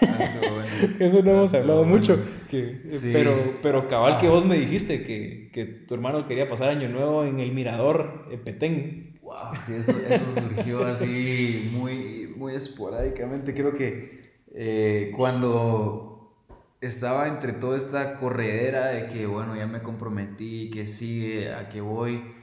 Eso 1.00 1.22
no 1.22 1.30
hemos 1.30 1.54
hablado 1.54 1.84
mucho. 1.84 2.18
Que, 2.50 2.82
pero, 3.12 3.58
pero 3.62 3.88
cabal 3.88 4.18
que 4.18 4.26
ah. 4.26 4.30
vos 4.30 4.44
me 4.44 4.58
dijiste 4.58 5.02
que, 5.02 5.50
que, 5.52 5.64
tu 5.64 5.94
hermano 5.94 6.28
quería 6.28 6.48
pasar 6.48 6.68
año 6.68 6.88
nuevo 6.88 7.24
en 7.24 7.40
el 7.40 7.52
Mirador 7.52 8.28
en 8.30 8.44
Petén. 8.44 9.18
Wow, 9.22 9.56
sí, 9.60 9.74
eso, 9.74 9.92
eso 10.08 10.24
surgió 10.34 10.84
así 10.84 11.70
muy, 11.72 12.32
muy 12.36 12.54
esporádicamente. 12.54 13.54
Creo 13.54 13.74
que 13.74 14.34
eh, 14.54 15.10
cuando 15.16 16.34
estaba 16.82 17.28
entre 17.28 17.54
toda 17.54 17.78
esta 17.78 18.18
corredera 18.18 18.88
de 18.88 19.08
que, 19.08 19.26
bueno, 19.26 19.56
ya 19.56 19.66
me 19.66 19.82
comprometí, 19.82 20.70
que 20.70 20.86
sigue, 20.86 21.52
a 21.54 21.70
que 21.70 21.80
voy 21.80 22.35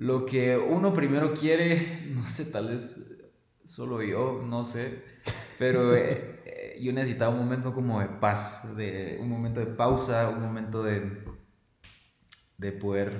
lo 0.00 0.24
que 0.24 0.56
uno 0.56 0.94
primero 0.94 1.34
quiere, 1.34 2.06
no 2.14 2.26
sé, 2.26 2.50
tal 2.50 2.68
vez 2.68 3.18
solo 3.64 4.02
yo, 4.02 4.42
no 4.42 4.64
sé, 4.64 5.04
pero 5.58 5.94
eh, 5.94 6.40
eh, 6.46 6.78
yo 6.80 6.90
necesitaba 6.94 7.34
un 7.34 7.40
momento 7.40 7.74
como 7.74 8.00
de 8.00 8.06
paz, 8.06 8.74
de, 8.76 9.18
un 9.20 9.28
momento 9.28 9.60
de 9.60 9.66
pausa, 9.66 10.30
un 10.30 10.40
momento 10.40 10.82
de, 10.82 11.22
de 12.56 12.72
poder 12.72 13.12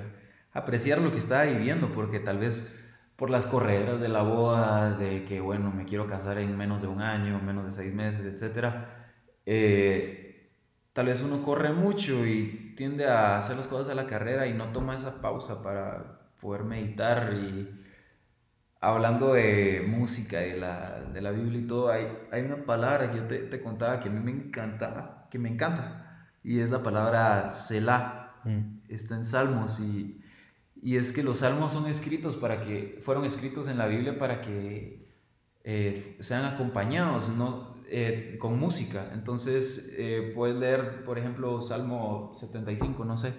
apreciar 0.53 0.99
lo 0.99 1.11
que 1.11 1.19
estaba 1.19 1.43
viviendo, 1.43 1.93
porque 1.93 2.19
tal 2.19 2.39
vez 2.39 2.83
por 3.15 3.29
las 3.29 3.45
correras 3.45 4.01
de 4.01 4.09
la 4.09 4.23
boda, 4.23 4.97
de 4.97 5.23
que, 5.23 5.39
bueno, 5.39 5.69
me 5.69 5.85
quiero 5.85 6.07
casar 6.07 6.39
en 6.39 6.57
menos 6.57 6.81
de 6.81 6.87
un 6.87 7.03
año, 7.03 7.39
menos 7.39 7.63
de 7.63 7.71
seis 7.73 7.93
meses, 7.93 8.41
etc., 8.41 8.73
eh, 9.45 10.51
tal 10.93 11.05
vez 11.05 11.21
uno 11.21 11.43
corre 11.43 11.73
mucho 11.73 12.25
y 12.25 12.73
tiende 12.75 13.05
a 13.07 13.37
hacer 13.37 13.55
las 13.55 13.67
cosas 13.67 13.89
a 13.89 13.95
la 13.95 14.07
carrera 14.07 14.47
y 14.47 14.53
no 14.53 14.71
toma 14.71 14.95
esa 14.95 15.21
pausa 15.21 15.61
para 15.61 16.20
poder 16.41 16.63
meditar 16.63 17.33
y 17.33 17.69
hablando 18.81 19.33
de 19.33 19.85
música, 19.87 20.39
de 20.39 20.57
la, 20.57 21.01
de 21.13 21.21
la 21.21 21.31
Biblia 21.31 21.61
y 21.61 21.67
todo, 21.67 21.91
hay, 21.91 22.07
hay 22.31 22.41
una 22.41 22.65
palabra 22.65 23.11
que 23.11 23.17
yo 23.17 23.27
te, 23.27 23.37
te, 23.43 23.61
contaba 23.61 23.99
que 23.99 24.09
a 24.09 24.11
mí 24.11 24.19
me 24.19 24.31
encanta, 24.31 25.27
que 25.29 25.37
me 25.37 25.49
encanta, 25.49 26.27
y 26.43 26.59
es 26.59 26.69
la 26.69 26.81
palabra 26.81 27.47
Selah. 27.49 28.17
Mm. 28.43 28.81
Está 28.89 29.15
en 29.15 29.23
Salmos 29.23 29.79
y, 29.79 30.19
y, 30.81 30.97
es 30.97 31.11
que 31.13 31.21
los 31.21 31.37
salmos 31.37 31.73
son 31.73 31.85
escritos 31.85 32.35
para 32.35 32.61
que, 32.61 32.99
fueron 33.01 33.23
escritos 33.23 33.67
en 33.67 33.77
la 33.77 33.85
Biblia 33.85 34.17
para 34.17 34.41
que 34.41 35.07
eh, 35.63 36.17
sean 36.19 36.43
acompañados, 36.45 37.29
¿no? 37.29 37.75
Eh, 37.87 38.37
con 38.39 38.57
música. 38.57 39.11
Entonces, 39.13 39.93
eh, 39.97 40.31
puedes 40.33 40.55
leer, 40.55 41.03
por 41.05 41.19
ejemplo, 41.19 41.61
Salmo 41.61 42.31
75, 42.33 43.05
no 43.05 43.15
sé, 43.15 43.33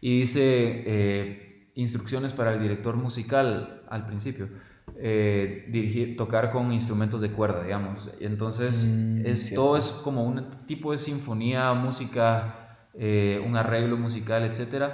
y 0.00 0.20
dice 0.20 1.47
instrucciones 1.78 2.32
para 2.32 2.52
el 2.52 2.60
director 2.60 2.96
musical 2.96 3.82
al 3.88 4.04
principio. 4.04 4.48
Eh, 4.96 5.66
dirigir, 5.70 6.16
tocar 6.16 6.50
con 6.50 6.72
instrumentos 6.72 7.20
de 7.20 7.30
cuerda, 7.30 7.62
digamos. 7.62 8.10
Entonces, 8.18 8.84
mm, 8.84 9.26
esto 9.26 9.76
es 9.76 9.86
como 9.86 10.24
un 10.24 10.50
tipo 10.66 10.90
de 10.90 10.98
sinfonía, 10.98 11.72
música, 11.74 12.88
eh, 12.94 13.40
un 13.46 13.56
arreglo 13.56 13.96
musical, 13.96 14.42
etc. 14.42 14.92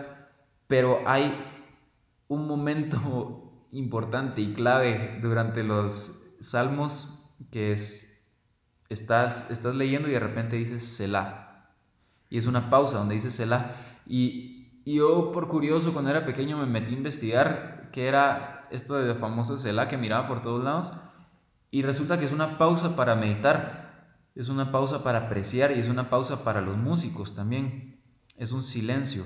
Pero 0.66 1.01
hay 1.07 1.35
un 2.28 2.47
momento 2.47 3.66
importante 3.72 4.43
y 4.43 4.53
clave 4.53 5.18
durante 5.22 5.62
los 5.62 6.37
salmos 6.41 7.30
que 7.51 7.72
es, 7.72 8.26
estás, 8.91 9.51
estás 9.51 9.74
leyendo 9.74 10.09
y 10.09 10.12
de 10.12 10.20
repente 10.20 10.57
dices 10.57 10.85
Selah. 10.85 11.70
Y 12.28 12.37
es 12.37 12.47
una 12.47 12.68
pausa 12.68 12.99
donde 12.99 13.14
dices 13.14 13.32
Selah. 13.32 14.03
Y 14.07 14.54
y 14.85 14.97
yo, 14.97 15.32
por 15.32 15.49
curioso, 15.49 15.93
cuando 15.93 16.11
era 16.11 16.26
pequeño 16.26 16.59
me 16.59 16.66
metí 16.66 16.93
a 16.93 16.99
investigar 16.99 17.89
qué 17.93 18.07
era 18.07 18.68
esto 18.70 18.95
de 18.95 19.14
famoso 19.14 19.57
Selah 19.57 19.89
que 19.89 19.97
miraba 19.97 20.28
por 20.28 20.43
todos 20.43 20.62
lados. 20.62 20.93
Y 21.70 21.82
resulta 21.82 22.18
que 22.18 22.24
es 22.26 22.32
una 22.32 22.59
pausa 22.59 22.95
para 22.95 23.14
meditar, 23.14 24.18
es 24.35 24.49
una 24.49 24.70
pausa 24.70 25.03
para 25.03 25.26
apreciar 25.26 25.72
y 25.72 25.80
es 25.80 25.89
una 25.89 26.11
pausa 26.11 26.45
para 26.45 26.61
los 26.61 26.76
músicos 26.76 27.35
también. 27.35 28.01
Es 28.37 28.53
un 28.53 28.62
silencio 28.62 29.24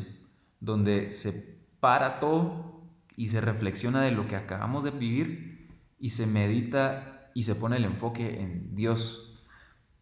donde 0.61 1.12
se 1.12 1.59
para 1.80 2.18
todo 2.18 2.82
y 3.16 3.28
se 3.28 3.40
reflexiona 3.40 4.02
de 4.02 4.12
lo 4.12 4.26
que 4.26 4.36
acabamos 4.36 4.84
de 4.84 4.90
vivir 4.90 5.68
y 5.98 6.11
se 6.11 6.26
medita 6.26 7.30
y 7.34 7.44
se 7.44 7.54
pone 7.54 7.76
el 7.76 7.84
enfoque 7.84 8.40
en 8.40 8.74
Dios, 8.74 9.28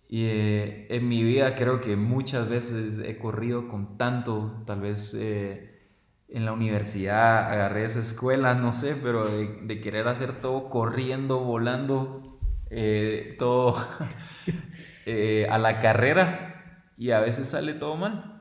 y 0.08 0.26
eh, 0.26 0.86
en 0.90 1.08
mi 1.08 1.22
vida 1.24 1.56
creo 1.56 1.80
que 1.80 1.96
muchas 1.96 2.48
veces 2.48 2.98
he 2.98 3.18
corrido 3.18 3.68
con 3.68 3.98
tanto, 3.98 4.62
tal 4.64 4.80
vez 4.80 5.14
eh, 5.14 5.80
en 6.28 6.44
la 6.44 6.52
universidad 6.52 7.50
agarré 7.50 7.84
esa 7.84 8.00
escuela, 8.00 8.54
no 8.54 8.72
sé, 8.72 8.96
pero 9.02 9.26
de, 9.26 9.80
querer 9.80 10.06
hacer 10.06 10.40
todo 10.40 10.70
corriendo, 10.70 11.40
volando, 11.40 12.38
eh, 12.70 13.34
todo 13.38 13.76
a 15.50 15.58
la 15.58 15.80
carrera 15.80 16.84
y 16.96 17.10
a 17.10 17.20
veces 17.20 17.48
sale 17.48 17.74
todo 17.74 17.96
mal. 17.96 18.32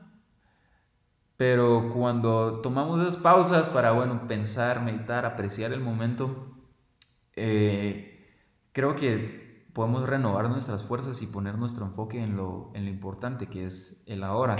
Pero 1.36 1.92
cuando 1.92 2.60
tomamos 2.62 3.00
esas 3.00 3.16
pausas 3.18 3.68
para, 3.68 3.90
bueno, 3.92 4.26
pensar, 4.26 4.82
meditar, 4.82 5.26
apreciar 5.26 5.72
el 5.72 5.80
momento, 5.80 6.56
creo 7.34 8.96
que 8.96 9.45
podemos 9.76 10.08
renovar 10.08 10.48
nuestras 10.48 10.82
fuerzas 10.84 11.20
y 11.20 11.26
poner 11.26 11.58
nuestro 11.58 11.84
enfoque 11.84 12.18
en 12.18 12.34
lo, 12.34 12.70
en 12.72 12.86
lo 12.86 12.90
importante 12.90 13.46
que 13.48 13.66
es 13.66 14.02
el 14.06 14.24
ahora. 14.24 14.56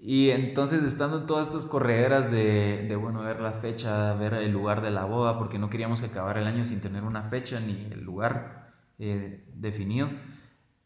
Y 0.00 0.30
entonces 0.30 0.82
estando 0.82 1.20
en 1.20 1.26
todas 1.26 1.46
estas 1.46 1.64
correderas 1.64 2.28
de, 2.32 2.86
de, 2.88 2.96
bueno, 2.96 3.22
ver 3.22 3.40
la 3.40 3.52
fecha, 3.52 4.14
ver 4.14 4.34
el 4.34 4.50
lugar 4.50 4.82
de 4.82 4.90
la 4.90 5.04
boda, 5.04 5.38
porque 5.38 5.60
no 5.60 5.70
queríamos 5.70 6.00
que 6.00 6.08
acabara 6.08 6.40
el 6.40 6.48
año 6.48 6.64
sin 6.64 6.80
tener 6.80 7.04
una 7.04 7.22
fecha 7.22 7.60
ni 7.60 7.86
el 7.88 8.02
lugar 8.02 8.74
eh, 8.98 9.48
definido, 9.54 10.10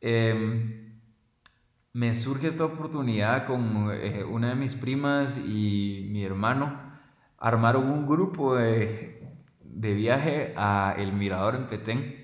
em, 0.02 1.00
me 1.94 2.14
surge 2.14 2.46
esta 2.46 2.66
oportunidad 2.66 3.46
con 3.46 3.88
eh, 3.90 4.22
una 4.22 4.50
de 4.50 4.54
mis 4.54 4.74
primas 4.74 5.38
y 5.38 6.08
mi 6.10 6.24
hermano, 6.24 6.78
armaron 7.38 7.90
un 7.90 8.06
grupo 8.06 8.54
de, 8.54 9.26
de 9.64 9.94
viaje 9.94 10.52
a 10.58 10.94
El 10.98 11.14
Mirador 11.14 11.54
en 11.54 11.66
Petén 11.66 12.19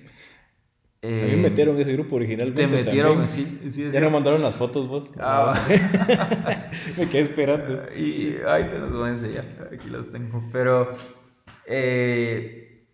eh, 1.09 1.23
a 1.23 1.25
mí 1.27 1.41
me 1.41 1.49
metieron 1.49 1.79
ese 1.79 1.93
grupo 1.93 2.17
originalmente. 2.17 2.61
Te 2.61 2.67
metieron, 2.67 3.25
sí, 3.27 3.45
sí. 3.69 3.89
Ya 3.89 4.01
nos 4.01 4.11
mandaron 4.11 4.41
las 4.41 4.57
fotos 4.57 4.89
vos. 4.89 5.09
Ah, 5.17 5.53
me 6.97 7.07
quedé 7.07 7.21
esperando. 7.21 7.83
Y, 7.95 8.35
ay, 8.45 8.65
te 8.65 8.77
las 8.77 8.91
voy 8.91 9.07
a 9.07 9.11
enseñar. 9.11 9.69
Aquí 9.73 9.89
las 9.89 10.11
tengo. 10.11 10.43
Pero 10.51 10.91
eh, 11.65 12.89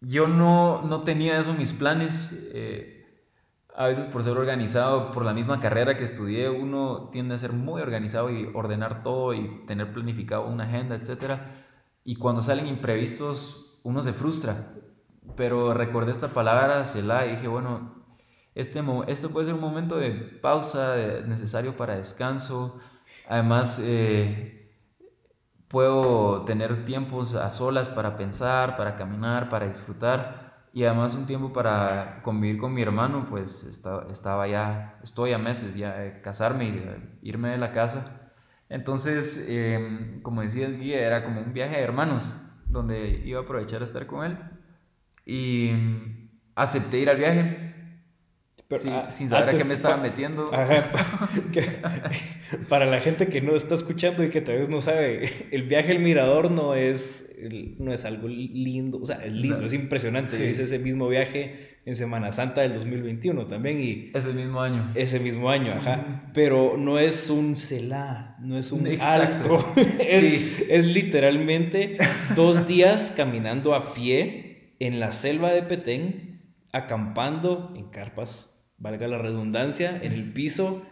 yo 0.00 0.28
no, 0.28 0.80
no 0.82 1.02
tenía 1.02 1.38
eso 1.38 1.50
en 1.50 1.58
mis 1.58 1.74
planes. 1.74 2.48
Eh, 2.54 3.04
a 3.74 3.86
veces 3.86 4.06
por 4.06 4.24
ser 4.24 4.38
organizado, 4.38 5.12
por 5.12 5.22
la 5.22 5.34
misma 5.34 5.60
carrera 5.60 5.98
que 5.98 6.04
estudié, 6.04 6.48
uno 6.48 7.10
tiende 7.12 7.34
a 7.34 7.38
ser 7.38 7.52
muy 7.52 7.82
organizado 7.82 8.30
y 8.30 8.48
ordenar 8.54 9.02
todo 9.02 9.34
y 9.34 9.66
tener 9.66 9.92
planificado 9.92 10.46
una 10.46 10.64
agenda, 10.64 10.94
etc. 10.94 11.38
Y 12.02 12.16
cuando 12.16 12.40
salen 12.40 12.66
imprevistos, 12.66 13.78
uno 13.82 14.00
se 14.00 14.14
frustra 14.14 14.72
pero 15.34 15.74
recordé 15.74 16.12
esta 16.12 16.28
palabra, 16.28 16.84
Selah, 16.84 17.26
y 17.26 17.32
dije, 17.32 17.48
bueno, 17.48 17.96
este, 18.56 18.82
esto 19.08 19.30
puede 19.30 19.46
ser 19.46 19.54
un 19.54 19.60
momento 19.60 19.98
de 19.98 20.12
pausa 20.12 20.96
necesario 21.26 21.76
para 21.76 21.96
descanso. 21.96 22.78
Además, 23.28 23.78
eh, 23.84 24.72
puedo 25.68 26.44
tener 26.46 26.86
tiempos 26.86 27.34
a 27.34 27.50
solas 27.50 27.90
para 27.90 28.16
pensar, 28.16 28.76
para 28.78 28.96
caminar, 28.96 29.50
para 29.50 29.66
disfrutar. 29.68 30.68
Y 30.72 30.84
además 30.84 31.14
un 31.14 31.26
tiempo 31.26 31.52
para 31.52 32.22
convivir 32.22 32.58
con 32.58 32.72
mi 32.72 32.82
hermano, 32.82 33.26
pues 33.28 33.64
estaba 33.64 34.46
ya, 34.48 34.98
estoy 35.02 35.32
a 35.32 35.38
meses 35.38 35.74
ya 35.74 35.94
de 35.98 36.20
casarme 36.22 36.66
y 36.66 36.72
de 36.72 37.18
irme 37.22 37.50
de 37.50 37.58
la 37.58 37.72
casa. 37.72 38.30
Entonces, 38.70 39.48
em, 39.50 40.22
como 40.22 40.42
decías, 40.42 40.76
Guía, 40.76 41.06
era 41.06 41.24
como 41.24 41.40
un 41.42 41.52
viaje 41.52 41.76
de 41.76 41.82
hermanos, 41.82 42.32
donde 42.66 43.22
iba 43.24 43.40
a 43.40 43.42
aprovechar 43.44 43.82
a 43.82 43.84
estar 43.84 44.06
con 44.06 44.24
él 44.24 44.55
y 45.26 45.70
acepté 46.54 47.00
ir 47.00 47.10
al 47.10 47.18
viaje. 47.18 47.62
Ah, 48.90 49.06
sin 49.10 49.28
saber 49.28 49.54
a 49.54 49.58
qué 49.58 49.64
me 49.64 49.74
estaba 49.74 49.96
metiendo. 49.96 50.50
para 52.68 52.86
la 52.86 53.00
gente 53.00 53.28
que 53.28 53.40
no 53.40 53.54
está 53.54 53.74
escuchando 53.76 54.24
y 54.24 54.30
que 54.30 54.40
tal 54.40 54.58
vez 54.58 54.68
no 54.68 54.80
sabe, 54.80 55.30
el 55.52 55.62
viaje 55.64 55.92
al 55.92 56.00
mirador 56.00 56.50
no 56.50 56.74
es, 56.74 57.36
no 57.78 57.92
es 57.92 58.04
algo 58.04 58.28
lindo, 58.28 58.98
o 59.00 59.06
sea, 59.06 59.24
es 59.24 59.32
lindo, 59.32 59.64
es 59.66 59.72
impresionante. 59.72 60.50
Hice 60.50 60.64
ese 60.64 60.78
mismo 60.78 61.08
viaje 61.08 61.76
en 61.84 61.94
Semana 61.94 62.32
Santa 62.32 62.62
del 62.62 62.74
2021 62.74 63.46
también 63.46 63.80
y 63.80 64.10
Ese 64.12 64.32
mismo 64.32 64.60
año. 64.60 64.90
ese 64.96 65.20
mismo 65.20 65.48
año, 65.50 65.72
ajá. 65.72 66.30
Pero 66.34 66.76
no 66.76 66.98
es 66.98 67.30
un 67.30 67.56
celá, 67.56 68.36
no 68.40 68.58
es 68.58 68.72
un 68.72 68.88
Exacto. 68.88 69.64
alto. 69.76 69.80
es, 70.00 70.24
Sí. 70.24 70.56
es 70.68 70.84
literalmente 70.86 71.98
dos 72.34 72.66
días 72.66 73.14
caminando 73.16 73.74
a 73.76 73.94
pie 73.94 74.45
en 74.78 75.00
la 75.00 75.12
selva 75.12 75.52
de 75.52 75.62
Petén, 75.62 76.54
acampando 76.72 77.72
en 77.76 77.88
carpas, 77.88 78.62
valga 78.78 79.08
la 79.08 79.18
redundancia, 79.18 79.98
en 80.02 80.12
el 80.12 80.32
piso, 80.32 80.84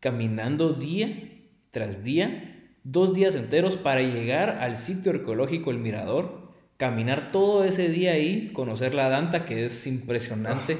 caminando 0.00 0.72
día 0.72 1.32
tras 1.70 2.02
día, 2.02 2.72
dos 2.84 3.14
días 3.14 3.36
enteros 3.36 3.76
para 3.76 4.00
llegar 4.02 4.50
al 4.50 4.76
sitio 4.76 5.12
arqueológico 5.12 5.70
El 5.70 5.78
Mirador, 5.78 6.52
caminar 6.76 7.30
todo 7.30 7.64
ese 7.64 7.88
día 7.88 8.12
ahí, 8.12 8.50
conocer 8.52 8.94
la 8.94 9.08
Danta, 9.08 9.44
que 9.44 9.64
es 9.64 9.86
impresionante. 9.86 10.78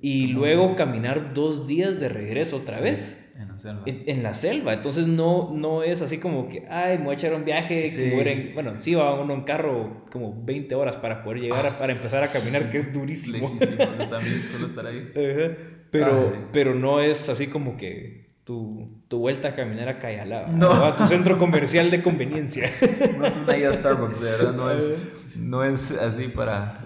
Y 0.00 0.28
luego 0.28 0.76
caminar 0.76 1.34
dos 1.34 1.66
días 1.66 1.98
de 1.98 2.08
regreso 2.08 2.58
otra 2.58 2.76
Sí, 2.76 2.84
vez 2.84 3.27
En 3.38 3.48
la 3.48 3.56
selva. 3.58 3.82
en, 3.86 4.02
en 4.06 4.22
la 4.24 4.34
selva. 4.34 4.72
Entonces 4.72 5.06
no, 5.06 5.52
no 5.54 5.82
es 5.84 6.02
así 6.02 6.18
como 6.18 6.48
que, 6.48 6.66
ay, 6.68 6.98
me 6.98 7.04
voy 7.04 7.12
a 7.12 7.14
echar 7.14 7.34
un 7.34 7.44
viaje, 7.44 7.86
Sí. 7.88 8.10
en- 8.12 8.52
bueno, 8.54 8.74
sí 8.80 8.94
va 8.94 9.14
uno 9.20 9.32
en 9.34 9.42
carro 9.42 10.04
como 10.10 10.34
20 10.44 10.74
horas 10.74 10.96
para 10.96 11.22
poder 11.22 11.40
llegar, 11.42 11.64
a- 11.66 11.78
para 11.78 11.92
empezar 11.92 12.22
a 12.24 12.28
caminar, 12.28 12.70
que 12.70 12.78
es 12.78 12.92
durísimo. 12.92 13.48
Lejísimo, 13.48 13.84
yo 13.98 14.08
también 14.10 14.42
suelo 14.42 14.66
estar 14.66 14.86
ahí. 14.86 15.10
Ajá. 15.14 15.56
Pero, 15.90 16.32
Ay. 16.34 16.44
pero 16.52 16.74
no 16.74 17.00
es 17.00 17.28
así 17.28 17.46
como 17.46 17.76
que 17.76 18.28
tu, 18.44 19.02
tu 19.08 19.18
vuelta 19.18 19.48
a 19.48 19.54
caminar 19.54 19.88
a 19.88 19.98
Cayalá, 19.98 20.48
No. 20.48 20.68
o 20.70 20.84
a 20.84 20.96
tu 20.96 21.06
centro 21.06 21.38
comercial 21.38 21.90
de 21.90 22.02
conveniencia. 22.02 22.70
No 23.18 23.26
es 23.26 23.36
una 23.36 23.56
ida 23.56 23.70
a 23.70 23.74
Starbucks, 23.74 24.20
de 24.20 24.30
verdad, 24.30 24.52
no 24.54 24.70
es, 24.70 24.90
no 25.36 25.62
es 25.64 25.92
así 25.92 26.28
para, 26.28 26.80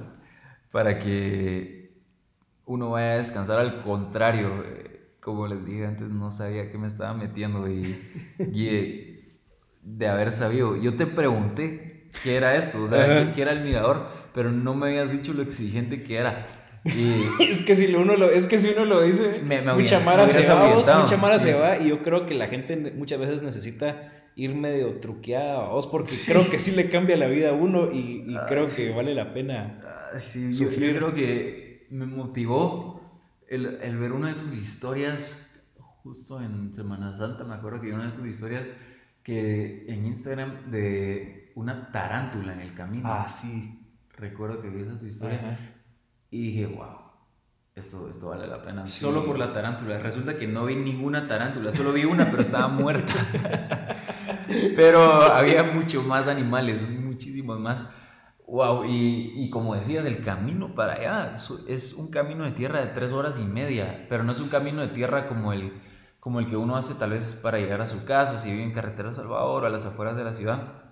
para 0.71 0.99
que 0.99 1.93
uno 2.67 2.91
vaya 2.91 3.13
a 3.13 3.17
descansar, 3.19 3.59
al 3.59 3.81
contrario, 3.83 4.51
como 5.23 5.47
les 5.47 5.65
dije 5.65 5.87
antes, 5.87 6.11
no 6.11 6.31
sabía 6.31 6.71
qué 6.71 6.79
me 6.79 6.87
estaba 6.89 7.15
metiendo 7.15 7.71
y, 7.71 7.97
y, 8.53 9.19
de 9.85 10.09
haber 10.09 10.33
sabido, 10.33 10.77
yo 10.77 10.95
te 10.97 11.07
pregunté 11.07 12.09
qué 12.23 12.37
era 12.37 12.55
esto, 12.57 12.83
o 12.83 12.89
sea, 12.89 13.07
qué, 13.27 13.33
qué 13.35 13.43
era 13.43 13.53
el 13.53 13.63
mirador, 13.63 14.07
pero 14.35 14.51
no 14.53 14.75
me 14.75 14.89
habías 14.89 15.11
dicho 15.13 15.33
lo 15.33 15.43
exigente 15.43 16.03
que 16.03 16.17
era. 16.17 16.47
Y 16.85 17.25
es 17.45 17.63
que 17.65 17.77
si 17.77 17.95
uno 17.95 18.17
lo, 18.17 18.31
es 18.31 18.47
que 18.47 18.59
si 18.59 18.71
uno 18.71 18.85
lo 18.85 19.03
dice, 19.03 19.41
Me- 19.45 19.63
me 19.63 19.75
mucha 19.75 20.01
mara 20.01 20.27
me 20.27 20.33
se 20.33 20.49
va, 20.53 20.75
vos, 20.75 20.87
mucha 21.01 21.17
mara 21.17 21.39
sí. 21.39 21.47
se 21.47 21.55
va 21.55 21.79
y 21.79 21.89
yo 21.89 22.03
creo 22.03 22.27
que 22.27 22.35
la 22.35 22.49
gente 22.49 22.77
muchas 22.97 23.21
veces 23.21 23.43
necesita 23.43 24.13
ir 24.35 24.55
medio 24.55 24.99
truqueada 25.01 25.67
a 25.67 25.69
vos 25.69 25.87
porque 25.87 26.09
Sí. 26.11 26.33
creo 26.33 26.49
que 26.51 26.59
sí 26.59 26.73
le 26.73 26.89
cambia 26.91 27.17
la 27.17 27.27
vida 27.29 27.51
a 27.51 27.53
uno 27.53 27.93
y, 27.93 28.25
y 28.27 28.35
Ay, 28.37 28.45
creo 28.49 28.69
sí. 28.69 28.83
que 28.85 28.91
vale 28.91 29.15
la 29.15 29.33
pena. 29.33 29.81
Ay, 30.15 30.21
sí, 30.23 30.53
yo, 30.53 30.65
yo 30.65 30.71
Sufrir. 30.71 30.97
creo 30.97 31.15
que 31.15 31.87
me 31.91 32.07
motivó 32.07 33.02
el, 33.55 33.67
el 33.83 33.99
ver 33.99 34.13
una 34.13 34.29
de 34.29 34.35
tus 34.35 34.55
historias 34.55 35.37
justo 36.03 36.41
en 36.41 36.73
Semana 36.75 37.15
Santa. 37.15 37.45
Me 37.45 37.55
acuerdo 37.55 37.81
que 37.81 37.89
vi 37.89 37.93
una 37.93 38.07
de 38.07 38.13
tus 38.13 38.27
historias 38.27 38.67
que 39.23 39.85
en 39.89 40.07
Instagram 40.07 40.71
de 40.71 41.53
una 41.55 41.93
tarántula 41.93 42.55
en 42.55 42.61
el 42.61 42.75
camino. 42.75 43.09
Ah, 43.13 43.29
sí. 43.29 43.79
Recuerdo 44.17 44.61
que 44.61 44.69
vi 44.71 44.83
esa 44.83 44.99
tu 44.99 45.07
historia 45.07 45.39
Ajá. 45.39 45.59
y 46.31 46.43
dije, 46.47 46.67
wow. 46.67 47.03
Esto, 47.75 48.11
esto 48.11 48.29
vale 48.29 48.47
la 48.47 48.63
pena. 48.63 48.87
Sí. 48.87 49.01
Solo 49.01 49.25
por 49.25 49.39
la 49.39 49.53
tarántula. 49.53 49.99
Resulta 49.99 50.37
que 50.37 50.47
no 50.47 50.67
vi 50.67 50.77
ninguna 50.77 51.27
tarántula. 51.27 51.73
Solo 51.73 51.93
vi 51.93 52.05
una, 52.05 52.31
pero 52.31 52.43
estaba 52.43 52.69
muerta. 52.69 53.15
pero 54.77 55.01
había 55.23 55.63
mucho 55.63 56.03
más 56.03 56.29
animales, 56.29 56.87
muchísimos 56.89 57.59
más. 57.59 57.89
Wow, 58.47 58.85
y, 58.85 59.33
y 59.37 59.51
como 59.51 59.75
decías, 59.75 60.05
el 60.05 60.21
camino 60.23 60.75
para 60.75 60.95
allá 60.95 61.35
es 61.69 61.95
un 61.95 62.11
camino 62.11 62.45
de 62.45 62.51
tierra 62.51 62.81
de 62.81 62.89
tres 62.89 63.11
horas 63.13 63.39
y 63.39 63.45
media, 63.45 64.07
pero 64.09 64.25
no 64.25 64.33
es 64.33 64.41
un 64.41 64.49
camino 64.49 64.83
de 64.83 64.89
tierra 64.89 65.27
como 65.27 65.53
el, 65.53 65.73
como 66.21 66.39
el 66.39 66.47
que 66.47 66.57
uno 66.57 66.77
hace 66.77 66.95
tal 66.95 67.11
vez 67.11 67.35
para 67.35 67.59
llegar 67.59 67.81
a 67.81 67.87
su 67.87 68.05
casa, 68.05 68.37
si 68.39 68.51
vive 68.51 68.63
en 68.65 68.73
carretera 68.73 69.13
Salvador 69.13 69.63
o 69.63 69.67
a 69.67 69.71
las 69.71 69.87
afueras 69.87 70.17
de 70.17 70.25
la 70.25 70.35
ciudad. 70.35 70.83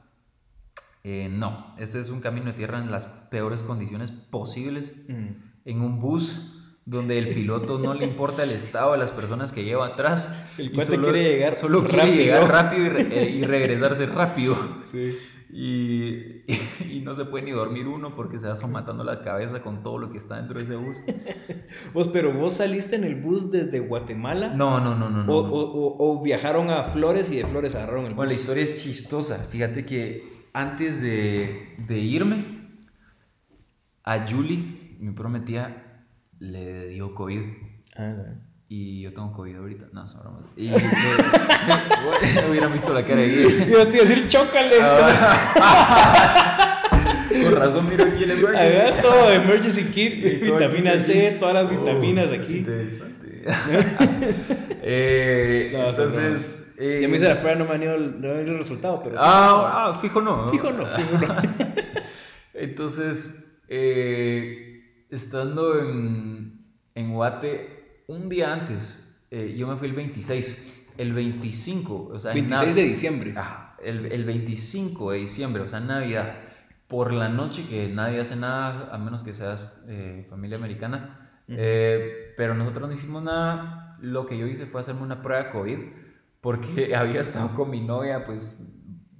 Eh, 1.02 1.28
no, 1.30 1.74
este 1.78 1.98
es 1.98 2.10
un 2.10 2.20
camino 2.20 2.46
de 2.46 2.52
tierra 2.52 2.78
en 2.78 2.90
las 2.90 3.06
peores 3.06 3.62
condiciones 3.62 4.10
posibles, 4.10 4.92
Mm. 5.08 5.28
en 5.64 5.80
un 5.82 5.98
bus 6.00 6.56
donde 6.86 7.18
el 7.18 7.28
piloto 7.34 7.78
no 7.78 7.94
le 7.94 8.04
importa 8.04 8.42
el 8.42 8.50
estado 8.50 8.92
de 8.92 8.98
las 8.98 9.12
personas 9.12 9.52
que 9.52 9.64
lleva 9.64 9.86
atrás. 9.86 10.34
El 10.58 10.66
y 10.66 10.72
cuate 10.72 10.98
quiere 10.98 11.22
llegar 11.24 11.54
Solo 11.54 11.84
quiere 11.84 11.98
rápido. 12.04 12.16
llegar 12.24 12.48
rápido 12.48 12.84
y, 12.86 12.88
re- 12.88 13.22
eh, 13.22 13.30
y 13.30 13.44
regresarse 13.44 14.06
rápido. 14.06 14.56
Sí. 14.82 15.16
Y, 15.52 16.42
y 16.90 17.00
no 17.04 17.12
se 17.14 17.24
puede 17.24 17.44
ni 17.44 17.50
dormir 17.50 17.86
uno 17.88 18.14
porque 18.14 18.38
se 18.38 18.48
va 18.48 18.54
matando 18.68 19.02
la 19.04 19.20
cabeza 19.22 19.62
con 19.62 19.82
todo 19.82 19.98
lo 19.98 20.10
que 20.12 20.18
está 20.18 20.36
dentro 20.36 20.58
de 20.58 20.64
ese 20.64 20.76
bus. 20.76 20.96
Vos, 21.94 22.08
pero 22.08 22.32
vos 22.32 22.54
saliste 22.54 22.96
en 22.96 23.04
el 23.04 23.14
bus 23.20 23.50
desde 23.50 23.78
Guatemala 23.78 24.48
No, 24.54 24.80
no, 24.80 24.96
no, 24.96 25.08
no. 25.08 25.22
no, 25.24 25.32
o, 25.36 25.46
no. 25.46 25.52
o- 25.52 25.70
o- 25.72 26.18
o 26.18 26.22
viajaron 26.22 26.68
a 26.70 26.84
Flores 26.84 27.30
y 27.30 27.36
de 27.36 27.46
Flores 27.46 27.74
agarraron 27.76 28.04
el 28.06 28.10
bus. 28.10 28.16
Bueno, 28.16 28.30
la 28.32 28.34
historia 28.38 28.64
es 28.64 28.82
chistosa. 28.82 29.36
Fíjate 29.38 29.84
que 29.86 30.48
antes 30.52 31.00
de, 31.00 31.74
de 31.86 31.98
irme, 31.98 32.60
a 34.02 34.26
Julie, 34.28 34.96
mi 34.98 35.12
prometida, 35.12 36.06
le 36.40 36.88
dio 36.88 37.14
COVID. 37.14 37.42
Ah, 37.96 38.34
Y 38.72 39.00
yo 39.02 39.12
tengo 39.12 39.32
COVID 39.32 39.56
ahorita. 39.56 39.86
No, 39.92 40.06
son 40.06 40.20
bromas. 40.22 40.42
Y 40.56 40.70
hubieran 42.50 42.72
visto 42.72 42.94
la 42.94 43.04
cara 43.04 43.20
de 43.20 43.68
Yo 43.68 43.84
te 43.88 43.96
iba 43.96 44.04
a 44.04 44.08
decir, 44.08 44.28
chócale. 44.28 44.76
Ah. 44.80 46.76
Con 47.44 47.56
razón, 47.56 47.88
miro 47.88 48.04
aquí 48.04 48.22
el 48.24 48.30
emergency. 48.30 48.76
Haga 48.76 49.02
todo 49.02 49.28
de 49.28 49.34
emergency 49.36 49.84
kit, 49.90 50.22
vitamina 50.42 50.92
aquí, 50.92 51.00
C, 51.04 51.36
todas 51.40 51.54
las 51.54 51.64
Oh, 51.66 51.68
vitaminas 51.80 52.30
aquí. 52.32 52.58
Interesante. 52.58 53.44
Eh, 54.82 55.70
No, 55.72 55.88
entonces. 55.90 56.76
eh, 56.78 57.00
ya 57.02 57.08
me 57.08 57.16
hice 57.16 57.28
la 57.28 57.40
prueba, 57.40 57.58
no 57.58 57.64
me 57.66 57.74
han 57.74 57.82
ido 57.82 57.94
el, 57.94 58.20
no 58.20 58.28
me 58.28 58.34
han 58.34 58.42
ido 58.44 58.52
el 58.52 58.58
resultado, 58.58 59.00
pero. 59.02 59.16
Ah, 59.18 59.88
ah, 59.92 59.98
fijo 60.00 60.20
no. 60.22 60.48
Fijo 60.48 60.70
no, 60.72 60.86
fijo 60.86 61.18
no. 61.26 61.34
Entonces, 62.54 63.60
eh, 63.68 65.04
estando 65.10 65.78
en, 65.78 66.64
en 66.94 67.12
Guate, 67.12 67.79
un 68.10 68.28
día 68.28 68.52
antes, 68.52 68.98
eh, 69.30 69.54
yo 69.56 69.66
me 69.66 69.76
fui 69.76 69.88
el 69.88 69.94
26. 69.94 70.76
El 70.98 71.12
25, 71.14 72.10
o 72.12 72.18
sea, 72.20 72.32
en 72.32 72.48
26 72.48 72.68
Nav- 72.70 72.74
de 72.74 72.82
diciembre. 72.84 73.34
Ajá, 73.36 73.76
el, 73.82 74.06
el 74.06 74.24
25 74.24 75.12
de 75.12 75.18
diciembre, 75.18 75.62
o 75.62 75.68
sea, 75.68 75.80
Navidad, 75.80 76.34
por 76.88 77.12
la 77.12 77.28
noche, 77.28 77.64
que 77.68 77.88
nadie 77.88 78.20
hace 78.20 78.36
nada, 78.36 78.90
a 78.92 78.98
menos 78.98 79.22
que 79.22 79.32
seas 79.32 79.84
eh, 79.88 80.26
familia 80.28 80.56
americana. 80.58 81.30
Eh, 81.48 82.34
pero 82.36 82.54
nosotros 82.54 82.88
no 82.88 82.94
hicimos 82.94 83.22
nada. 83.22 83.96
Lo 84.00 84.26
que 84.26 84.36
yo 84.38 84.46
hice 84.46 84.66
fue 84.66 84.80
hacerme 84.80 85.02
una 85.02 85.22
prueba 85.22 85.44
de 85.44 85.50
COVID, 85.50 85.78
porque 86.40 86.94
había 86.96 87.20
estado 87.20 87.54
con 87.54 87.70
mi 87.70 87.80
novia, 87.80 88.24
pues, 88.24 88.60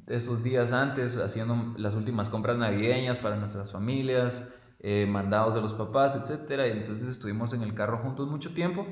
esos 0.07 0.43
días 0.43 0.73
antes, 0.73 1.17
haciendo 1.17 1.75
las 1.79 1.95
últimas 1.95 2.29
compras 2.29 2.57
navideñas 2.59 3.19
para 3.21 3.37
nuestras 3.37 3.71
familias, 3.71 4.53
eh, 4.81 5.07
mandados 5.07 5.55
de 5.55 5.61
los 5.61 5.75
papás, 5.75 6.17
etc. 6.17 6.63
Y 6.69 6.71
entonces 6.79 7.09
estuvimos 7.09 7.53
en 7.53 7.63
el 7.63 7.75
carro 7.75 7.99
juntos 7.99 8.29
mucho 8.29 8.53
tiempo. 8.55 8.87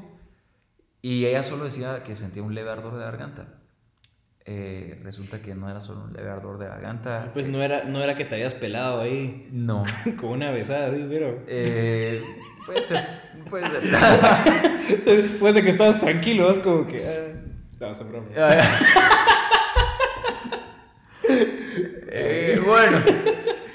Y 1.01 1.24
ella 1.26 1.43
solo 1.43 1.64
decía 1.64 2.03
que 2.03 2.14
sentía 2.14 2.43
un 2.43 2.55
leve 2.55 2.70
ardor 2.70 2.97
de 2.97 3.05
garganta. 3.05 3.55
Eh, 4.45 4.99
resulta 5.03 5.43
que 5.43 5.55
no 5.55 5.68
era 5.68 5.80
solo 5.80 6.05
un 6.05 6.12
leve 6.12 6.30
ardor 6.30 6.59
de 6.59 6.66
garganta. 6.66 7.30
Pues 7.34 7.47
no 7.49 7.62
era, 7.62 7.84
no 7.84 8.03
era 8.03 8.16
que 8.16 8.24
te 8.24 8.34
habías 8.34 8.55
pelado 8.55 9.01
ahí 9.03 9.49
No. 9.53 9.84
con 10.20 10.30
una 10.30 10.51
besada, 10.51 10.91
sí, 10.91 11.07
pero. 11.09 11.43
Eh, 11.47 12.22
puede 12.66 12.82
ser. 12.82 13.07
Puede 13.49 13.70
ser. 13.70 13.82
Después 15.05 15.55
de 15.55 15.62
que 15.62 15.70
estabas 15.70 16.01
tranquilo, 16.01 16.47
vas 16.47 16.59
como 16.59 16.86
que. 16.86 17.05
Ah, 17.07 17.34
no, 17.80 17.95
son 17.95 18.09
bromas. 18.09 18.32
Eh, 22.11 22.61
bueno. 22.64 22.99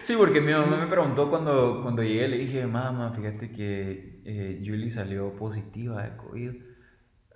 Sí, 0.03 0.15
porque 0.17 0.41
mi 0.41 0.51
mamá 0.51 0.75
me 0.77 0.87
preguntó 0.87 1.29
cuando, 1.29 1.81
cuando 1.81 2.03
llegué, 2.03 2.27
le 2.27 2.37
dije, 2.37 2.67
mamá, 2.67 3.11
fíjate 3.13 3.51
que 3.51 4.21
eh, 4.25 4.61
Julie 4.65 4.89
salió 4.89 5.33
positiva 5.35 6.03
de 6.03 6.17
COVID. 6.17 6.51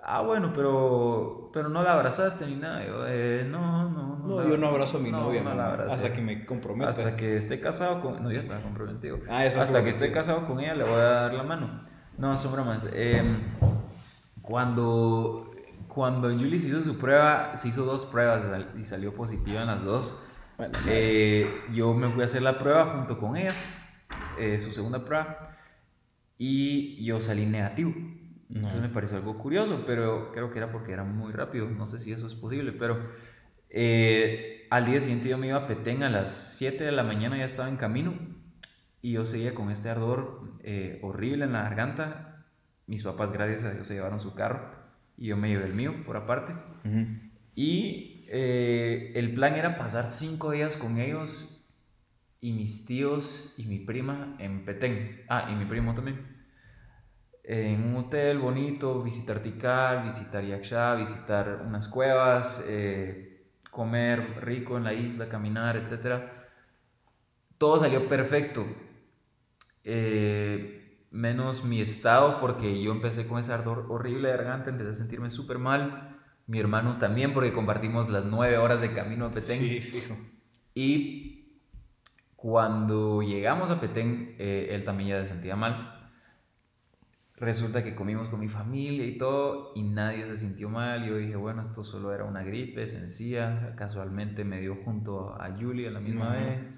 Ah, 0.03 0.21
bueno, 0.21 0.51
pero, 0.53 1.49
pero 1.53 1.69
no 1.69 1.81
la 1.81 1.93
abrazaste 1.93 2.45
ni 2.45 2.55
nada. 2.55 2.85
Yo, 2.85 3.05
"Eh, 3.07 3.45
no, 3.49 3.89
no, 3.89 4.17
No, 4.19 4.41
la- 4.43 4.49
yo 4.49 4.57
no 4.57 4.67
abrazo 4.67 4.97
a 4.97 4.99
mi 5.01 5.11
no, 5.11 5.21
novia, 5.21 5.41
no 5.43 5.53
la 5.53 5.67
abracé. 5.67 5.95
hasta 5.95 6.13
que 6.13 6.21
me 6.21 6.45
comprometa. 6.45 6.89
Hasta 6.89 7.15
que 7.15 7.35
esté 7.37 7.59
casado 7.61 8.01
con... 8.01 8.21
No, 8.21 8.31
yo 8.31 8.39
estaba 8.41 8.61
comprometido. 8.61 9.19
Ah, 9.29 9.43
Hasta 9.45 9.81
que 9.83 9.89
esté 9.89 10.11
casado 10.11 10.45
con 10.45 10.59
ella 10.59 10.75
le 10.75 10.83
voy 10.83 10.93
a 10.93 10.97
dar 11.23 11.33
la 11.33 11.43
mano. 11.43 11.81
No, 12.17 12.37
son 12.37 12.51
bromas. 12.53 12.85
Em, 12.93 13.37
cuando, 14.41 15.51
cuando 15.87 16.29
Julie 16.29 16.59
se 16.59 16.67
hizo 16.67 16.83
su 16.83 16.97
prueba, 16.97 17.55
se 17.55 17.67
hizo 17.69 17.83
dos 17.85 18.05
pruebas 18.05 18.45
y 18.77 18.83
salió 18.83 19.13
positiva 19.13 19.61
en 19.61 19.67
las 19.67 19.83
dos. 19.83 20.23
Bueno, 20.57 20.77
Eh, 20.87 21.47
yo 21.73 21.93
me 21.93 22.07
fui 22.09 22.21
a 22.23 22.25
hacer 22.25 22.41
la 22.41 22.57
prueba 22.57 22.85
junto 22.97 23.17
con 23.19 23.37
ella, 23.37 23.53
eh, 24.39 24.59
su 24.59 24.71
segunda 24.71 25.05
prueba, 25.05 25.55
y 26.37 27.03
yo 27.03 27.21
salí 27.21 27.45
negativo. 27.45 27.93
Entonces 28.53 28.81
me 28.81 28.89
pareció 28.89 29.17
algo 29.17 29.37
curioso, 29.37 29.83
pero 29.85 30.31
creo 30.31 30.51
que 30.51 30.57
era 30.59 30.71
porque 30.71 30.93
era 30.93 31.03
muy 31.03 31.33
rápido. 31.33 31.69
No 31.69 31.85
sé 31.85 31.99
si 31.99 32.11
eso 32.13 32.27
es 32.27 32.33
posible, 32.35 32.71
pero 32.71 32.97
eh, 33.69 34.65
al 34.69 34.85
día 34.85 35.01
siguiente 35.01 35.29
yo 35.29 35.37
me 35.37 35.47
iba 35.47 35.57
a 35.57 35.67
Petén 35.67 36.01
a 36.03 36.09
las 36.09 36.55
7 36.57 36.83
de 36.85 36.91
la 36.91 37.03
mañana, 37.03 37.37
ya 37.37 37.45
estaba 37.45 37.69
en 37.69 37.77
camino. 37.77 38.13
y 39.01 39.11
yo 39.13 39.25
seguía 39.25 39.53
con 39.53 39.69
este 39.69 39.89
ardor 39.89 40.53
eh, 40.63 40.99
horrible 41.03 41.45
en 41.45 41.53
la 41.53 41.61
garganta. 41.63 42.45
Mis 42.87 43.03
papás, 43.03 43.31
gracias 43.31 43.63
a 43.65 43.71
Dios, 43.73 43.85
se 43.85 43.93
llevaron 43.93 44.19
su 44.19 44.33
carro 44.33 44.71
y 45.17 45.27
yo 45.27 45.37
me 45.37 45.49
llevé 45.49 45.65
el 45.65 45.73
mío 45.73 45.93
por 46.05 46.17
aparte. 46.17 46.53
Y 47.53 48.16
eh, 48.29 49.13
el 49.15 49.33
plan 49.33 49.55
era 49.55 49.77
pasar 49.77 50.07
cinco 50.07 50.51
días 50.51 50.77
con 50.77 50.99
ellos 50.99 51.65
y 52.39 52.53
mis 52.53 52.85
tíos 52.85 53.53
y 53.57 53.65
mi 53.65 53.79
prima 53.79 54.35
en 54.39 54.65
Petén. 54.65 55.23
Ah, 55.29 55.49
y 55.51 55.55
mi 55.55 55.65
primo 55.65 55.93
también. 55.93 56.35
En 57.43 57.83
un 57.83 57.95
hotel 57.95 58.39
bonito, 58.39 59.01
visitar 59.01 59.39
Tikal, 59.41 60.03
visitar 60.03 60.43
Yaksha, 60.43 60.95
visitar 60.95 61.63
unas 61.65 61.87
cuevas, 61.87 62.65
eh, 62.67 63.51
comer 63.71 64.43
rico 64.43 64.77
en 64.77 64.83
la 64.83 64.93
isla, 64.93 65.29
caminar, 65.29 65.77
etc. 65.77 66.23
Todo 67.57 67.79
salió 67.79 68.09
perfecto. 68.09 68.65
Eh, 69.85 71.05
menos 71.11 71.63
mi 71.63 71.79
estado, 71.79 72.39
porque 72.39 72.81
yo 72.81 72.91
empecé 72.91 73.25
con 73.25 73.39
ese 73.39 73.53
ardor 73.53 73.85
horrible 73.89 74.29
de 74.29 74.37
garganta, 74.37 74.69
empecé 74.69 74.89
a 74.89 74.93
sentirme 74.93 75.31
súper 75.31 75.57
mal 75.57 76.16
mi 76.47 76.59
hermano 76.59 76.97
también, 76.97 77.33
porque 77.33 77.51
compartimos 77.51 78.09
las 78.09 78.23
nueve 78.25 78.57
horas 78.57 78.79
de 78.79 78.93
camino 78.93 79.25
a 79.25 79.31
Petén. 79.31 79.59
Sí, 79.59 79.81
fijo. 79.81 80.17
Y 80.73 81.59
cuando 82.37 83.21
llegamos 83.21 83.69
a 83.69 83.81
Petén, 83.81 84.35
eh, 84.39 84.69
él 84.71 84.85
también 84.85 85.09
ya 85.09 85.19
se 85.19 85.27
sentía 85.27 85.57
mal. 85.57 85.93
Resulta 87.35 87.83
que 87.83 87.95
comimos 87.95 88.29
con 88.29 88.39
mi 88.39 88.47
familia 88.47 89.05
y 89.05 89.17
todo, 89.17 89.73
y 89.75 89.83
nadie 89.83 90.25
se 90.25 90.37
sintió 90.37 90.69
mal. 90.69 91.05
Yo 91.05 91.17
dije, 91.17 91.35
bueno, 91.35 91.61
esto 91.61 91.83
solo 91.83 92.13
era 92.13 92.23
una 92.23 92.43
gripe 92.43 92.87
sencilla. 92.87 93.75
Casualmente 93.75 94.45
me 94.45 94.61
dio 94.61 94.75
junto 94.75 95.35
a 95.39 95.51
Julie 95.51 95.89
a 95.89 95.91
la 95.91 95.99
misma 95.99 96.33
vez. 96.33 96.71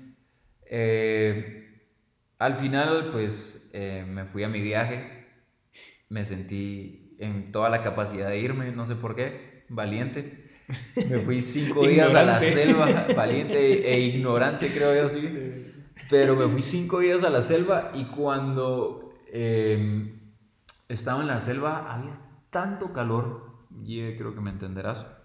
Eh, 0.66 1.94
al 2.40 2.56
final, 2.56 3.10
pues 3.12 3.70
eh, 3.74 4.04
me 4.08 4.26
fui 4.26 4.44
a 4.44 4.50
mi 4.50 4.62
viaje. 4.62 5.28
Me 6.10 6.26
sentí 6.26 7.16
en 7.20 7.52
toda 7.52 7.70
la 7.70 7.84
capacidad 7.84 8.30
de 8.30 8.40
irme, 8.40 8.72
no 8.72 8.86
sé 8.86 8.96
por 8.96 9.16
qué 9.16 9.49
valiente. 9.70 10.50
Me 10.96 11.20
fui 11.20 11.42
cinco 11.42 11.88
días 11.88 12.14
a 12.14 12.24
la 12.24 12.42
selva, 12.42 13.08
valiente 13.16 13.92
e 13.92 14.00
ignorante, 14.02 14.72
creo 14.72 14.96
yo, 14.96 15.10
sí. 15.10 15.66
Pero 16.10 16.36
me 16.36 16.48
fui 16.48 16.62
cinco 16.62 17.00
días 17.00 17.24
a 17.24 17.30
la 17.30 17.42
selva 17.42 17.92
y 17.94 18.06
cuando 18.06 19.14
em, 19.32 20.20
estaba 20.88 21.22
en 21.22 21.28
la 21.28 21.40
selva 21.40 21.94
había 21.94 22.20
tanto 22.50 22.92
calor, 22.92 23.50
y 23.84 24.00
eh, 24.00 24.16
creo 24.18 24.34
que 24.34 24.42
me 24.42 24.50
entenderás, 24.50 25.16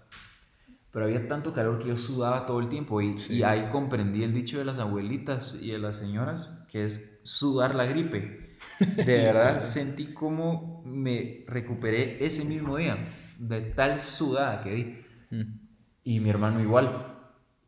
pero 0.91 1.05
había 1.05 1.27
tanto 1.27 1.53
calor 1.53 1.79
que 1.79 1.89
yo 1.89 1.97
sudaba 1.97 2.45
todo 2.45 2.59
el 2.59 2.69
tiempo 2.69 3.01
y, 3.01 3.15
y 3.29 3.43
ahí 3.43 3.67
comprendí 3.69 4.23
el 4.23 4.33
dicho 4.33 4.59
de 4.59 4.65
las 4.65 4.77
abuelitas 4.77 5.57
y 5.59 5.71
de 5.71 5.79
las 5.79 5.97
señoras, 5.97 6.51
que 6.69 6.85
es 6.85 7.19
sudar 7.23 7.75
la 7.75 7.85
gripe. 7.85 8.57
De 8.79 9.03
verdad 9.03 9.59
sentí 9.59 10.13
como 10.13 10.83
me 10.85 11.43
recuperé 11.47 12.23
ese 12.25 12.45
mismo 12.45 12.77
día 12.77 12.97
de 13.37 13.61
tal 13.61 13.99
sudada 13.99 14.61
que 14.63 14.71
di. 14.71 15.05
Mm. 15.31 15.59
Y 16.03 16.19
mi 16.19 16.29
hermano 16.29 16.59
igual. 16.59 17.13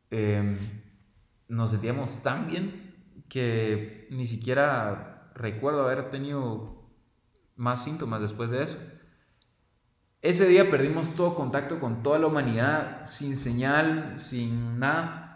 Em, 0.09 0.57
nos 1.47 1.72
sentíamos 1.72 2.24
tan 2.24 2.47
bien 2.47 2.95
que 3.30 4.07
ni 4.11 4.28
siquiera 4.28 5.32
recuerdo 5.36 5.84
haber 5.84 6.09
tenido 6.09 6.78
más 7.55 7.84
síntomas 7.84 8.22
después 8.22 8.51
de 8.51 8.63
eso. 8.63 8.78
Ese 10.22 10.47
día 10.47 10.70
perdimos 10.70 11.13
todo 11.15 11.36
contacto 11.36 11.80
con 11.80 12.03
toda 12.03 12.20
la 12.20 12.28
humanidad, 12.28 13.05
sin 13.05 13.38
señal, 13.38 14.18
sin 14.18 14.80
nada. 14.80 15.26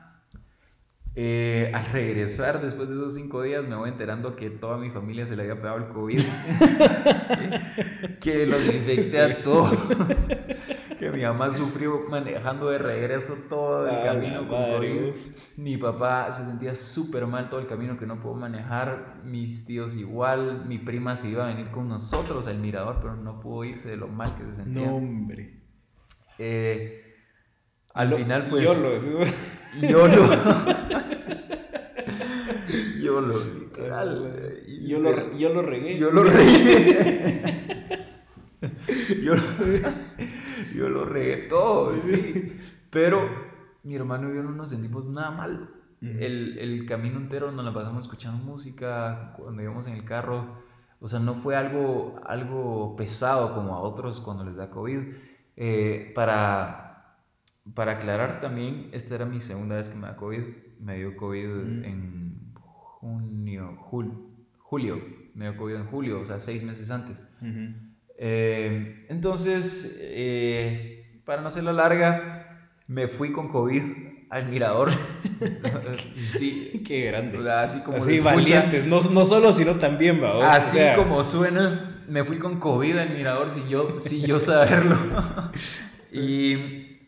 Eh, 1.14 1.70
al 1.74 1.86
regresar 1.88 2.62
después 2.62 2.88
de 2.88 2.96
esos 2.96 3.16
cinco 3.16 3.42
días 3.42 3.68
me 3.68 3.76
voy 3.76 3.90
enterando 3.90 4.38
que 4.38 4.50
toda 4.50 4.78
mi 4.78 4.90
familia 4.92 5.26
se 5.26 5.36
le 5.36 5.42
había 5.42 5.56
pegado 5.56 5.78
el 5.80 5.90
COVID, 5.90 6.22
que, 8.22 8.48
los 8.48 8.66
infecté 8.66 9.20
a 9.20 9.44
todos, 9.44 10.30
que 10.98 11.12
mi 11.12 11.24
mamá 11.24 11.52
sufrió 11.52 12.04
manejando 12.08 12.70
de 12.70 12.78
regreso 12.78 13.36
todo 13.50 13.90
el 13.90 14.02
camino 14.02 14.48
con 14.48 14.64
COVID, 14.64 15.14
mi 15.58 15.76
papá 15.76 16.32
se 16.32 16.46
sentía 16.46 16.76
súper 16.76 17.28
mal 17.28 17.50
todo 17.50 17.60
el 17.60 17.68
camino 17.68 17.98
que 17.98 18.06
no 18.06 18.22
pudo 18.22 18.36
manejar, 18.36 19.20
mis 19.26 19.66
tíos 19.66 19.98
igual, 19.98 20.64
mi 20.66 20.78
prima 20.78 21.18
se 21.18 21.28
iba 21.28 21.44
a 21.44 21.48
venir 21.50 21.72
con 21.72 21.90
nosotros 21.90 22.48
al 22.48 22.60
mirador, 22.60 23.00
pero 23.02 23.18
no 23.18 23.42
pudo 23.42 23.66
irse 23.66 23.90
de 23.90 23.98
lo 23.98 24.08
mal 24.08 24.38
que 24.38 24.46
se 24.46 24.56
sentía. 24.56 24.86
No, 24.86 24.96
hombre. 24.96 25.60
Eh, 26.38 27.04
al 27.94 28.14
final, 28.14 28.48
pues... 28.50 28.64
Yo 28.64 28.74
lo 28.76 29.26
yo 29.80 30.08
lo, 30.08 30.26
literal. 33.22 34.64
Yo 34.68 35.00
lo, 35.00 35.38
yo 35.38 35.54
lo 35.54 35.62
regué. 35.62 35.98
Yo 35.98 36.12
lo 36.12 36.24
regué. 36.24 37.82
yo, 39.24 39.36
lo, 39.36 39.42
yo 40.76 40.90
lo 40.90 41.06
regué 41.06 41.38
todo, 41.48 42.00
sí. 42.02 42.58
Pero 42.90 43.30
mi 43.84 43.96
hermano 43.96 44.32
y 44.32 44.36
yo 44.36 44.44
no 44.44 44.52
nos 44.52 44.70
sentimos 44.70 45.06
nada 45.06 45.32
mal. 45.32 45.70
el, 46.02 46.58
el, 46.58 46.86
camino 46.86 47.18
entero 47.18 47.52
nos 47.52 47.66
la 47.66 47.74
pasamos 47.74 48.06
escuchando 48.06 48.44
música, 48.44 49.34
cuando 49.38 49.62
íbamos 49.62 49.88
en 49.88 49.94
el 49.94 50.04
carro. 50.04 50.62
O 51.00 51.08
sea, 51.08 51.20
no 51.20 51.34
fue 51.34 51.56
algo, 51.56 52.20
algo 52.26 52.96
pesado 52.96 53.54
como 53.56 53.76
a 53.76 53.80
otros 53.80 54.20
cuando 54.20 54.44
les 54.44 54.56
da 54.56 54.70
COVID. 54.70 55.00
Eh, 55.58 56.12
para, 56.14 57.18
para 57.74 57.94
aclarar 57.94 58.40
también, 58.40 58.90
esta 58.94 59.16
era 59.16 59.26
mi 59.26 59.40
segunda 59.40 59.76
vez 59.76 59.90
que 59.90 59.96
me 59.96 60.08
da 60.08 60.16
COVID. 60.16 60.44
Me 60.80 60.98
dio 60.98 61.16
COVID 61.18 61.84
en 61.84 62.41
junio, 63.02 63.78
julio, 64.60 65.02
me 65.34 65.46
dio 65.46 65.58
COVID 65.58 65.76
en 65.76 65.88
julio, 65.88 66.22
o 66.22 66.26
sea, 66.26 66.40
seis 66.40 66.62
meses 66.62 66.92
antes. 66.92 67.24
Eh, 68.18 69.08
entonces, 69.10 70.00
eh, 70.04 71.20
para 71.26 71.42
no 71.42 71.48
hacerlo 71.48 71.74
larga, 71.74 72.70
me 72.88 73.08
fui 73.08 73.32
con 73.32 73.48
COVID 73.48 73.84
al 74.30 74.50
mirador. 74.50 74.92
sí. 76.30 76.84
Qué 76.86 77.06
grande. 77.06 77.40
O 77.40 77.44
sea, 77.44 77.64
así 77.64 77.80
como 77.82 77.98
así 77.98 78.20
valientes, 78.20 78.86
no, 78.86 79.02
no, 79.02 79.26
solo, 79.26 79.52
sino 79.52 79.80
también, 79.80 80.22
va. 80.24 80.54
Así 80.54 80.78
como 80.96 81.24
suena, 81.24 82.04
me 82.08 82.24
fui 82.24 82.38
con 82.38 82.60
COVID 82.60 82.98
al 82.98 83.10
mirador 83.10 83.50
sin 83.50 83.68
yo, 83.68 83.98
sin 83.98 84.24
yo 84.26 84.40
saberlo. 84.40 84.96
y 86.12 87.00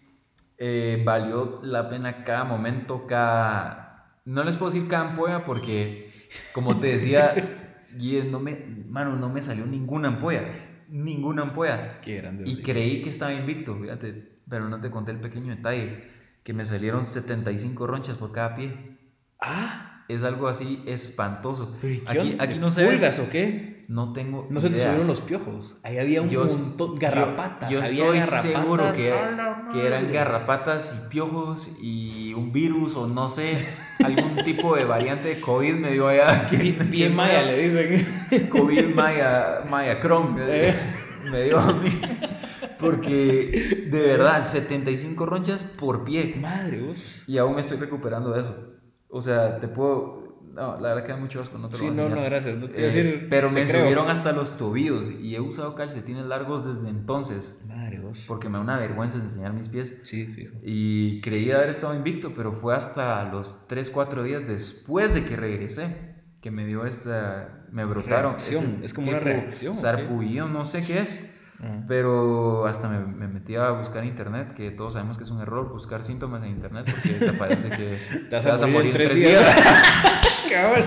eh, 0.58 1.04
valió 1.06 1.60
la 1.62 1.88
pena 1.88 2.24
cada 2.24 2.46
momento, 2.46 3.06
cada 3.06 3.82
no 4.26 4.43
les 4.43 4.57
puedo 4.57 4.71
decir 4.71 4.88
cada 4.88 5.15
porque, 5.45 6.11
como 6.53 6.80
te 6.80 6.88
decía, 6.88 7.80
no 8.32 8.39
me, 8.39 8.57
mano, 8.88 9.15
no 9.15 9.30
me 9.30 9.41
salió 9.41 9.65
ninguna 9.65 10.09
ampolla. 10.09 10.43
Ninguna 10.89 11.43
ampolla. 11.43 12.01
Qué 12.01 12.17
grande. 12.17 12.43
Y 12.45 12.61
creí 12.61 13.01
que 13.01 13.09
estaba 13.09 13.34
invicto, 13.34 13.76
fíjate. 13.76 14.39
Pero 14.47 14.69
no 14.69 14.80
te 14.80 14.91
conté 14.91 15.11
el 15.11 15.19
pequeño 15.19 15.55
detalle. 15.55 16.11
Que 16.43 16.53
me 16.53 16.65
salieron 16.65 17.03
75 17.03 17.88
ronchas 17.88 18.17
por 18.17 18.32
cada 18.32 18.55
pie. 18.55 18.97
Ah. 19.39 19.93
Es 20.08 20.24
algo 20.24 20.47
así 20.47 20.84
espantoso. 20.86 21.76
Aquí, 22.06 22.36
aquí 22.39 22.60
no 22.60 22.72
sé. 22.72 22.86
¿Pulgas 22.86 23.20
o 23.20 23.30
qué? 23.30 23.74
No 23.88 24.14
tengo. 24.14 24.47
No 24.49 24.62
se 24.62 24.70
te 24.70 24.76
subieron 24.82 25.08
los 25.08 25.22
piojos. 25.22 25.78
Ahí 25.84 25.97
había 25.97 26.22
un 26.22 26.34
montón. 26.34 26.99
Garrapatas. 26.99 27.70
Yo, 27.70 27.82
estoy 27.82 28.22
seguro 28.22 28.91
que, 28.93 29.14
que 29.72 29.88
eran 29.88 30.12
garrapatas 30.12 30.95
y 30.97 31.10
piojos 31.10 31.72
y 31.82 32.34
un 32.34 32.51
virus 32.51 32.95
o 32.95 33.08
no 33.08 33.30
sé, 33.30 33.58
algún 34.04 34.38
tipo 34.43 34.76
de 34.76 34.86
variante 34.86 35.30
de 35.30 35.41
COVID 35.41 35.76
me 35.76 35.91
dio 35.91 36.08
allá. 36.08 36.47
Pie, 36.49 37.10
maya 37.10 37.41
le 37.41 37.70
dicen. 37.70 38.49
COVID 38.49 38.95
maya, 38.95 39.64
maya 39.70 39.99
chrome. 39.99 40.41
Eh. 40.41 40.76
Me 41.32 41.43
dio 41.43 41.60
a 41.60 41.74
mí. 41.74 42.01
Porque 42.80 43.88
de 43.89 44.01
verdad, 44.01 44.43
75 44.43 45.26
ronchas 45.26 45.64
por 45.64 46.04
pie. 46.04 46.36
Madre, 46.39 46.82
vos. 46.82 46.97
Y 47.28 47.38
aún 47.38 47.56
me 47.56 47.62
estoy 47.62 47.78
recuperando 47.78 48.32
de 48.32 48.41
eso. 48.41 48.72
O 49.14 49.22
sea, 49.22 49.59
te 49.59 49.68
puedo. 49.68 50.24
No, 50.55 50.80
la 50.80 50.89
verdad 50.89 51.03
que 51.03 51.11
da 51.11 51.18
mucho 51.18 51.39
asco, 51.39 51.57
no 51.57 51.70
te 51.70 51.78
lo 51.78 51.84
sí, 51.84 51.89
no, 51.95 52.09
no, 52.09 52.22
gracias. 52.24 52.57
No 52.57 52.68
te 52.68 52.88
eh, 52.88 53.28
pero 53.30 53.49
me 53.49 53.68
subieron 53.68 54.09
hasta 54.09 54.32
los 54.32 54.57
tobillos 54.57 55.09
y 55.09 55.36
he 55.36 55.39
usado 55.39 55.76
calcetines 55.76 56.26
largos 56.26 56.66
desde 56.66 56.89
entonces. 56.89 57.59
Madre 57.68 57.99
vos. 57.99 58.24
Porque 58.28 58.49
me 58.49 58.57
da 58.57 58.64
una 58.64 58.78
vergüenza 58.78 59.18
enseñar 59.18 59.53
mis 59.53 59.70
pies. 59.70 60.01
Sí, 60.03 60.26
fijo. 60.26 60.55
Y 60.64 61.22
creí 61.22 61.51
haber 61.51 61.70
estado 61.70 61.95
invicto, 61.95 62.34
pero 62.36 62.53
fue 62.53 62.76
hasta 62.76 63.24
los 63.32 63.68
3, 63.68 63.89
4 63.89 64.24
días 64.24 64.47
después 64.47 65.14
de 65.14 65.26
que 65.26 65.36
regresé 65.36 66.14
que 66.41 66.51
me 66.51 66.66
dio 66.66 66.86
esta. 66.86 67.68
Me 67.72 67.86
brotaron. 67.86 68.36
Este 68.38 68.59
es 68.84 68.93
como 68.93 69.09
una 69.09 69.20
reacción. 69.20 69.74
Sarpullido, 69.74 70.47
no 70.47 70.66
sé 70.66 70.84
qué 70.86 70.99
es. 70.99 71.32
Pero 71.88 72.66
hasta 72.66 72.89
me, 72.89 72.99
me, 72.99 73.28
metí 73.28 73.55
a 73.55 73.72
buscar 73.72 74.03
en 74.03 74.09
internet, 74.09 74.53
que 74.53 74.72
todos 74.72 74.93
sabemos 74.93 75.18
que 75.18 75.24
es 75.24 75.32
un 75.32 75.41
error 75.41 75.70
buscar 75.70 76.03
síntomas 76.03 76.43
en 76.43 76.49
internet 76.49 76.86
porque 76.89 77.26
te 77.26 77.34
parece 77.34 77.70
que 77.70 77.97
te 78.30 78.36
vas, 78.36 78.61
a, 78.61 78.68
morir, 78.68 78.95
en 78.95 79.07
tres, 79.07 79.16
días. 79.16 79.55
Cabrón. 80.51 80.84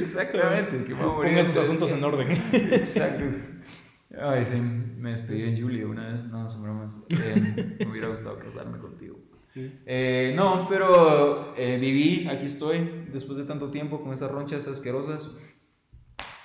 Exactamente, 0.00 0.84
que 0.84 0.94
va 0.94 1.04
a 1.04 1.06
morir. 1.06 1.32
Ponga 1.32 1.44
sus 1.44 1.58
asuntos 1.58 1.92
en 1.92 2.04
orden. 2.04 2.30
Exacto. 2.52 3.24
Ay, 4.20 4.44
sí, 4.44 4.60
me 4.60 5.10
despedí 5.10 5.42
de 5.42 5.60
Julia 5.60 5.86
una 5.86 6.12
vez, 6.12 6.26
no, 6.26 6.48
son 6.48 6.62
bromas. 6.62 6.96
Eh, 7.08 7.76
me 7.80 7.90
hubiera 7.90 8.08
gustado 8.08 8.38
casarme 8.38 8.78
contigo. 8.78 9.16
Eh, 9.56 10.32
no, 10.34 10.66
pero 10.68 11.54
eh, 11.56 11.78
viví, 11.78 12.26
aquí 12.28 12.46
estoy, 12.46 13.06
después 13.12 13.38
de 13.38 13.44
tanto 13.44 13.70
tiempo 13.70 14.02
con 14.02 14.12
esas 14.12 14.30
ronchas 14.30 14.66
asquerosas. 14.66 15.30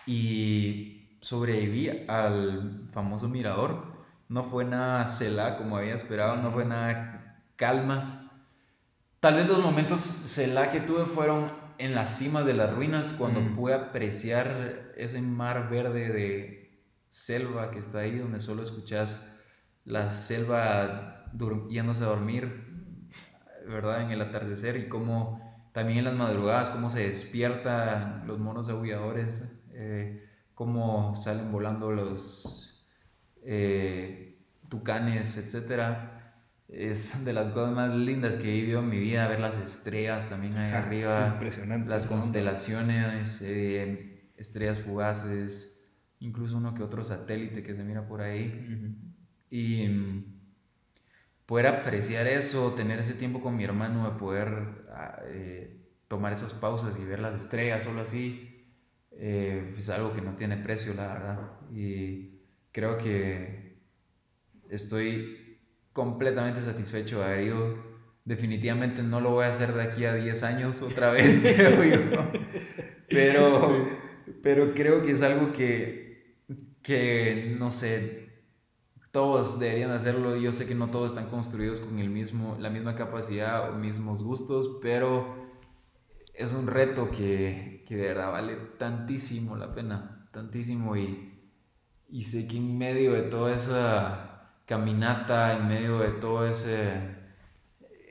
Y 0.10 1.18
sobreviví 1.22 2.06
al 2.08 2.88
famoso 2.92 3.28
mirador. 3.30 3.84
No 4.28 4.44
fue 4.44 4.66
nada 4.66 5.08
celá 5.08 5.56
como 5.56 5.78
había 5.78 5.94
esperado, 5.94 6.36
no 6.38 6.52
fue 6.52 6.66
nada 6.66 7.44
calma. 7.56 8.32
Tal 9.20 9.36
vez 9.36 9.48
los 9.48 9.60
momentos 9.60 10.00
celá 10.02 10.72
que 10.72 10.80
tuve 10.80 11.06
fueron 11.06 11.52
en 11.78 11.94
las 11.94 12.18
cimas 12.18 12.44
de 12.48 12.56
las 12.56 12.74
ruinas, 12.74 13.14
cuando 13.14 13.40
Mm. 13.40 13.56
pude 13.56 13.76
apreciar 13.76 14.94
ese 14.98 15.22
mar 15.22 15.70
verde 15.70 16.10
de 16.10 16.84
selva 17.10 17.70
que 17.70 17.78
está 17.78 18.00
ahí, 18.00 18.18
donde 18.18 18.40
solo 18.40 18.64
escuchas 18.64 19.38
la 19.86 20.14
selva 20.14 21.26
yéndose 21.70 22.04
a 22.04 22.08
dormir, 22.08 23.06
¿verdad? 23.68 24.02
En 24.02 24.10
el 24.10 24.22
atardecer 24.22 24.76
y 24.78 24.90
cómo 24.90 25.70
también 25.72 26.00
en 26.00 26.06
las 26.06 26.16
madrugadas, 26.16 26.72
cómo 26.72 26.90
se 26.90 27.02
despiertan 27.06 28.24
los 28.26 28.40
monos 28.40 28.70
aulladores, 28.70 29.59
eh, 29.80 30.30
cómo 30.56 31.16
salen 31.16 31.52
volando 31.52 31.92
los 31.92 32.86
eh, 33.44 34.40
tucanes, 34.70 35.38
etcétera. 35.38 36.16
Es 36.68 37.26
de 37.26 37.34
las 37.34 37.50
cosas 37.52 37.74
más 37.74 37.96
lindas 37.96 38.38
que 38.38 38.50
he 38.50 38.62
vivido 38.62 38.82
en 38.82 38.90
mi 38.90 39.00
vida, 39.00 39.28
ver 39.28 39.40
las 39.40 39.58
estrellas 39.60 40.30
también 40.30 40.58
ahí 40.58 40.74
Ajá, 40.74 40.78
arriba, 40.78 41.28
es 41.28 41.34
impresionante, 41.34 41.90
las 41.90 42.06
¿no? 42.06 42.08
constelaciones, 42.08 43.42
eh, 43.42 44.32
estrellas 44.38 44.80
fugaces, 44.80 45.82
incluso 46.20 46.58
uno 46.58 46.76
que 46.76 46.84
otro 46.84 47.04
satélite 47.04 47.64
que 47.64 47.74
se 47.76 47.84
mira 47.84 48.08
por 48.08 48.22
ahí. 48.22 48.54
Y 49.50 49.88
mm, 49.88 50.24
poder 51.46 51.68
apreciar 51.68 52.28
eso, 52.28 52.74
tener 52.76 53.00
ese 53.00 53.14
tiempo 53.14 53.42
con 53.42 53.56
mi 53.58 53.64
hermano, 53.64 54.12
de 54.12 54.20
poder 54.20 54.88
ah, 54.94 55.20
eh, 55.26 55.82
tomar 56.08 56.34
esas 56.34 56.54
pausas 56.54 56.98
y 57.00 57.06
ver 57.06 57.20
las 57.20 57.36
estrellas 57.36 57.84
solo 57.84 58.02
así, 58.02 58.49
eh, 59.22 59.76
es 59.78 59.90
algo 59.90 60.14
que 60.14 60.22
no 60.22 60.36
tiene 60.36 60.58
precio, 60.58 60.94
la 60.94 61.08
verdad. 61.14 61.52
Y 61.74 62.40
creo 62.72 62.98
que 62.98 63.78
estoy 64.70 65.60
completamente 65.92 66.62
satisfecho 66.62 67.20
de 67.20 67.26
haber 67.26 67.42
ido. 67.42 67.90
Definitivamente 68.24 69.04
no 69.04 69.20
lo 69.20 69.32
voy 69.32 69.46
a 69.46 69.50
hacer 69.50 69.74
de 69.74 69.84
aquí 69.84 70.06
a 70.06 70.14
10 70.14 70.44
años 70.44 70.82
otra 70.82 71.12
vez, 71.12 71.42
creo 71.42 71.84
yo. 71.84 72.00
Pero, 73.10 73.86
pero 74.42 74.74
creo 74.74 75.04
que 75.04 75.12
es 75.12 75.22
algo 75.22 75.52
que, 75.52 76.38
que, 76.82 77.56
no 77.60 77.72
sé, 77.72 78.30
todos 79.12 79.60
deberían 79.60 79.92
hacerlo. 79.92 80.38
Yo 80.38 80.54
sé 80.54 80.66
que 80.66 80.76
no 80.76 80.92
todos 80.92 81.12
están 81.12 81.30
construidos 81.30 81.82
con 81.82 82.00
el 82.00 82.10
mismo, 82.10 82.56
la 82.58 82.70
misma 82.70 82.96
capacidad 82.96 83.72
o 83.72 83.76
mismos 83.76 84.24
gustos, 84.24 84.80
pero 84.82 85.50
es 86.34 86.54
un 86.54 86.68
reto 86.68 87.12
que, 87.12 87.79
que 87.90 87.96
de 87.96 88.10
verdad 88.10 88.32
vale 88.32 88.56
tantísimo 88.78 89.56
la 89.56 89.74
pena, 89.74 90.30
tantísimo. 90.32 90.96
Y, 90.96 91.34
y 92.08 92.22
sé 92.22 92.48
que 92.48 92.58
en 92.58 92.78
medio 92.78 93.14
de 93.14 93.24
toda 93.24 93.52
esa 93.52 94.52
caminata, 94.68 95.58
en 95.58 95.68
medio 95.68 95.98
de 95.98 96.10
todo 96.10 96.48
ese 96.48 97.18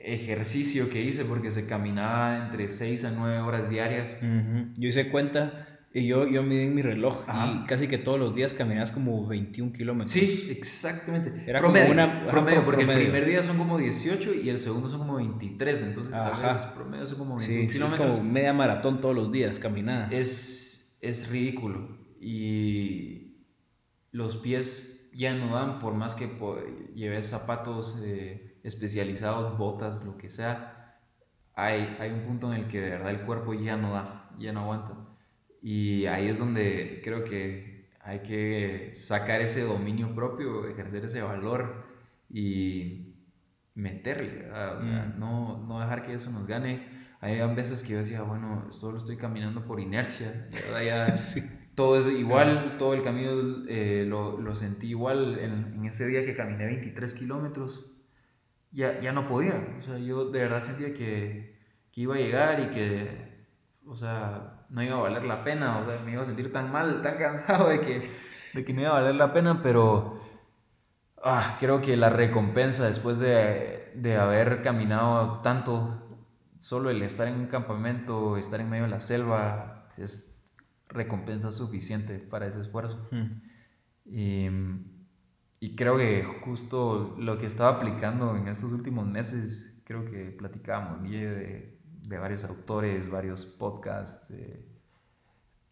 ejercicio 0.01 0.89
que 0.89 1.01
hice, 1.01 1.23
porque 1.23 1.49
se 1.49 1.65
caminaba 1.65 2.45
entre 2.45 2.67
6 2.67 3.05
a 3.05 3.11
9 3.11 3.39
horas 3.39 3.69
diarias. 3.69 4.17
Yo 4.21 4.89
hice 4.89 5.09
cuenta 5.09 5.68
y 5.93 6.05
yo, 6.05 6.27
yo 6.27 6.43
medí 6.43 6.61
en 6.67 6.75
mi 6.75 6.81
reloj 6.83 7.23
y 7.27 7.31
Ajá. 7.31 7.65
casi 7.67 7.87
que 7.87 7.97
todos 7.97 8.19
los 8.19 8.35
días 8.35 8.53
caminabas 8.53 8.91
como 8.91 9.25
21 9.25 9.73
kilómetros. 9.73 10.11
Sí, 10.11 10.47
exactamente. 10.51 11.43
Era 11.49 11.59
como 11.61 11.73
promedio, 11.73 11.93
una- 11.93 12.03
ajá, 12.21 12.29
promedio, 12.29 12.63
porque 12.65 12.83
promedio. 12.85 12.99
el 13.07 13.11
primer 13.11 13.27
día 13.27 13.41
son 13.43 13.57
como 13.57 13.77
18 13.77 14.33
y 14.35 14.49
el 14.49 14.59
segundo 14.59 14.87
son 14.87 14.99
como 14.99 15.15
23, 15.15 15.81
entonces 15.81 16.11
tal 16.11 16.31
Ajá. 16.33 16.47
vez 16.49 16.57
promedio 16.75 17.07
son 17.07 17.17
como 17.17 17.37
21 17.37 17.53
Sí, 17.53 17.59
sí, 17.61 17.65
es 17.67 17.71
kilómetros. 17.73 18.17
como 18.17 18.29
media 18.31 18.53
maratón 18.53 19.01
todos 19.01 19.15
los 19.15 19.31
días, 19.31 19.57
caminada. 19.57 20.09
Es, 20.11 20.97
es 21.01 21.29
ridículo 21.29 21.97
y 22.19 23.45
los 24.11 24.37
pies 24.37 25.09
ya 25.13 25.33
no 25.33 25.55
dan 25.55 25.79
por 25.79 25.93
más 25.95 26.13
que 26.15 26.29
lleves 26.93 27.27
zapatos 27.27 27.99
eh, 28.03 28.59
especializados, 28.63 29.57
botas, 29.57 30.03
lo 30.05 30.17
que 30.17 30.29
sea. 30.29 30.99
Hay, 31.55 31.97
hay 31.99 32.11
un 32.11 32.21
punto 32.21 32.53
en 32.53 32.61
el 32.61 32.67
que 32.67 32.79
de 32.79 32.91
verdad 32.91 33.09
el 33.09 33.21
cuerpo 33.21 33.53
ya 33.53 33.75
no 33.75 33.91
da, 33.93 34.29
ya 34.37 34.53
no 34.53 34.61
aguanta. 34.61 34.93
Y 35.61 36.05
ahí 36.05 36.27
es 36.29 36.37
donde 36.37 37.01
creo 37.03 37.23
que 37.23 37.89
hay 38.01 38.19
que 38.21 38.89
sacar 38.93 39.41
ese 39.41 39.61
dominio 39.63 40.13
propio, 40.15 40.67
ejercer 40.67 41.05
ese 41.05 41.21
valor 41.21 41.85
y 42.29 43.15
meterle, 43.75 44.43
¿verdad? 44.43 44.77
O 44.79 44.81
sea, 44.85 45.05
Mm. 45.15 45.19
no, 45.19 45.65
no 45.67 45.79
dejar 45.79 46.05
que 46.05 46.13
eso 46.13 46.31
nos 46.31 46.47
gane. 46.47 46.87
Hay 47.21 47.39
veces 47.55 47.83
que 47.83 47.93
yo 47.93 47.99
decía, 47.99 48.21
bueno, 48.21 48.67
esto 48.69 48.91
lo 48.91 48.97
estoy 48.97 49.17
caminando 49.17 49.65
por 49.65 49.79
inercia, 49.79 50.47
¿verdad? 50.51 50.81
Ya 50.83 51.15
Sí. 51.17 51.41
todo 51.75 51.97
es 51.97 52.05
igual, 52.07 52.75
todo 52.77 52.93
el 52.93 53.03
camino 53.03 53.31
eh, 53.67 54.05
lo, 54.07 54.39
lo 54.39 54.55
sentí 54.55 54.87
igual 54.89 55.37
en, 55.39 55.73
en 55.75 55.85
ese 55.85 56.07
día 56.07 56.25
que 56.25 56.35
caminé 56.35 56.65
23 56.65 57.13
kilómetros. 57.13 57.85
Ya, 58.71 58.99
ya 58.99 59.11
no 59.13 59.27
podía, 59.27 59.75
o 59.79 59.81
sea, 59.81 59.97
yo 59.97 60.29
de 60.29 60.39
verdad 60.39 60.61
sentía 60.63 60.93
que, 60.93 61.55
que 61.91 62.01
iba 62.01 62.15
a 62.15 62.19
llegar 62.19 62.59
y 62.61 62.67
que, 62.67 63.45
o 63.85 63.95
sea, 63.95 64.58
no 64.69 64.83
iba 64.83 64.95
a 64.95 65.01
valer 65.01 65.23
la 65.25 65.43
pena, 65.43 65.79
o 65.79 65.85
sea, 65.85 65.99
me 65.99 66.11
iba 66.11 66.21
a 66.21 66.25
sentir 66.25 66.51
tan 66.53 66.71
mal, 66.71 67.01
tan 67.01 67.17
cansado 67.17 67.69
de 67.69 67.81
que, 67.81 68.11
de 68.53 68.65
que 68.65 68.73
no 68.73 68.81
iba 68.81 68.91
a 68.91 69.01
valer 69.01 69.15
la 69.15 69.33
pena, 69.33 69.61
pero 69.61 70.21
ah, 71.23 71.57
creo 71.59 71.81
que 71.81 71.97
la 71.97 72.09
recompensa 72.09 72.85
después 72.85 73.19
de, 73.19 73.91
de 73.95 74.17
haber 74.17 74.61
caminado 74.61 75.39
tanto, 75.41 76.21
solo 76.59 76.89
el 76.89 77.01
estar 77.01 77.27
en 77.27 77.35
un 77.35 77.47
campamento, 77.47 78.37
estar 78.37 78.59
en 78.59 78.69
medio 78.69 78.83
de 78.83 78.89
la 78.89 78.99
selva, 78.99 79.87
es 79.97 80.41
recompensa 80.87 81.51
suficiente 81.51 82.19
para 82.19 82.47
ese 82.47 82.59
esfuerzo. 82.59 83.07
Mm. 83.11 83.41
Y, 84.05 84.49
y 85.59 85.75
creo 85.75 85.97
que 85.97 86.23
justo 86.43 87.15
lo 87.17 87.37
que 87.37 87.45
estaba 87.45 87.77
aplicando 87.77 88.35
en 88.35 88.47
estos 88.47 88.71
últimos 88.71 89.05
meses, 89.05 89.83
creo 89.85 90.05
que 90.05 90.31
platicábamos 90.31 91.03
Guille, 91.03 91.27
de, 91.27 91.78
de 92.03 92.17
varios 92.17 92.43
autores, 92.45 93.09
varios 93.09 93.45
podcasts, 93.45 94.31
eh, 94.31 94.65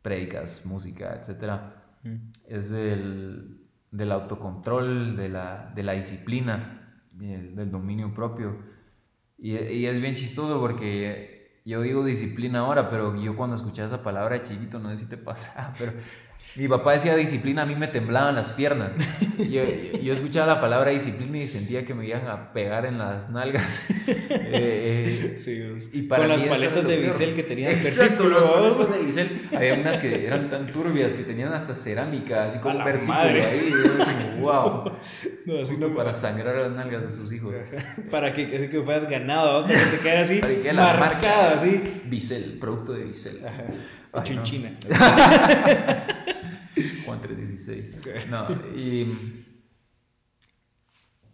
prédicas, 0.01 0.65
música, 0.65 1.15
etcétera 1.15 1.83
Mm. 2.03 2.31
es 2.45 2.69
del, 2.69 3.57
del 3.91 4.11
autocontrol, 4.11 5.15
de 5.17 5.29
la, 5.29 5.71
de 5.75 5.83
la 5.83 5.93
disciplina, 5.93 7.01
del, 7.13 7.55
del 7.55 7.71
dominio 7.71 8.13
propio. 8.13 8.55
Y, 9.37 9.55
y 9.57 9.85
es 9.87 9.99
bien 10.01 10.15
chistoso 10.15 10.59
porque 10.59 11.61
yo 11.65 11.81
digo 11.81 12.05
disciplina 12.05 12.59
ahora, 12.59 12.89
pero 12.89 13.15
yo 13.21 13.35
cuando 13.35 13.55
escuchaba 13.55 13.87
esa 13.87 14.03
palabra 14.03 14.37
de 14.37 14.43
chiquito, 14.43 14.79
no 14.79 14.89
sé 14.91 14.97
si 14.97 15.05
te 15.07 15.17
pasaba, 15.17 15.73
pero 15.77 15.93
mi 16.55 16.67
papá 16.67 16.93
decía 16.93 17.15
disciplina, 17.15 17.61
a 17.61 17.65
mí 17.65 17.75
me 17.75 17.87
temblaban 17.87 18.35
las 18.35 18.51
piernas. 18.51 18.91
Yo, 19.37 19.61
yo 20.01 20.13
escuchaba 20.13 20.47
la 20.47 20.59
palabra 20.59 20.89
disciplina 20.91 21.37
y 21.37 21.47
sentía 21.47 21.85
que 21.85 21.93
me 21.93 22.07
iban 22.07 22.27
a 22.27 22.51
pegar 22.53 22.85
en 22.87 22.97
las 22.97 23.29
nalgas. 23.29 23.85
Eh, 24.07 24.07
eh, 25.35 25.37
Sí, 25.37 25.61
pues. 25.71 25.89
y 25.93 26.01
para 26.03 26.23
Con 26.23 26.31
las 26.31 26.43
paletas 26.43 26.87
de 26.87 26.97
bisel 26.97 27.35
que 27.35 27.43
tenían 27.43 27.73
Exacto, 27.73 28.27
las 28.27 28.41
paletas 28.41 28.91
de 28.91 29.05
bisel. 29.05 29.41
Había 29.55 29.73
unas 29.75 29.99
que 29.99 30.25
eran 30.25 30.49
tan 30.49 30.65
turbias 30.71 31.13
que 31.13 31.23
tenían 31.23 31.53
hasta 31.53 31.75
cerámica, 31.75 32.45
así 32.45 32.57
como 32.59 32.83
versículo 32.83 33.19
ahí. 33.21 33.71
como, 34.35 34.41
wow. 34.41 34.91
No, 35.45 35.59
así 35.61 35.71
Justo 35.73 35.89
no 35.89 35.95
para 35.95 36.11
sangrar 36.13 36.55
las 36.55 36.71
nalgas 36.71 37.03
de 37.03 37.11
sus 37.11 37.31
hijos. 37.31 37.53
Para 38.09 38.33
que, 38.33 38.55
así 38.55 38.67
que 38.69 38.81
fueras 38.81 39.07
ganado, 39.07 39.63
para 39.63 39.77
que 39.77 39.85
te 39.85 39.99
quede 39.99 40.17
así 40.17 40.39
Para 40.39 40.53
que 40.55 40.61
quede 40.61 40.73
la 40.73 40.93
marcada, 40.93 41.09
marca. 41.11 41.55
así. 41.61 41.81
Bisel, 42.05 42.57
producto 42.59 42.93
de 42.93 43.03
bisel. 43.03 43.45
Ajá. 43.45 43.63
Ay, 44.13 44.35
no. 44.35 44.43
China. 44.43 44.71
Juan 47.65 47.81
316. 47.81 47.93
Ok. 47.97 48.07
No, 48.25 48.47
y 48.75 49.17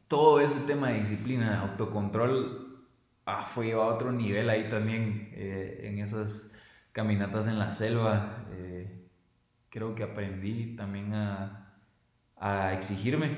todo 0.08 0.40
ese 0.40 0.62
tema 0.62 0.90
de 0.90 1.00
disciplina, 1.00 1.52
de 1.52 1.58
autocontrol, 1.58 2.88
ah, 3.26 3.46
fue 3.48 3.68
llevado 3.68 3.92
a 3.92 3.94
otro 3.96 4.12
nivel 4.12 4.50
ahí 4.50 4.70
también, 4.70 5.30
eh, 5.34 5.82
en 5.84 6.00
esas 6.00 6.54
caminatas 6.92 7.48
en 7.48 7.60
la 7.60 7.72
selva. 7.72 8.46
eh, 8.52 9.00
creo 9.70 9.96
que 9.96 10.04
aprendí 10.04 10.76
también 10.76 11.14
a, 11.14 11.82
a 12.38 12.74
exigirme, 12.74 13.38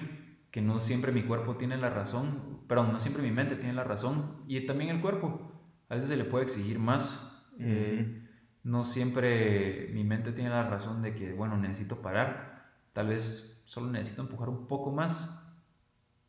que 0.51 0.61
no 0.61 0.79
siempre 0.79 1.11
mi 1.11 1.23
cuerpo 1.23 1.57
tiene 1.57 1.77
la 1.77 1.89
razón, 1.89 2.63
perdón, 2.67 2.91
no 2.93 2.99
siempre 2.99 3.23
mi 3.23 3.31
mente 3.31 3.55
tiene 3.57 3.73
la 3.73 3.83
razón, 3.83 4.43
y 4.47 4.61
también 4.65 4.89
el 4.91 5.01
cuerpo. 5.01 5.51
A 5.89 5.95
veces 5.95 6.09
se 6.09 6.17
le 6.17 6.25
puede 6.25 6.45
exigir 6.45 6.79
más. 6.79 7.47
eh, 7.59 8.21
no 8.63 8.83
siempre 8.83 9.89
mi 9.93 10.03
mente 10.03 10.31
tiene 10.33 10.49
la 10.49 10.63
razón 10.69 11.01
de 11.01 11.15
que, 11.15 11.33
bueno, 11.33 11.57
necesito 11.57 12.01
parar. 12.01 12.54
Tal 12.95 13.09
vez 13.09 13.61
solo 13.65 13.91
necesito 13.91 14.21
empujar 14.21 14.47
un 14.47 14.67
poco 14.67 14.89
más. 14.91 15.37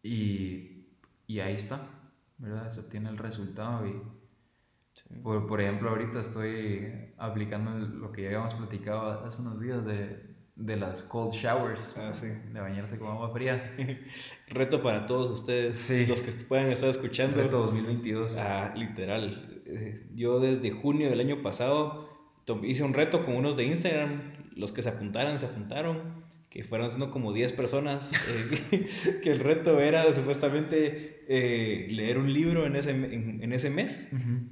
Y, 0.02 0.88
y 1.28 1.38
ahí 1.40 1.54
está, 1.54 1.88
¿verdad? 2.38 2.68
Se 2.68 2.80
obtiene 2.80 3.08
el 3.08 3.18
resultado. 3.18 3.86
Y, 3.86 4.02
por, 5.22 5.46
por 5.46 5.60
ejemplo, 5.60 5.90
ahorita 5.90 6.18
estoy 6.20 7.12
aplicando 7.18 7.70
lo 7.78 8.10
que 8.10 8.22
ya 8.22 8.28
habíamos 8.28 8.54
platicado 8.54 9.24
hace 9.24 9.40
unos 9.40 9.60
días 9.60 9.84
de 9.86 10.34
de 10.56 10.74
las 10.74 11.02
cold 11.02 11.32
showers, 11.34 11.94
Ah, 11.98 12.14
sí. 12.14 12.28
de 12.28 12.58
bañarse 12.60 12.98
con 12.98 13.08
agua 13.10 13.28
fría. 13.28 13.76
Reto 14.48 14.82
para 14.82 15.04
todos 15.04 15.30
ustedes, 15.40 15.78
Sí. 15.78 16.06
los 16.06 16.22
que 16.22 16.32
puedan 16.32 16.72
estar 16.72 16.88
escuchando. 16.88 17.36
Reto 17.36 17.58
2022. 17.58 18.38
Ah, 18.38 18.72
literal. 18.74 19.62
Eh, 19.66 20.06
Yo 20.14 20.40
desde 20.40 20.70
junio 20.70 21.10
del 21.10 21.20
año 21.20 21.42
pasado 21.42 22.08
hice 22.62 22.84
un 22.84 22.94
reto 22.94 23.22
con 23.26 23.36
unos 23.36 23.54
de 23.58 23.64
Instagram. 23.64 24.32
Los 24.56 24.72
que 24.72 24.80
se 24.82 24.88
apuntaran, 24.88 25.38
se 25.38 25.44
apuntaron. 25.44 26.24
Que 26.56 26.64
fueron 26.64 26.88
siendo 26.88 27.10
como 27.10 27.32
10 27.34 27.52
personas. 27.52 28.12
eh, 28.72 28.88
que 29.22 29.30
el 29.30 29.40
reto 29.40 29.78
era 29.78 30.10
supuestamente 30.14 31.24
eh, 31.28 31.86
leer 31.90 32.16
un 32.18 32.32
libro 32.32 32.64
en 32.66 32.76
ese, 32.76 32.92
en, 32.92 33.40
en 33.42 33.52
ese 33.52 33.68
mes. 33.68 34.08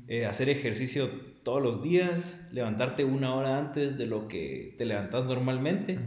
Eh, 0.09 0.27
hacer 0.27 0.51
ejercicio 0.51 1.09
todos 1.45 1.63
los 1.63 1.83
días. 1.83 2.51
Levantarte 2.53 3.05
una 3.05 3.35
hora 3.35 3.59
antes 3.59 3.97
de 3.97 4.07
lo 4.07 4.29
que 4.29 4.75
te 4.77 4.85
levantas 4.85 5.25
normalmente. 5.25 5.99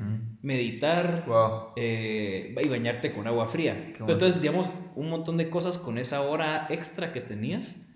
Meditar 0.43 1.23
Wow. 1.27 1.73
y 1.75 2.67
bañarte 2.69 3.11
con 3.11 3.25
agua 3.27 3.47
fría. 3.47 3.93
Pero 3.97 4.11
entonces, 4.13 4.39
digamos, 4.41 4.71
un 4.95 5.09
montón 5.09 5.37
de 5.37 5.49
cosas 5.49 5.77
con 5.79 5.97
esa 5.97 6.21
hora 6.21 6.67
extra 6.69 7.11
que 7.11 7.21
tenías, 7.21 7.86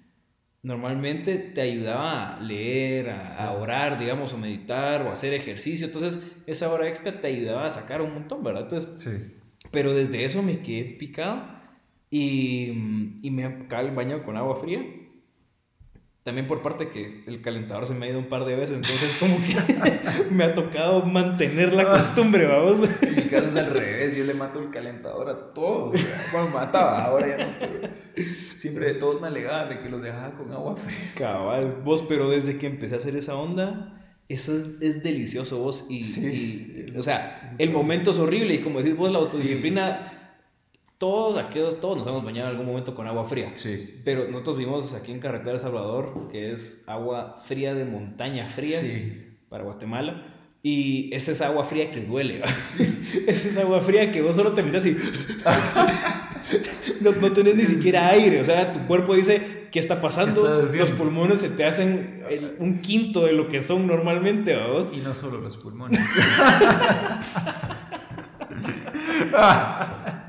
normalmente 0.63 1.35
te 1.37 1.61
ayudaba 1.61 2.35
a 2.37 2.39
leer, 2.39 3.09
a, 3.09 3.47
a 3.49 3.51
Sí. 3.55 3.61
orar, 3.61 3.99
digamos, 3.99 4.33
o 4.33 4.37
meditar, 4.37 5.01
o 5.03 5.11
hacer 5.11 5.33
ejercicio. 5.33 5.87
Entonces, 5.87 6.21
esa 6.47 6.71
hora 6.71 6.87
extra 6.87 7.19
te 7.19 7.27
ayudaba 7.27 7.65
a 7.65 7.71
sacar 7.71 8.01
un 8.01 8.13
montón, 8.13 8.43
¿verdad? 8.43 8.63
Entonces, 8.63 8.99
Sí. 9.01 9.35
pero 9.71 9.93
desde 9.93 10.25
eso 10.25 10.41
me 10.43 10.59
quedé 10.61 10.83
picado 10.97 11.43
y, 12.09 13.17
y 13.23 13.31
me 13.31 13.45
acaba 13.45 13.81
el 13.83 13.95
baño 13.95 14.23
con 14.23 14.37
agua 14.37 14.55
fría. 14.57 14.83
También 16.23 16.45
por 16.47 16.61
parte 16.61 16.89
que 16.89 17.23
el 17.25 17.41
calentador 17.41 17.87
se 17.87 17.95
me 17.95 18.05
ha 18.05 18.09
ido 18.09 18.19
un 18.19 18.29
par 18.29 18.45
de 18.45 18.55
veces, 18.55 18.75
entonces 18.75 19.17
como 19.19 19.37
que 19.37 20.29
me 20.31 20.43
ha 20.43 20.53
tocado 20.53 21.03
mantener 21.03 21.73
la 21.73 21.85
costumbre, 21.85 22.45
vamos. 22.45 22.87
En 23.01 23.15
mi 23.15 23.23
caso 23.23 23.47
es 23.47 23.55
al 23.55 23.71
revés, 23.73 24.15
yo 24.15 24.23
le 24.23 24.35
mato 24.35 24.59
el 24.59 24.69
calentador 24.69 25.29
a 25.29 25.51
todos. 25.53 25.99
Bueno, 26.31 26.47
mataba, 26.53 27.05
ahora 27.05 27.27
ya 27.27 27.37
no, 27.47 27.53
pero 27.59 27.89
siempre 28.53 28.85
de 28.85 28.93
todos 28.95 29.19
me 29.19 29.27
alegaban 29.29 29.69
de 29.69 29.79
que 29.79 29.89
los 29.89 29.99
dejaba 30.01 30.31
con 30.37 30.51
agua 30.51 30.75
fría. 30.75 30.95
Cabal, 31.15 31.81
vos, 31.83 32.03
pero 32.07 32.29
desde 32.29 32.59
que 32.59 32.67
empecé 32.67 32.93
a 32.95 32.97
hacer 32.99 33.15
esa 33.15 33.35
onda, 33.35 33.97
eso 34.29 34.55
es, 34.55 34.65
es 34.79 35.01
delicioso 35.01 35.57
vos. 35.57 35.87
Y, 35.89 36.03
Sí. 36.03 36.85
y, 36.93 36.97
o 36.97 37.01
sea, 37.01 37.41
el 37.57 37.71
momento 37.71 38.11
es 38.11 38.19
horrible 38.19 38.53
y 38.53 38.59
como 38.61 38.77
decís 38.83 38.95
vos, 38.95 39.11
la 39.11 39.17
autodisciplina, 39.17 40.20
todos 41.01 41.43
aquellos, 41.43 41.81
todos 41.81 41.97
nos 41.97 42.05
hemos 42.05 42.23
bañado 42.23 42.49
en 42.49 42.51
algún 42.51 42.67
momento 42.67 42.93
con 42.93 43.07
agua 43.07 43.25
fría. 43.25 43.49
Sí. 43.55 43.99
Pero 44.05 44.27
nosotros 44.27 44.55
vivimos 44.57 44.93
aquí 44.93 45.11
en 45.11 45.19
Carretera 45.19 45.53
El 45.53 45.59
Salvador, 45.59 46.27
que 46.31 46.51
es 46.51 46.83
agua 46.87 47.37
fría 47.43 47.73
de 47.73 47.85
montaña 47.85 48.47
fría 48.49 48.77
Sí. 48.79 49.35
para 49.49 49.63
Guatemala. 49.63 50.27
Y 50.61 51.09
esa 51.11 51.31
es 51.31 51.41
agua 51.41 51.65
fría 51.65 51.89
que 51.89 52.01
duele. 52.01 52.43
Esa 53.27 53.47
es 53.49 53.57
agua 53.57 53.81
fría 53.81 54.11
que 54.11 54.21
vos 54.21 54.35
solo 54.35 54.51
te 54.51 54.61
miras 54.61 54.85
y. 54.85 54.95
no, 57.01 57.13
no 57.13 57.33
tenés 57.33 57.55
ni 57.55 57.65
siquiera 57.65 58.07
aire. 58.09 58.39
O 58.39 58.45
sea, 58.45 58.71
tu 58.71 58.79
cuerpo 58.85 59.15
dice: 59.15 59.69
¿Qué 59.71 59.79
está 59.79 59.99
pasando? 59.99 60.67
¿Qué? 60.71 60.77
Los 60.77 60.91
pulmones 60.91 61.41
se 61.41 61.49
te 61.49 61.65
hacen 61.65 62.23
el- 62.29 62.57
un 62.59 62.79
quinto 62.79 63.25
de 63.25 63.33
lo 63.33 63.49
que 63.49 63.63
son 63.63 63.87
normalmente, 63.87 64.55
vamos. 64.55 64.89
Y 64.93 64.97
no 64.97 65.15
solo 65.15 65.41
los 65.41 65.57
pulmones. 65.57 65.99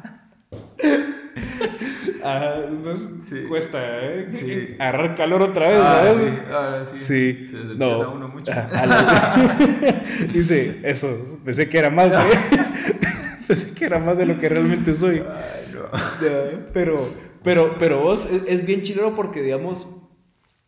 Ah, 2.24 2.60
entonces 2.68 3.26
Sí. 3.26 3.44
cuesta, 3.48 3.78
¿eh? 3.82 4.26
Sí. 4.30 4.76
Agarrar 4.78 5.16
calor 5.16 5.42
otra 5.42 5.68
vez, 5.68 5.78
Ah, 5.82 6.00
¿sabes? 6.04 6.16
sí, 6.18 6.38
ahora 6.52 6.84
sí. 6.84 6.98
Sí. 6.98 7.46
Se 7.48 7.56
No. 7.76 8.12
uno 8.12 8.28
mucho. 8.28 8.52
La- 8.52 10.04
Dice, 10.32 10.80
eso, 10.84 11.40
pensé 11.44 11.68
que 11.68 11.78
era 11.78 11.90
más 11.90 12.10
de... 12.10 12.16
pensé 13.46 13.74
que 13.74 13.84
era 13.84 13.98
más 13.98 14.16
de 14.18 14.26
lo 14.26 14.38
que 14.38 14.48
realmente 14.48 14.94
soy. 14.94 15.18
Ay, 15.18 15.72
no. 15.72 15.82
Ya, 16.26 16.64
Pero, 16.72 16.98
pero, 17.42 17.76
pero 17.78 18.00
vos 18.02 18.26
es, 18.30 18.42
es 18.46 18.64
bien 18.64 18.82
chilero 18.82 19.14
porque, 19.16 19.42
digamos, 19.42 19.88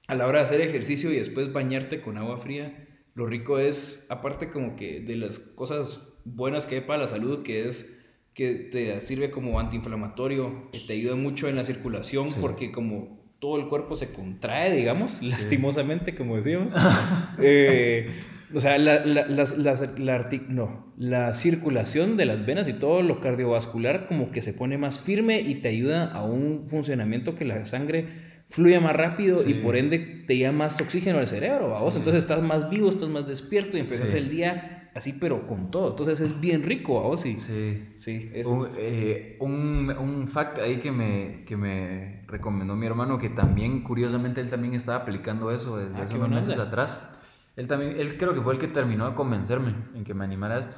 a 0.08 0.14
la 0.16 0.26
hora 0.26 0.38
de 0.40 0.44
hacer 0.44 0.60
ejercicio 0.60 1.10
y 1.12 1.16
después 1.16 1.52
bañarte 1.52 2.00
con 2.00 2.18
agua 2.18 2.38
fría, 2.38 2.86
lo 3.14 3.26
rico 3.26 3.58
es, 3.60 4.06
aparte 4.10 4.50
como 4.50 4.74
que 4.76 5.00
de 5.00 5.14
las 5.16 5.38
cosas 5.38 6.00
buenas 6.24 6.66
que 6.66 6.76
hay 6.76 6.80
para 6.80 7.02
la 7.02 7.08
salud, 7.08 7.42
que 7.44 7.68
es 7.68 8.03
que 8.34 8.52
te 8.54 9.00
sirve 9.00 9.30
como 9.30 9.60
antiinflamatorio, 9.60 10.70
que 10.72 10.80
te 10.80 10.94
ayuda 10.94 11.14
mucho 11.16 11.48
en 11.48 11.56
la 11.56 11.64
circulación 11.64 12.28
Sí. 12.30 12.38
porque 12.40 12.72
como 12.72 13.22
todo 13.38 13.58
el 13.60 13.68
cuerpo 13.68 13.96
se 13.96 14.10
contrae, 14.10 14.74
digamos, 14.74 15.22
lastimosamente, 15.22 16.14
como 16.14 16.36
decíamos. 16.36 16.72
eh, 17.38 18.06
o 18.54 18.60
sea, 18.60 18.78
la, 18.78 19.04
la, 19.04 19.26
las- 19.26 19.58
las- 19.58 19.98
la 19.98 20.28
no, 20.48 20.92
la 20.96 21.32
circulación 21.32 22.16
de 22.16 22.24
las 22.26 22.46
venas 22.46 22.68
y 22.68 22.72
todo 22.74 23.02
lo 23.02 23.20
cardiovascular 23.20 24.06
como 24.06 24.30
que 24.30 24.42
se 24.42 24.52
pone 24.52 24.78
más 24.78 25.00
firme 25.00 25.40
y 25.40 25.56
te 25.56 25.68
ayuda 25.68 26.10
a 26.12 26.24
un 26.24 26.66
funcionamiento 26.68 27.34
que 27.34 27.44
la 27.44 27.64
sangre 27.66 28.06
fluya 28.50 28.80
más 28.80 28.94
rápido 28.94 29.38
y 29.46 29.54
por 29.54 29.76
ende 29.76 29.98
te 29.98 30.36
lleva 30.36 30.52
más 30.52 30.80
oxígeno 30.80 31.18
al 31.18 31.26
cerebro, 31.26 31.70
¿vamos? 31.70 31.94
Sí. 31.94 31.98
Entonces 31.98 32.22
estás 32.22 32.42
más 32.42 32.70
vivo, 32.70 32.90
estás 32.90 33.08
más 33.08 33.26
despierto 33.26 33.76
y 33.76 33.80
empiezas 33.80 34.10
Sí. 34.10 34.18
el 34.18 34.30
día 34.30 34.83
así, 34.94 35.12
pero 35.12 35.46
con 35.46 35.70
todo. 35.70 35.90
Entonces 35.90 36.20
es 36.20 36.40
bien 36.40 36.62
rico, 36.62 37.00
¿vamos? 37.02 37.20
Sí. 37.20 37.36
Sí. 37.36 37.88
Sí, 37.96 38.30
es- 38.32 38.46
Un, 38.46 38.68
eh, 38.76 39.36
un, 39.40 39.90
un 39.98 40.28
fact 40.28 40.58
ahí 40.58 40.78
que 40.78 40.92
me, 40.92 41.44
que 41.46 41.56
me 41.56 42.24
recomendó 42.28 42.76
mi 42.76 42.86
hermano, 42.86 43.18
que 43.18 43.28
también, 43.30 43.82
curiosamente, 43.82 44.40
él 44.40 44.48
también 44.48 44.74
estaba 44.74 44.98
aplicando 44.98 45.50
eso 45.50 45.76
desde 45.76 46.00
Ah, 46.00 46.04
hace 46.04 46.14
unos 46.14 46.30
meses 46.30 46.52
onda. 46.54 46.64
atrás. 46.64 47.20
Él 47.56 47.68
también, 47.68 47.96
él 47.98 48.16
creo 48.18 48.34
que 48.34 48.40
fue 48.40 48.52
el 48.54 48.58
que 48.58 48.68
terminó 48.68 49.08
de 49.08 49.14
convencerme 49.14 49.74
en 49.94 50.04
que 50.04 50.14
me 50.14 50.24
animara 50.24 50.56
a 50.56 50.58
esto. 50.60 50.76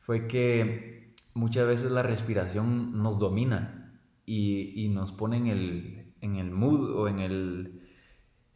Fue 0.00 0.26
que 0.26 1.14
muchas 1.34 1.66
veces 1.66 1.90
la 1.90 2.02
respiración 2.02 3.02
nos 3.02 3.18
domina 3.18 3.98
y, 4.26 4.72
y 4.84 4.88
nos 4.88 5.12
pone 5.12 5.36
en 5.36 5.46
el, 5.48 6.12
en 6.20 6.36
el 6.36 6.50
mood 6.50 6.90
o 6.96 7.08
en 7.08 7.18
el, 7.18 7.80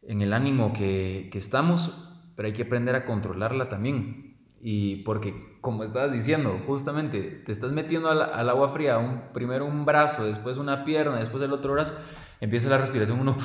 en 0.03 0.23
el 0.23 0.33
ánimo 0.33 0.73
que, 0.73 1.29
que 1.31 1.39
estamos, 1.39 2.09
pero 2.37 2.47
hay 2.47 2.53
que 2.55 2.63
aprender 2.63 2.95
a 2.95 3.05
controlarla 3.05 3.69
también. 3.69 4.28
Y 4.61 4.97
porque, 5.05 5.59
como 5.61 5.85
estabas 5.85 6.13
diciendo, 6.13 6.61
justamente 6.67 7.21
te 7.23 7.53
estás 7.53 7.71
metiendo 7.73 8.11
al, 8.11 8.21
al 8.23 8.49
agua 8.49 8.69
fría, 8.71 8.99
un, 8.99 9.33
primero 9.33 9.65
un 9.67 9.85
brazo, 9.85 10.25
después 10.27 10.57
una 10.57 10.85
pierna, 10.85 11.17
después 11.17 11.43
el 11.45 11.53
otro 11.53 11.73
brazo, 11.75 11.93
empieza 12.41 12.69
la 12.69 12.79
respiración 12.79 13.21
uno 13.21 13.37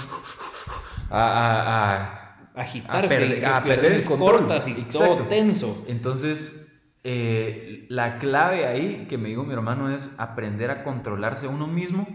a, 1.09 1.19
a- 1.19 1.93
a- 1.93 2.61
agitarse, 2.61 3.15
a 3.15 3.19
perder- 3.19 3.41
y 3.41 3.45
a 3.45 3.63
perder 3.63 3.91
el 3.93 4.05
control. 4.05 4.39
cortas 4.47 4.67
y 4.67 4.71
Exacto. 4.71 5.15
todo 5.17 5.27
tenso. 5.27 5.83
Entonces, 5.87 6.81
eh, 7.03 7.85
la 7.89 8.17
clave 8.17 8.65
ahí 8.65 9.05
que 9.09 9.17
me 9.17 9.29
dijo 9.29 9.43
mi 9.43 9.53
hermano 9.53 9.89
es 9.93 10.15
aprender 10.17 10.71
a 10.71 10.83
controlarse 10.83 11.47
a 11.47 11.49
uno 11.49 11.67
mismo 11.67 12.07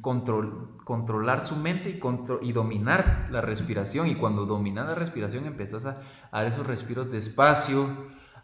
control, 0.00 0.78
controlar 0.84 1.42
su 1.44 1.56
mente 1.56 1.90
y, 1.90 1.98
contro- 1.98 2.40
y 2.42 2.52
dominar 2.52 3.28
la 3.30 3.40
respiración. 3.40 4.06
Y 4.08 4.14
cuando 4.14 4.46
dominas 4.46 4.86
la 4.86 4.94
respiración 4.94 5.46
empezás 5.46 5.86
a, 5.86 6.00
a 6.30 6.38
dar 6.38 6.46
esos 6.46 6.66
respiros 6.66 7.10
despacio, 7.10 7.86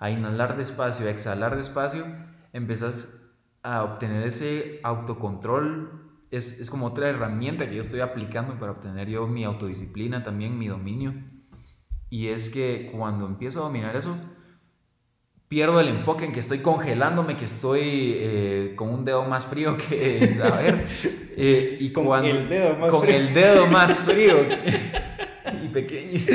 a 0.03 0.11
inhalar 0.11 0.57
despacio, 0.57 1.07
a 1.07 1.11
exhalar 1.11 1.55
despacio, 1.55 2.05
empezás 2.53 3.31
a 3.63 3.85
obtener 3.85 4.27
ese 4.27 4.81
autocontrol. 4.83 6.11
Es, 6.33 6.59
es 6.61 6.71
como 6.71 6.87
otra 6.87 7.09
herramienta 7.09 7.69
que 7.69 7.77
yo 7.77 7.81
estoy 7.81 8.01
aplicando 8.01 8.59
para 8.59 8.73
obtener 8.73 9.09
yo 9.09 9.29
mi 9.29 9.45
autodisciplina, 9.45 10.25
también 10.25 10.59
mi 10.59 10.67
dominio. 10.67 11.15
Y 12.11 12.27
es 12.29 12.51
que 12.51 12.91
cuando 12.93 13.27
empiezo 13.27 13.61
a 13.61 13.63
dominar 13.63 13.95
eso, 13.95 14.17
pierdo 15.47 15.79
el 15.79 15.87
enfoque 15.87 16.25
en 16.25 16.33
que 16.33 16.41
estoy 16.41 16.59
congelándome, 16.59 17.37
que 17.37 17.45
estoy 17.45 18.15
eh, 18.17 18.73
con 18.75 18.89
un 18.89 19.05
dedo 19.05 19.25
más 19.25 19.47
frío 19.47 19.77
que 19.89 20.27
saber. 20.37 20.85
Eh, 21.37 21.77
y 21.79 21.93
Con 21.93 22.07
cuando, 22.07 22.29
el 22.29 22.49
dedo 22.49 22.77
más 22.77 22.91
con 22.91 23.03
frío. 23.03 23.17
el 23.19 23.35
dedo 23.35 23.67
más 23.69 24.01
frío 24.01 24.37
y 25.65 25.69
pequeño. 25.69 26.27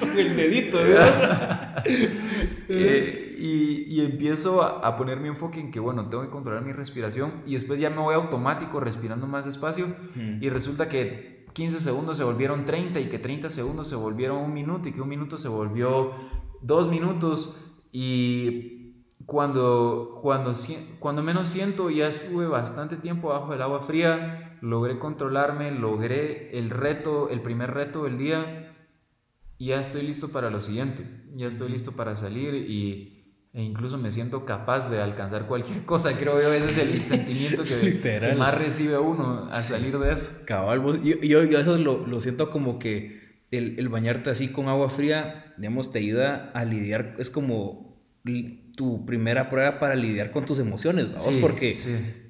Con 0.00 0.18
el 0.18 0.34
dedito, 0.34 0.78
¿verdad? 0.78 1.84
Eh, 2.68 3.36
y, 3.38 3.94
y 3.94 4.04
empiezo 4.04 4.62
a, 4.62 4.80
a 4.80 4.96
poner 4.96 5.20
mi 5.20 5.28
enfoque 5.28 5.60
en 5.60 5.70
que, 5.70 5.80
bueno, 5.80 6.08
tengo 6.08 6.22
que 6.22 6.30
controlar 6.30 6.64
mi 6.64 6.72
respiración 6.72 7.42
y 7.46 7.54
después 7.54 7.80
ya 7.80 7.90
me 7.90 7.98
voy 7.98 8.14
automático 8.14 8.80
respirando 8.80 9.26
más 9.26 9.44
despacio. 9.44 9.86
Y 10.40 10.48
resulta 10.48 10.88
que 10.88 11.46
15 11.52 11.80
segundos 11.80 12.16
se 12.16 12.24
volvieron 12.24 12.64
30 12.64 13.00
y 13.00 13.06
que 13.06 13.18
30 13.18 13.50
segundos 13.50 13.88
se 13.88 13.96
volvieron 13.96 14.38
un 14.38 14.52
minuto 14.52 14.88
y 14.88 14.92
que 14.92 15.00
un 15.00 15.08
minuto 15.08 15.38
se 15.38 15.48
volvió 15.48 16.12
dos 16.62 16.88
minutos. 16.88 17.60
Y 17.92 18.74
cuando, 19.26 20.18
cuando, 20.20 20.52
cuando 20.98 21.22
menos 21.22 21.48
siento 21.48 21.90
ya 21.90 22.08
estuve 22.08 22.46
bastante 22.46 22.96
tiempo 22.96 23.28
bajo 23.28 23.54
el 23.54 23.62
agua 23.62 23.82
fría, 23.82 24.58
logré 24.60 24.98
controlarme, 24.98 25.70
logré 25.70 26.58
el 26.58 26.70
reto, 26.70 27.28
el 27.28 27.40
primer 27.40 27.72
reto 27.72 28.04
del 28.04 28.18
día 28.18 28.74
y 29.58 29.66
ya 29.66 29.80
estoy 29.80 30.02
listo 30.02 30.30
para 30.30 30.50
lo 30.50 30.60
siguiente, 30.60 31.23
ya 31.34 31.46
estoy 31.48 31.70
listo 31.70 31.92
para 31.92 32.14
salir 32.16 32.54
y, 32.54 33.24
e 33.52 33.62
incluso 33.62 33.98
me 33.98 34.10
siento 34.10 34.44
capaz 34.44 34.90
de 34.90 35.00
alcanzar 35.00 35.46
cualquier 35.46 35.84
cosa, 35.84 36.16
creo 36.18 36.40
yo, 36.40 36.52
ese 36.52 36.70
es 36.70 36.78
el 36.78 37.02
sentimiento 37.04 37.62
que, 37.64 37.98
más 38.38 38.54
recibe 38.58 38.98
uno 38.98 39.48
al 39.50 39.62
salir 39.62 39.98
de 39.98 40.12
eso. 40.12 40.42
Cabal, 40.46 40.80
vos- 40.80 40.98
yo, 41.02 41.16
yo, 41.20 41.44
yo 41.44 41.58
eso 41.58 41.76
lo, 41.78 42.06
lo 42.06 42.20
siento 42.20 42.50
como 42.50 42.78
que 42.78 43.22
el, 43.50 43.78
el 43.78 43.88
bañarte 43.88 44.30
así 44.30 44.48
con 44.48 44.68
agua 44.68 44.90
fría, 44.90 45.54
digamos, 45.58 45.92
te 45.92 46.00
ayuda 46.00 46.50
a 46.54 46.64
lidiar, 46.64 47.14
es 47.18 47.30
como 47.30 48.02
tu 48.76 49.04
primera 49.06 49.50
prueba 49.50 49.78
para 49.78 49.94
lidiar 49.94 50.30
con 50.32 50.46
tus 50.46 50.58
emociones, 50.58 51.06
vamos, 51.08 51.26
porque 51.40 51.74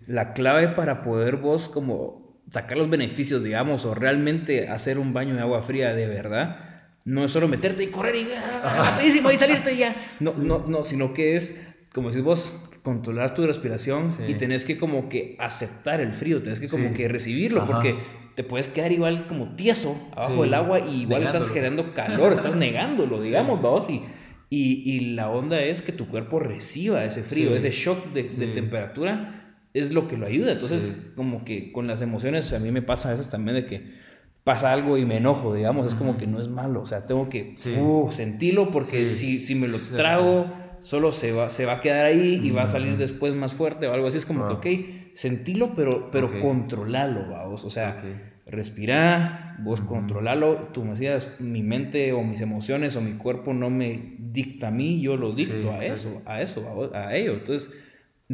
la 0.07 0.33
clave 0.35 0.69
para 0.69 1.03
poder 1.03 1.37
vos 1.37 1.69
como 1.69 2.43
sacar 2.51 2.77
los 2.77 2.91
beneficios, 2.91 3.43
digamos, 3.43 3.85
o 3.85 3.95
realmente 3.95 4.69
hacer 4.69 4.99
un 4.99 5.13
baño 5.15 5.35
de 5.35 5.41
agua 5.41 5.63
fría 5.63 5.95
de 5.95 6.07
verdad, 6.07 6.74
no 7.05 7.25
es 7.25 7.33
solo 7.33 7.49
meterte 7.49 7.85
y 7.85 7.89
correr 7.89 8.17
y 8.17 8.27
ah, 8.35 8.93
rapidísimo 8.93 9.31
y 9.31 9.37
salirte 9.37 9.77
ya. 9.77 9.95
No, 10.21 10.33
no, 10.39 10.65
no, 10.67 10.85
sino 10.85 11.13
que 11.13 11.37
es, 11.37 11.61
como 11.93 12.11
si 12.11 12.21
vos 12.21 12.71
controlar 12.83 13.35
tu 13.35 13.47
respiración 13.47 14.09
y 14.29 14.35
tenés 14.35 14.65
que 14.65 14.77
como 14.79 15.09
que 15.09 15.37
aceptar 15.39 16.01
el 16.01 16.13
frío, 16.13 16.43
tenés 16.43 16.61
que 16.61 16.69
como 16.69 16.93
que 16.93 17.09
recibirlo, 17.09 17.67
porque 17.67 17.97
te 18.35 18.43
puedes 18.43 18.69
quedar 18.69 18.93
igual 18.93 19.27
como 19.27 19.55
tieso 19.55 19.97
abajo 20.13 20.43
del 20.43 20.55
agua 20.55 20.81
y 20.81 21.03
igual 21.03 21.23
estás 21.23 21.49
generando 21.49 21.95
calor, 21.95 22.33
estás 22.33 22.57
negándolo, 22.57 23.21
digamos, 23.23 23.63
vamos, 23.63 23.89
y, 23.89 24.03
y, 24.51 25.01
la 25.15 25.31
onda 25.31 25.63
es 25.63 25.83
que 25.83 25.93
tu 25.93 26.07
cuerpo 26.07 26.39
reciba 26.39 27.05
ese 27.05 27.23
frío, 27.23 27.57
ese 27.57 27.71
shock 27.71 28.13
de, 28.13 28.23
de, 28.23 28.47
temperatura, 28.49 29.57
es 29.73 29.91
lo 29.91 30.07
que 30.07 30.17
lo 30.17 30.27
ayuda. 30.27 30.53
Entonces, 30.53 31.13
como 31.17 31.45
que 31.45 31.73
con 31.73 31.89
las 31.89 32.03
emociones, 32.03 32.53
a 32.53 32.61
mí 32.61 32.71
me 32.71 32.83
pasa 32.83 33.09
a 33.09 33.13
veces 33.13 33.31
también 33.31 33.57
de 33.57 33.67
que 33.67 34.04
pasa 34.45 34.73
algo 34.73 34.99
y 34.99 35.05
me 35.05 35.17
enojo, 35.17 35.55
digamos, 35.55 35.87
es 35.87 35.95
como 35.95 36.17
que 36.19 36.27
no 36.27 36.41
es 36.41 36.49
malo, 36.49 36.83
o 36.83 36.87
sea, 36.87 37.07
tengo 37.07 37.29
que 37.29 37.55
uh, 37.81 38.13
sentirlo 38.13 38.71
porque 38.71 39.09
si, 39.09 39.41
si 39.41 39.55
me 39.55 39.69
lo 39.69 39.77
trago, 39.97 40.47
solo 40.81 41.13
se 41.13 41.33
va, 41.33 41.49
se 41.49 41.65
va 41.65 41.75
a 41.75 41.81
quedar 41.81 42.05
ahí 42.05 42.41
y 42.43 42.51
va 42.51 42.65
a 42.65 42.67
salir 42.67 42.99
después 42.99 43.35
más 43.35 43.55
fuerte 43.55 43.87
o 43.87 43.95
algo 43.95 44.07
así, 44.07 44.19
es 44.19 44.27
como 44.27 44.47
que, 44.47 44.53
ok, 44.53 45.15
sentirlo, 45.15 45.75
pero, 45.75 46.11
pero 46.13 46.41
controlalo, 46.41 47.31
vamos. 47.31 47.65
O 47.65 47.71
sea, 47.71 48.03
respirar, 48.47 49.57
vos 49.61 49.81
controlalo. 49.81 50.69
Tú 50.73 50.85
me 50.85 50.91
decías, 50.91 51.41
mi 51.41 51.63
mente 51.63 52.13
o 52.13 52.23
mis 52.23 52.41
emociones 52.41 52.97
o 52.97 53.01
mi 53.01 53.15
cuerpo 53.15 53.55
no 53.55 53.71
me 53.71 54.17
dicta 54.19 54.69
a 54.69 54.71
mí, 54.71 55.01
yo 55.01 55.17
lo 55.17 55.33
dicto 55.33 55.71
a 55.73 55.79
eso, 55.79 56.23
a 56.27 56.43
eso, 56.43 56.91
a, 56.93 57.15
ello. 57.17 57.35
Entonces, 57.35 57.73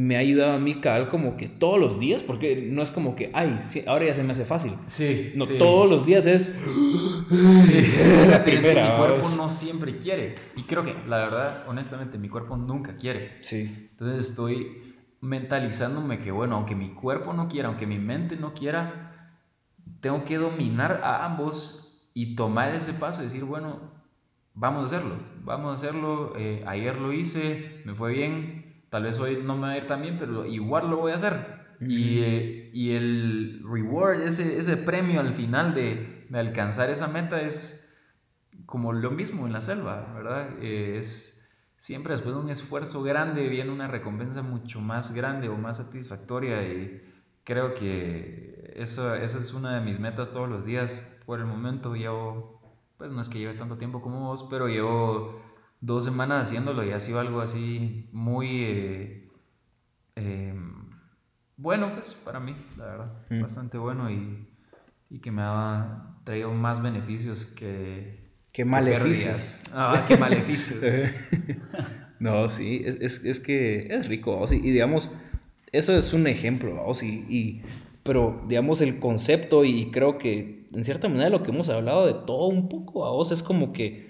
me 0.01 0.17
ha 0.17 0.21
ayudado 0.21 0.55
a 0.55 0.59
mí 0.59 0.81
cabal 0.81 1.11
como 1.11 1.37
que 1.37 1.47
todos 1.47 1.79
los 1.79 2.01
días, 2.01 2.23
porque 2.23 2.57
no 2.57 2.83
es 2.83 2.91
como 2.91 3.15
que, 3.15 3.31
ay, 3.35 3.61
ahora 3.87 4.07
ya 4.07 4.15
se 4.15 4.23
me 4.23 4.33
hace 4.33 4.47
fácil. 4.47 4.73
Sí. 4.87 5.33
No, 5.35 5.47
todos 5.47 5.91
los 5.91 6.07
días 6.07 6.25
es... 6.25 6.49
Esa 7.31 8.43
primera, 8.43 8.93
mi 8.93 8.97
cuerpo 8.97 9.29
no 9.37 9.51
siempre 9.51 9.99
quiere. 9.99 10.37
Y 10.57 10.63
creo 10.63 10.85
que, 10.85 10.95
la 11.07 11.19
verdad, 11.19 11.65
honestamente, 11.69 12.17
mi 12.17 12.31
cuerpo 12.31 12.57
nunca 12.57 12.97
quiere. 12.97 13.43
Sí. 13.43 13.89
Entonces 13.91 14.31
estoy 14.31 14.95
mentalizándome 15.21 16.21
que, 16.21 16.31
bueno, 16.31 16.57
aunque 16.57 16.75
mi 16.75 16.95
cuerpo 16.95 17.35
no 17.35 17.47
quiera, 17.49 17.69
aunque 17.69 17.87
mi 17.87 17.99
mente 17.99 18.37
no 18.37 18.55
quiera, 18.55 19.37
tengo 20.01 20.25
que 20.25 20.39
dominar 20.39 21.03
a 21.05 21.27
ambos 21.27 22.09
y 22.15 22.37
tomar 22.37 22.75
ese 22.75 22.95
paso 22.95 23.21
y 23.21 23.27
decir, 23.27 23.45
bueno, 23.45 23.81
vamos 24.55 24.83
a 24.83 24.87
hacerlo, 24.87 25.17
vamos 25.45 25.73
a 25.73 25.75
hacerlo, 25.75 26.33
eh, 26.39 26.65
ayer 26.67 26.97
lo 26.97 27.13
hice, 27.13 27.83
me 27.85 27.95
fue 27.95 28.13
bien, 28.13 28.60
tal 28.91 29.05
vez 29.05 29.19
hoy 29.19 29.41
no 29.43 29.57
me 29.57 29.63
va 29.63 29.71
a 29.71 29.77
ir 29.79 29.87
tan 29.87 30.03
bien, 30.03 30.17
pero 30.19 30.45
igual 30.45 30.91
lo 30.91 30.99
voy 30.99 31.13
a 31.13 31.17
hacer. 31.17 31.61
y, 31.81 32.19
eh, 32.19 32.71
y, 32.75 32.91
el 32.91 33.63
reward, 33.65 34.21
ese, 34.21 34.59
ese 34.59 34.77
premio 34.77 35.21
al 35.21 35.33
final 35.33 35.73
de, 35.73 36.27
de, 36.29 36.39
alcanzar 36.39 36.91
esa 36.91 37.09
meta 37.09 37.41
es 37.41 37.99
como 38.67 38.93
lo 38.93 39.11
mismo 39.11 39.47
en 39.47 39.55
la 39.55 39.63
selva, 39.63 40.13
¿verdad? 40.15 40.51
Eh, 40.61 40.97
es 40.99 41.49
siempre 41.77 42.13
después 42.13 42.35
de 42.35 42.41
un 42.43 42.51
esfuerzo 42.51 43.03
grande 43.03 43.49
viene 43.49 43.71
una 43.71 43.89
recompensa 43.89 44.43
mucho 44.43 44.83
más 44.83 45.13
grande 45.13 45.49
o 45.49 45.57
más 45.57 45.79
satisfactoria 45.79 46.63
y 46.63 47.03
creo 47.45 47.73
que 47.75 48.75
eso, 48.77 49.15
esa 49.15 49.39
es 49.39 49.55
una 49.55 49.75
de 49.75 49.81
mis 49.81 49.99
metas 49.99 50.31
todos 50.31 50.49
los 50.49 50.65
días. 50.67 51.01
Por 51.25 51.41
el 51.41 51.47
momento 51.47 51.95
llevo, 51.95 52.61
pues 52.99 53.11
no 53.11 53.21
es 53.21 53.29
que 53.29 53.39
lleve 53.39 53.55
tanto 53.55 53.79
tiempo 53.79 54.03
como 54.03 54.29
vos, 54.29 54.47
pero 54.51 54.69
llevo 54.69 55.41
dos 55.81 56.05
semanas 56.05 56.49
haciéndolo 56.49 56.85
y 56.85 56.93
ha 56.93 57.01
sido 57.01 57.21
algo 57.21 57.41
así 57.41 58.09
muy 58.13 58.65
eh, 58.65 59.29
em, 60.17 60.91
bueno, 61.57 61.95
pues 61.95 62.15
para 62.15 62.41
mí, 62.41 62.57
la 62.77 62.87
verdad, 62.87 63.13
mm. 63.31 63.41
bastante 63.43 63.79
bueno 63.79 64.11
y, 64.11 64.49
y 65.11 65.21
que 65.21 65.31
me 65.31 65.43
ha 65.43 66.17
traído 66.25 66.53
más 66.53 66.83
beneficios 66.83 67.45
que 67.45 68.21
Qué 68.53 68.65
maleficios. 68.65 69.61
Ah, 69.73 70.05
qué 70.09 70.17
maleficios. 70.17 70.81
no, 72.19 72.49
sí, 72.49 72.83
es, 72.85 73.25
es, 73.25 73.39
que 73.39 73.95
es 73.95 74.09
rico, 74.09 74.33
vamos, 74.33 74.51
y, 74.53 74.59
digamos, 74.59 75.11
eso 75.71 75.97
es 75.97 76.13
un 76.13 76.27
ejemplo, 76.27 76.75
vamos, 76.75 77.03
y, 77.03 77.25
y, 77.29 77.63
pero 78.03 78.43
digamos 78.49 78.81
el 78.81 78.99
concepto 78.99 79.65
y 79.65 79.91
creo 79.93 80.19
que 80.19 80.69
en 80.73 80.85
cierta 80.85 81.09
manera 81.09 81.31
lo 81.31 81.43
que 81.43 81.53
hemos 81.53 81.69
hablado 81.69 82.07
de 82.07 82.15
todo 82.27 82.47
un 82.47 82.69
poco, 82.69 83.09
vos 83.13 83.31
es 83.31 83.43
como 83.43 83.73
que 83.73 84.10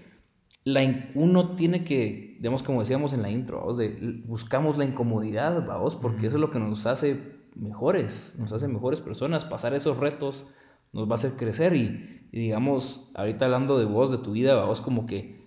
la, 0.65 1.11
uno 1.15 1.57
tiene 1.57 1.85
que, 1.85 2.37
digamos, 2.39 2.63
como 2.63 2.81
decíamos 2.81 3.13
en 3.13 3.23
la 3.23 3.31
intro, 3.31 3.75
de, 3.75 4.23
buscamos 4.27 4.79
la 4.79 4.85
incomodidad, 4.85 5.67
vamos, 5.67 5.97
porque 5.97 6.27
eso 6.27 6.37
es 6.37 6.41
lo 6.41 6.51
que 6.51 6.59
nos 6.59 6.87
hace 6.87 7.39
mejores, 7.55 8.37
nos 8.39 8.53
hace 8.53 8.69
mejores 8.69 9.01
personas, 9.01 9.45
pasar 9.45 9.75
esos 9.75 9.97
retos 9.97 10.47
nos 10.93 11.09
va 11.09 11.13
a 11.13 11.15
hacer 11.15 11.33
crecer 11.33 11.75
y, 11.75 12.29
y 12.33 12.41
digamos, 12.41 13.13
ahorita 13.15 13.45
hablando 13.45 13.79
de 13.79 13.85
vos, 13.85 14.11
de 14.11 14.19
tu 14.19 14.33
vida, 14.33 14.55
vamos, 14.55 14.81
como 14.81 15.07
que 15.07 15.41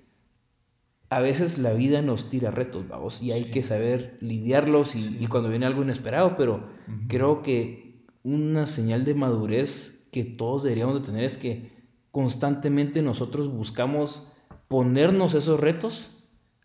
a 1.14 1.20
veces 1.20 1.60
la 1.60 1.74
vida 1.74 2.02
nos 2.02 2.30
tira 2.30 2.50
retos, 2.50 2.88
vamos, 2.88 3.22
y 3.22 3.32
hay 3.32 3.46
que 3.46 3.62
saber 3.62 4.18
lidiarlos 4.20 4.96
y, 4.96 5.28
cuando 5.28 5.50
viene 5.50 5.68
algo 5.68 5.84
inesperado, 5.84 6.36
pero 6.36 6.68
creo 7.08 7.44
que 7.44 8.04
una 8.24 8.66
señal 8.66 9.06
de 9.06 9.14
madurez 9.14 10.08
que 10.12 10.24
todos 10.24 10.64
deberíamos 10.64 11.00
de 11.00 11.06
tener 11.06 11.24
es 11.24 11.38
que 11.38 11.72
constantemente 12.10 13.04
nosotros 13.04 13.54
buscamos 13.54 14.28
ponernos 14.74 15.36
esos 15.36 15.60
retos 15.60 16.10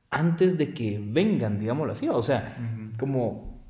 antes 0.08 0.56
de 0.56 0.72
que 0.72 0.98
vengan, 0.98 1.60
digámoslo 1.60 1.92
así, 1.92 2.08
o 2.08 2.22
sea, 2.22 2.56
como 2.98 3.60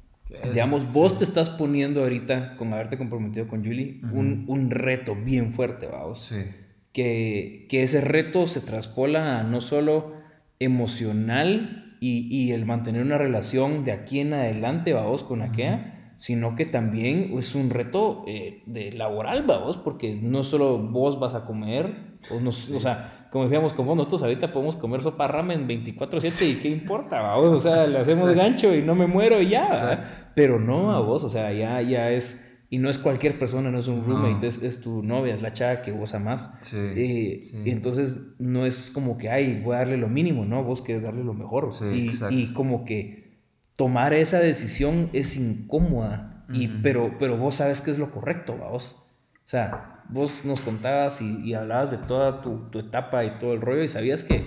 Digamos, 0.53 0.93
vos 0.93 1.19
te 1.19 1.25
estás 1.25 1.51
poniendo 1.51 2.03
ahorita, 2.03 2.55
con 2.57 2.73
haberte 2.73 2.97
comprometido 2.97 3.49
con 3.49 3.65
Julie, 3.65 4.01
un, 4.13 4.45
un, 4.47 4.71
reto 4.71 5.17
bien 5.17 5.55
fuerte, 5.55 5.87
vamos. 5.87 6.23
Sí. 6.23 6.45
Que, 6.93 7.67
que, 7.69 7.83
ese 7.83 8.01
reto 8.01 8.47
se 8.47 8.61
traspola 8.61 9.41
a 9.41 9.43
no 9.43 9.61
solo 9.61 10.13
emocional 10.61 11.97
y, 11.99 12.29
y, 12.31 12.53
el 12.53 12.65
mantener 12.65 13.03
una 13.03 13.19
relación 13.19 13.85
de 13.85 13.91
aquí 13.91 14.21
en 14.21 14.35
adelante, 14.35 14.93
vamos, 14.93 15.25
con 15.25 15.43
aquella, 15.43 16.13
sino 16.17 16.55
que 16.55 16.67
también 16.67 17.37
es 17.39 17.57
un 17.57 17.71
reto 17.71 18.25
eh, 18.29 18.63
de 18.67 18.93
laboral, 18.93 19.45
vamos, 19.47 19.79
porque 19.79 20.15
no 20.15 20.45
solo 20.45 20.79
vos 20.79 21.19
vas 21.19 21.35
a 21.35 21.45
comer, 21.45 22.19
o, 22.31 22.39
no, 22.41 22.51
o 22.51 22.81
sea, 22.81 23.18
como 23.31 23.45
decíamos, 23.45 23.73
como 23.73 23.95
nosotros 23.95 24.23
ahorita 24.23 24.53
podemos 24.53 24.77
comer 24.77 25.03
sopa 25.03 25.29
ramen 25.29 25.67
24/7 25.67 26.47
y 26.51 26.55
qué 26.57 26.69
importa, 26.69 27.21
vamos, 27.21 27.53
o 27.53 27.61
sea, 27.61 27.87
le 27.87 27.99
hacemos 27.99 28.35
gancho 28.35 28.75
y 28.75 28.83
no 28.83 28.95
me 28.95 29.07
muero 29.07 29.41
y 29.41 29.51
ya, 29.51 30.31
pero 30.35 30.59
no 30.59 30.93
a 30.93 31.01
vos, 31.01 31.25
o 31.25 31.29
sea, 31.29 31.53
ya, 31.53 31.83
ya 31.83 32.11
es, 32.11 32.45
y 32.71 32.79
no 32.79 32.91
es 32.91 32.99
cualquier 32.99 33.39
persona, 33.39 33.71
no 33.71 33.79
es 33.79 33.89
un 33.89 34.05
roommate, 34.05 34.47
es, 34.47 34.63
es, 34.63 34.81
tu 34.81 35.03
novia, 35.03 35.35
es 35.35 35.43
la 35.43 35.53
chava 35.53 35.83
que 35.83 35.91
vos 35.91 36.15
amás. 36.15 36.55
Sí, 36.61 36.77
eh, 36.77 37.43
Y 37.65 37.71
entonces 37.71 38.35
no 38.39 38.67
es 38.67 38.91
como 38.91 39.17
que, 39.17 39.31
ay, 39.31 39.61
voy 39.65 39.77
a 39.77 39.79
darle 39.79 39.97
lo 39.97 40.09
mínimo, 40.09 40.45
¿no? 40.45 40.63
Vos 40.65 40.83
quieres 40.83 41.03
darle 41.03 41.25
lo 41.25 41.33
mejor. 41.33 41.71
y, 41.95 42.11
y, 42.31 42.53
como 42.53 42.85
que 42.85 43.29
tomar 43.77 44.13
esa 44.13 44.39
decisión 44.39 45.09
es 45.13 45.37
incómoda, 45.37 46.45
y, 46.51 46.69
pero, 46.69 47.17
pero 47.19 47.37
vos 47.37 47.57
sabes 47.57 47.81
que 47.81 47.91
es 47.91 47.99
lo 47.99 48.11
correcto, 48.11 48.57
vos. 48.57 49.08
O 49.49 49.51
sea, 49.51 50.03
vos 50.11 50.45
nos 50.45 50.61
contabas 50.61 51.23
y, 51.23 51.55
hablabas 51.55 51.91
de 51.91 51.97
toda 51.97 52.43
tu, 52.43 52.69
etapa 52.79 53.25
y 53.25 53.39
todo 53.39 53.55
el 53.55 53.63
rollo 53.63 53.83
y 53.83 53.89
sabías 53.89 54.23
que 54.23 54.45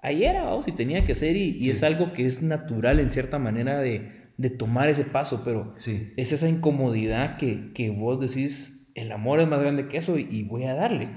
ahí 0.00 0.24
era, 0.24 0.44
vamos, 0.44 0.66
y 0.66 0.72
tenía 0.72 1.04
que 1.04 1.14
ser 1.14 1.36
y, 1.36 1.68
es 1.68 1.82
algo 1.82 2.14
que 2.14 2.24
es 2.24 2.42
natural 2.42 2.98
en 2.98 3.10
cierta 3.10 3.38
manera 3.38 3.78
de, 3.78 4.10
de 4.38 4.48
tomar 4.48 4.88
ese 4.88 5.04
paso, 5.04 5.42
pero 5.44 5.74
sí. 5.76 6.14
es 6.16 6.32
esa 6.32 6.48
incomodidad 6.48 7.36
que, 7.36 7.74
que, 7.74 7.90
vos 7.90 8.20
decís, 8.20 8.90
el 8.94 9.12
amor 9.12 9.40
es 9.40 9.48
más 9.48 9.60
grande 9.60 9.86
que 9.86 9.98
eso 9.98 10.16
y, 10.16 10.42
voy 10.44 10.64
a 10.64 10.72
darle. 10.72 11.10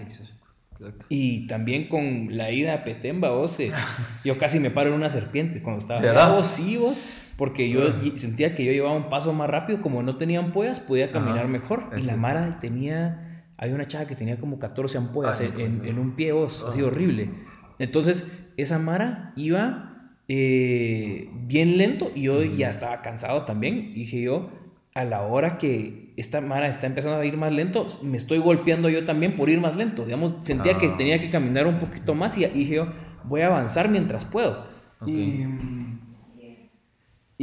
Y 1.08 1.48
también 1.48 1.88
con 1.88 2.36
la 2.36 2.52
ida 2.52 2.74
a 2.74 2.84
Petemba, 2.84 3.30
vos, 3.30 3.58
eh, 3.62 3.72
yo 4.26 4.38
casi 4.38 4.60
me 4.60 4.72
paro 4.72 4.90
en 4.90 4.96
una 4.96 5.10
serpiente 5.10 5.62
cuando 5.62 5.80
estaba. 5.80 6.36
Vos, 6.36 6.48
sí, 6.48 6.76
vos, 6.76 7.31
porque 7.42 7.72
yo 7.72 7.82
sentía 8.18 8.54
que 8.54 8.64
yo 8.64 8.72
llevaba 8.72 8.96
un 8.96 9.10
paso 9.10 9.34
más 9.34 9.50
rápido, 9.50 9.82
como 9.82 10.04
no 10.04 10.18
tenían 10.18 10.46
ampollas, 10.46 10.80
podía 10.80 11.12
caminar 11.12 11.48
mejor. 11.48 11.86
Y 11.98 12.04
la 12.04 12.16
Mara 12.16 12.60
tenía 12.60 13.46
hay 13.58 13.72
una 13.72 13.88
chava 13.88 14.06
que 14.06 14.16
tenía 14.16 14.40
como 14.40 14.60
14 14.60 15.00
ampollas 15.00 15.42
en, 15.42 15.98
un 15.98 16.12
pie, 16.12 16.34
vos, 16.34 16.64
así 16.70 16.82
ah. 16.82 16.86
horrible. 16.86 17.32
Entonces, 17.80 18.32
esa 18.58 18.78
Mara 18.78 19.34
iba 19.36 20.14
eh, 20.28 21.32
bien 21.48 21.80
lento 21.80 22.12
y 22.14 22.22
yo 22.22 22.44
ya 22.44 22.70
estaba 22.70 23.02
cansado 23.02 23.42
también. 23.46 23.96
Dije 23.96 24.22
yo, 24.22 24.52
a 24.94 25.04
la 25.04 25.24
hora 25.24 25.58
que 25.58 26.14
esta 26.18 26.42
Mara 26.42 26.68
está 26.68 26.86
empezando 26.86 27.18
a 27.18 27.26
ir 27.26 27.38
más 27.38 27.52
lento, 27.52 27.88
me 28.04 28.18
estoy 28.18 28.38
golpeando 28.38 28.88
yo 28.88 29.04
también 29.04 29.36
por 29.36 29.50
ir 29.50 29.60
más 29.60 29.76
lento. 29.76 30.06
Digamos, 30.06 30.36
sentía 30.44 30.78
que 30.78 30.90
ah. 30.90 30.96
tenía 30.96 31.20
que 31.20 31.32
caminar 31.32 31.66
un 31.66 31.80
poquito 31.80 32.14
más 32.14 32.38
y, 32.38 32.46
dije 32.46 32.76
yo, 32.76 32.94
voy 33.24 33.42
a 33.42 33.48
avanzar 33.48 33.90
mientras 33.90 34.26
puedo. 34.26 34.70
Y, 35.08 35.44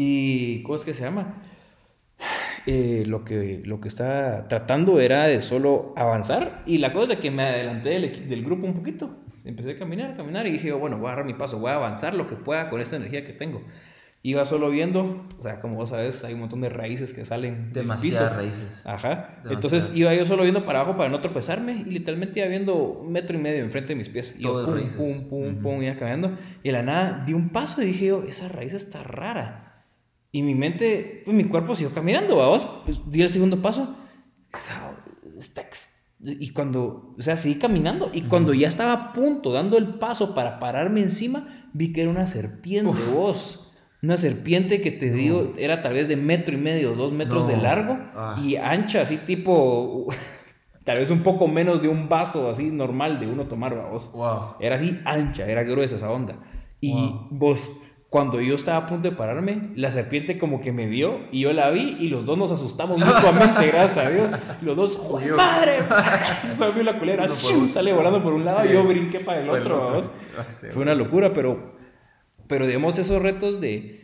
y, 0.01 0.63
¿cómo 0.63 0.77
es 0.77 0.85
que 0.85 0.95
se 0.95 1.03
llama? 1.03 1.43
Eh, 2.67 3.03
lo, 3.05 3.25
que, 3.25 3.63
lo 3.65 3.81
que 3.81 3.89
estaba 3.89 4.47
tratando 4.47 5.01
era 5.01 5.27
de 5.27 5.43
solo 5.43 5.93
avanzar 5.97 6.63
y 6.67 6.79
la 6.79 6.93
cosa 6.93 7.15
es 7.15 7.19
que 7.19 7.33
me 7.33 7.43
adelanté 7.43 7.89
del, 7.89 8.29
del 8.29 8.45
grupo 8.45 8.65
un 8.65 8.75
poquito. 8.75 9.11
Empecé 9.45 9.73
a 9.73 9.79
caminar, 9.79 10.13
a 10.13 10.17
caminar 10.17 10.47
y 10.47 10.53
dije, 10.53 10.71
bueno, 10.71 10.99
voy 10.99 11.07
a 11.07 11.09
agarrar 11.09 11.27
mi 11.27 11.35
paso, 11.35 11.59
voy 11.59 11.73
a 11.73 11.75
avanzar 11.75 12.15
lo 12.15 12.29
que 12.29 12.37
pueda 12.37 12.71
con 12.71 12.81
esta 12.81 12.95
energía 12.95 13.25
que 13.25 13.33
tengo. 13.33 13.61
Iba 14.23 14.47
solo 14.47 14.71
viendo, 14.71 15.27
o 15.37 15.43
sea, 15.43 15.59
como 15.59 15.75
vos 15.75 15.91
sabes, 15.91 16.23
hay 16.23 16.35
un 16.35 16.41
montón 16.41 16.61
de 16.61 16.69
raíces 16.69 17.13
que 17.13 17.25
salen. 17.25 17.73
Demasiadas 17.73 18.37
raíces. 18.37 18.87
Ajá. 18.87 19.41
Entonces 19.51 19.97
iba 19.97 20.15
yo 20.15 20.27
solo 20.27 20.45
viendo 20.45 20.65
para 20.65 20.81
abajo 20.81 20.97
para 20.97 21.09
no 21.09 21.21
tropezarme 21.21 21.85
y 21.87 21.91
literalmente 21.91 22.39
iba 22.39 22.49
viendo 22.49 22.77
un 22.77 23.11
metro 23.11 23.37
y 23.37 23.41
medio 23.41 23.65
enfrente 23.65 23.89
de 23.89 23.95
mis 23.97 24.11
pies. 24.11 24.37
Y 24.39 24.43
Todo 24.43 24.65
pum, 24.65 24.75
raíces. 24.75 24.97
pum, 24.97 25.29
pum, 25.29 25.57
pum, 25.57 25.83
iba 25.83 25.97
cayendo. 25.97 26.39
Y 26.63 26.69
de 26.69 26.73
la 26.73 26.85
nada 26.85 27.25
di 27.27 27.33
un 27.33 27.49
paso 27.49 27.83
y 27.83 27.87
dije 27.87 28.07
yo, 28.07 28.23
esa 28.29 28.49
raíz 28.49 28.75
está 28.75 29.03
rara. 29.03 29.68
Y 30.31 30.43
mi 30.43 30.55
mente, 30.55 31.23
pues 31.25 31.37
mi 31.37 31.45
cuerpo 31.45 31.75
siguió 31.75 31.95
caminando, 31.95 32.37
vamos. 32.37 32.67
Pues 32.85 32.99
di 33.07 33.23
el 33.23 33.29
segundo 33.31 33.61
paso. 33.63 33.97
Y 36.21 36.51
cuando, 36.51 37.15
o 37.17 37.23
sea, 37.23 37.37
seguí 37.37 37.59
caminando. 37.59 38.11
Y 38.13 38.23
cuando 38.23 38.53
ya 38.53 38.69
estaba 38.69 38.93
a 38.93 39.13
punto, 39.13 39.53
dando 39.53 39.79
el 39.79 39.95
paso 39.99 40.35
para 40.35 40.59
pararme 40.59 41.01
encima, 41.01 41.69
vi 41.73 41.93
que 41.93 42.03
era 42.03 42.11
una 42.11 42.27
serpiente, 42.27 42.91
vos. 43.15 43.65
Una 44.03 44.17
serpiente 44.17 44.81
que 44.81 44.91
te 44.93 45.11
digo, 45.11 45.55
era 45.57 45.83
tal 45.83 45.95
vez 45.95 46.09
de 46.09 46.17
metro 46.17 46.55
y 46.55 46.59
medio, 46.59 46.95
dos 46.95 47.13
metros 47.13 47.49
de 47.49 47.57
No. 47.57 47.63
largo 47.63 47.99
Ah. 48.15 48.41
y 48.45 48.55
ancha, 48.57 49.03
así 49.03 49.17
tipo, 49.19 50.07
tal 50.85 50.99
vez 50.99 51.11
un 51.11 51.23
poco 51.25 51.49
menos 51.49 51.83
de 51.83 51.89
un 51.89 52.09
vaso 52.09 52.49
así 52.51 52.71
normal 52.71 53.19
de 53.21 53.27
uno 53.27 53.47
tomar, 53.47 53.75
vos. 53.91 54.13
Wow. 54.13 54.55
Era 54.61 54.77
así 54.77 54.99
ancha, 55.05 55.47
era 55.47 55.63
gruesa 55.65 55.97
esa 55.97 56.11
onda. 56.11 56.37
Y 56.81 56.93
Wow. 56.93 57.27
vos, 57.31 57.69
cuando 58.11 58.41
yo 58.41 58.55
estaba 58.55 58.79
a 58.79 58.87
punto 58.87 59.11
de 59.11 59.15
pararme, 59.17 59.71
la 59.75 59.91
serpiente 59.91 60.39
como 60.39 60.61
que 60.63 60.73
me 60.73 60.87
vio 60.87 61.21
y 61.31 61.41
yo 61.41 61.53
la 61.53 61.69
vi 61.71 61.97
y 62.01 62.09
los 62.09 62.25
dos 62.25 62.39
nos 62.39 62.51
asustamos 62.51 62.97
mutuamente, 63.05 63.67
gracias 63.67 64.07
a 64.07 64.09
Dios. 64.11 64.31
Los 64.63 64.77
dos, 64.77 64.97
¡Joder, 64.97 65.35
madre! 65.35 65.79
Salió 66.53 66.83
la 66.83 66.99
culera, 66.99 67.27
No 67.27 67.35
sale 67.35 67.93
volando 67.93 68.23
por 68.23 68.33
un 68.33 68.45
lado 68.47 68.63
Sí. 68.63 68.69
y 68.71 68.73
yo 68.73 68.85
brinqué 68.85 69.21
para 69.21 69.41
el 69.41 69.45
el 69.45 69.51
otro, 69.51 69.85
vamos. 69.85 70.11
Ah. 70.39 70.45
Fue 70.71 70.83
una 70.83 70.95
locura, 70.95 71.33
pero, 71.35 71.77
pero 72.47 72.67
digamos 72.67 72.99
esos 72.99 73.21
retos 73.21 73.61
de 73.61 73.97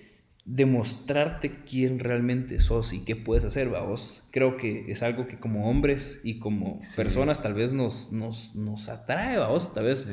demostrarte 0.46 1.62
quién 1.68 1.98
realmente 1.98 2.60
sos 2.60 2.92
y 2.92 3.04
qué 3.06 3.16
puedes 3.16 3.44
hacer, 3.46 3.70
vamos. 3.70 4.28
Creo 4.32 4.58
que 4.58 4.90
es 4.92 5.02
algo 5.02 5.26
que 5.26 5.38
como 5.40 5.70
hombres 5.70 6.20
y 6.24 6.38
como 6.38 6.78
Sí. 6.82 6.96
personas 6.96 7.42
tal 7.42 7.54
vez 7.54 7.72
nos, 7.72 8.12
nos, 8.12 8.54
nos 8.54 8.90
atrae, 8.90 9.38
vamos. 9.38 9.72
Tal 9.72 9.84
vez 9.84 10.00
Sí. 10.02 10.12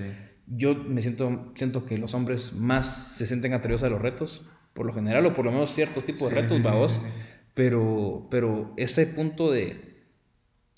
Yo 0.53 0.75
me 0.75 1.01
siento, 1.01 1.51
siento 1.55 1.85
que 1.85 1.97
los 1.97 2.13
hombres 2.13 2.53
más 2.53 3.15
se 3.15 3.25
sienten 3.25 3.53
atraídos 3.53 3.83
a 3.83 3.89
los 3.89 4.01
retos, 4.01 4.45
por 4.73 4.85
lo 4.85 4.93
general, 4.93 5.25
o 5.25 5.33
por 5.33 5.45
lo 5.45 5.51
menos 5.51 5.73
ciertos 5.73 6.05
tipos 6.05 6.29
de 6.29 6.41
retos, 6.41 6.61
sí. 6.91 7.07
Pero, 7.53 8.27
pero 8.29 8.73
ese 8.77 9.05
punto 9.07 9.51
de 9.51 9.91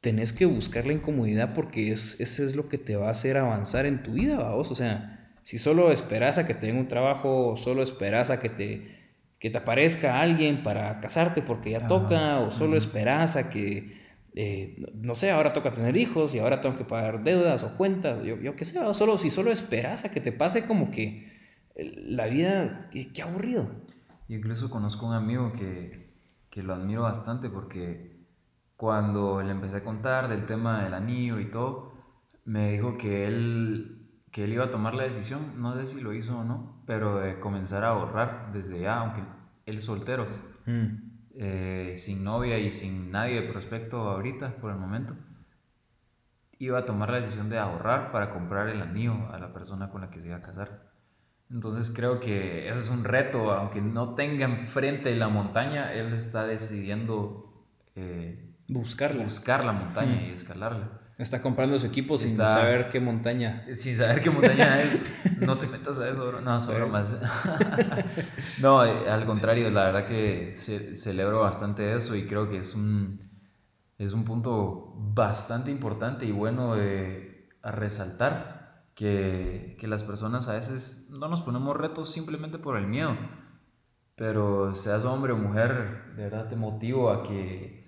tenés 0.01 0.33
que 0.33 0.45
buscar 0.45 0.85
la 0.85 0.93
incomodidad 0.93 1.53
porque 1.53 1.91
es, 1.91 2.19
ese 2.19 2.45
es 2.45 2.55
lo 2.55 2.67
que 2.67 2.77
te 2.77 2.95
va 2.95 3.07
a 3.07 3.11
hacer 3.11 3.37
avanzar 3.37 3.85
en 3.85 4.03
tu 4.03 4.13
vida, 4.13 4.37
vamos. 4.37 4.69
O 4.69 4.75
sea, 4.75 5.33
si 5.43 5.59
solo 5.59 5.91
esperas 5.91 6.37
a 6.37 6.45
que 6.45 6.53
te 6.53 6.67
den 6.67 6.77
un 6.77 6.87
trabajo, 6.87 7.49
o 7.49 7.57
solo 7.57 7.83
esperas 7.83 8.29
a 8.29 8.39
que 8.39 8.49
te, 8.49 8.97
que 9.39 9.49
te 9.49 9.57
aparezca 9.57 10.19
alguien 10.19 10.63
para 10.63 10.99
casarte 10.99 11.41
porque 11.41 11.71
ya 11.71 11.77
Ajá, 11.79 11.87
toca, 11.87 12.39
o 12.39 12.51
solo 12.51 12.77
esperas 12.77 13.35
a 13.35 13.49
que, 13.49 14.02
eh, 14.35 14.83
no- 14.95 15.15
sé, 15.15 15.31
ahora 15.31 15.53
toca 15.53 15.73
tener 15.73 15.95
hijos 15.97 16.33
y 16.33 16.39
ahora 16.39 16.61
tengo 16.61 16.75
que 16.77 16.85
pagar 16.85 17.23
deudas 17.23 17.63
o 17.63 17.77
cuentas, 17.77 18.23
yo, 18.23 18.37
yo 18.37 18.55
qué 18.55 18.65
sé, 18.65 18.79
solo, 18.93 19.17
si 19.17 19.29
solo 19.29 19.51
esperas 19.51 20.05
a 20.05 20.11
que 20.11 20.21
te 20.21 20.31
pase 20.31 20.65
como 20.65 20.91
que 20.91 21.31
eh, 21.75 22.03
la 22.07 22.25
vida, 22.27 22.89
qué, 22.91 23.21
aburrido. 23.21 23.69
Yo 24.27 24.37
incluso 24.37 24.69
conozco 24.69 25.05
un 25.05 25.13
amigo 25.13 25.53
que, 25.53 26.13
que 26.49 26.63
lo 26.63 26.73
admiro 26.73 27.03
bastante 27.03 27.49
porque 27.49 28.13
cuando 28.75 29.41
le 29.43 29.51
empecé 29.51 29.77
a 29.77 29.83
contar 29.83 30.27
del 30.27 30.45
tema 30.45 30.83
del 30.83 30.93
anillo 30.93 31.39
y 31.39 31.49
todo, 31.51 31.93
me 32.45 32.71
dijo 32.71 32.97
que 32.97 33.27
él, 33.27 34.09
que 34.31 34.45
él 34.45 34.53
iba 34.53 34.65
a 34.65 34.71
tomar 34.71 34.95
la 34.95 35.03
decisión, 35.03 35.61
no 35.61 35.75
sé 35.75 35.85
si 35.85 36.01
lo 36.01 36.13
hizo 36.13 36.39
o 36.39 36.43
no, 36.43 36.81
pero 36.85 37.17
de 37.19 37.39
comenzar 37.39 37.83
a 37.83 37.89
ahorrar 37.89 38.51
desde 38.51 38.81
ya, 38.81 38.97
aunque 38.97 39.21
él 39.65 39.77
es 39.77 39.85
soltero, 39.85 40.27
eh, 41.35 41.93
sin 41.97 42.23
novia 42.23 42.57
y 42.59 42.71
sin 42.71 43.11
nadie 43.11 43.41
de 43.41 43.47
prospecto 43.51 43.97
ahorita 44.09 44.55
por 44.57 44.71
el 44.71 44.77
momento, 44.77 45.15
iba 46.59 46.79
a 46.79 46.85
tomar 46.85 47.09
la 47.09 47.17
decisión 47.17 47.49
de 47.49 47.57
ahorrar 47.59 48.11
para 48.11 48.29
comprar 48.29 48.69
el 48.69 48.81
anillo 48.81 49.15
a 49.31 49.39
la 49.39 49.51
persona 49.53 49.89
con 49.89 50.01
la 50.01 50.09
que 50.09 50.21
se 50.21 50.27
iba 50.27 50.37
a 50.37 50.41
casar. 50.41 50.91
Entonces 51.51 51.91
creo 51.95 52.19
que 52.19 52.67
ese 52.69 52.79
es 52.79 52.89
un 52.89 53.03
reto, 53.03 53.51
aunque 53.51 53.81
no 53.81 54.15
tenga 54.15 54.45
enfrente 54.45 55.15
la 55.15 55.27
montaña, 55.27 55.93
él 55.93 56.13
está 56.13 56.45
decidiendo 56.45 57.65
eh, 57.95 58.49
Buscarla. 58.67 59.23
buscar 59.23 59.63
la 59.65 59.73
montaña 59.73 60.15
Mm. 60.21 60.25
y 60.29 60.29
escalarla. 60.31 61.01
Está 61.17 61.41
comprando 61.41 61.77
su 61.79 61.85
equipo 61.85 62.17
sin 62.17 62.29
Está- 62.31 62.55
saber 62.55 62.89
qué 62.89 62.99
montaña. 62.99 63.65
Sin 63.75 63.95
saber 63.95 64.19
qué 64.21 64.29
montaña 64.31 64.81
es, 64.81 64.99
no 65.39 65.57
te 65.57 65.67
metas 65.67 65.99
a 65.99 66.09
eso, 66.09 66.27
bro. 66.27 66.41
No, 66.41 66.59
son 66.59 66.75
bromas. 66.75 67.15
no, 68.59 68.83
eh, 68.83 69.09
al 69.09 69.25
contrario, 69.25 69.69
la 69.69 69.85
verdad 69.85 70.05
que 70.05 70.53
ce- 70.55 70.95
celebro 70.95 71.39
bastante 71.41 71.95
eso 71.95 72.15
y 72.15 72.23
creo 72.25 72.49
que 72.49 72.57
es 72.57 72.73
un, 72.73 73.29
es 73.97 74.13
un 74.13 74.23
punto 74.25 74.93
bastante 74.97 75.69
importante 75.71 76.25
y 76.25 76.31
bueno 76.31 76.75
de- 76.75 77.49
a 77.61 77.71
resaltar 77.71 78.85
que, 78.95 79.77
que 79.79 79.87
las 79.87 80.03
personas 80.03 80.47
a 80.49 80.53
veces 80.53 81.07
no 81.09 81.27
nos 81.27 81.41
ponemos 81.41 81.77
retos 81.77 82.11
simplemente 82.11 82.57
por 82.57 82.75
el 82.77 82.87
miedo. 82.87 83.15
Pero 84.15 84.75
seas 84.75 85.05
hombre 85.05 85.33
o 85.33 85.37
mujer, 85.37 86.13
de 86.15 86.23
verdad 86.23 86.47
te 86.47 86.55
motivo 86.55 87.09
a 87.11 87.23
que 87.23 87.82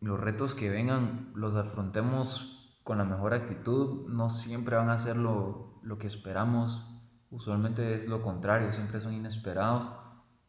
los 0.00 0.20
retos 0.20 0.54
que 0.54 0.70
vengan 0.70 1.30
los 1.34 1.54
afrontemos 1.54 2.78
con 2.84 2.98
la 2.98 3.04
mejor 3.04 3.34
actitud. 3.34 4.08
No 4.08 4.30
siempre 4.30 4.76
van 4.76 4.90
a 4.90 4.98
ser 4.98 5.16
lo, 5.16 5.80
lo 5.82 5.98
que 5.98 6.06
esperamos. 6.06 6.84
Usualmente 7.30 7.94
es 7.94 8.06
lo 8.06 8.22
contrario, 8.22 8.72
siempre 8.72 9.00
son 9.00 9.12
inesperados. 9.12 9.88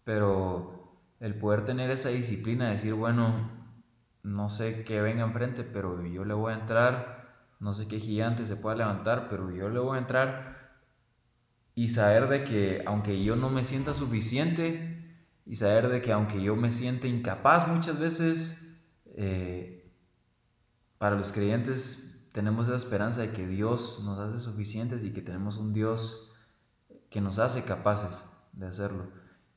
Pero 0.03 1.01
el 1.19 1.35
poder 1.35 1.65
tener 1.65 1.89
esa 1.89 2.09
disciplina 2.09 2.65
de 2.65 2.71
decir, 2.71 2.93
bueno, 2.93 3.49
no 4.23 4.49
sé 4.49 4.83
qué 4.83 5.01
venga 5.01 5.23
enfrente, 5.23 5.63
pero 5.63 6.05
yo 6.05 6.25
le 6.25 6.33
voy 6.33 6.53
a 6.53 6.59
entrar. 6.59 7.17
No 7.59 7.73
sé 7.73 7.87
qué 7.87 7.99
gigante 7.99 8.45
se 8.45 8.55
pueda 8.55 8.75
levantar, 8.75 9.27
pero 9.29 9.51
yo 9.51 9.69
le 9.69 9.79
voy 9.79 9.97
a 9.97 10.01
entrar 10.01 10.57
y 11.77 11.89
saber 11.89 12.27
de 12.27 12.43
que 12.43 12.81
aunque 12.87 13.23
yo 13.23 13.35
no 13.35 13.51
me 13.51 13.63
sienta 13.63 13.93
suficiente 13.93 15.15
y 15.45 15.53
saber 15.53 15.89
de 15.89 16.01
que 16.01 16.11
aunque 16.11 16.41
yo 16.41 16.55
me 16.55 16.71
sienta 16.71 17.05
incapaz 17.05 17.67
muchas 17.67 17.99
veces, 17.99 18.66
eh, 19.17 19.91
para 20.97 21.15
los 21.17 21.31
creyentes 21.33 22.29
tenemos 22.33 22.67
esa 22.67 22.75
esperanza 22.77 23.21
de 23.21 23.31
que 23.31 23.45
Dios 23.47 24.01
nos 24.05 24.19
hace 24.19 24.39
suficientes 24.39 25.03
y 25.03 25.11
que 25.11 25.21
tenemos 25.21 25.57
un 25.57 25.73
Dios 25.73 26.33
que 27.09 27.19
nos 27.21 27.39
hace 27.39 27.63
capaces 27.65 28.25
de 28.53 28.67
hacerlo 28.67 29.07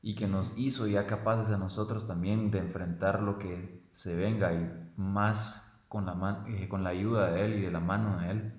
y 0.01 0.15
que 0.15 0.27
nos 0.27 0.53
hizo 0.57 0.87
ya 0.87 1.05
capaces 1.07 1.53
a 1.53 1.57
nosotros 1.57 2.07
también 2.07 2.49
de 2.51 2.59
enfrentar 2.59 3.21
lo 3.21 3.37
que 3.37 3.83
se 3.91 4.15
venga 4.15 4.51
y 4.53 4.91
más 4.97 5.83
con 5.87 6.05
la, 6.05 6.15
man- 6.15 6.45
eh, 6.47 6.67
con 6.67 6.83
la 6.83 6.89
ayuda 6.91 7.31
de 7.31 7.45
Él 7.45 7.53
y 7.55 7.61
de 7.61 7.71
la 7.71 7.79
mano 7.79 8.19
de 8.19 8.31
Él. 8.31 8.53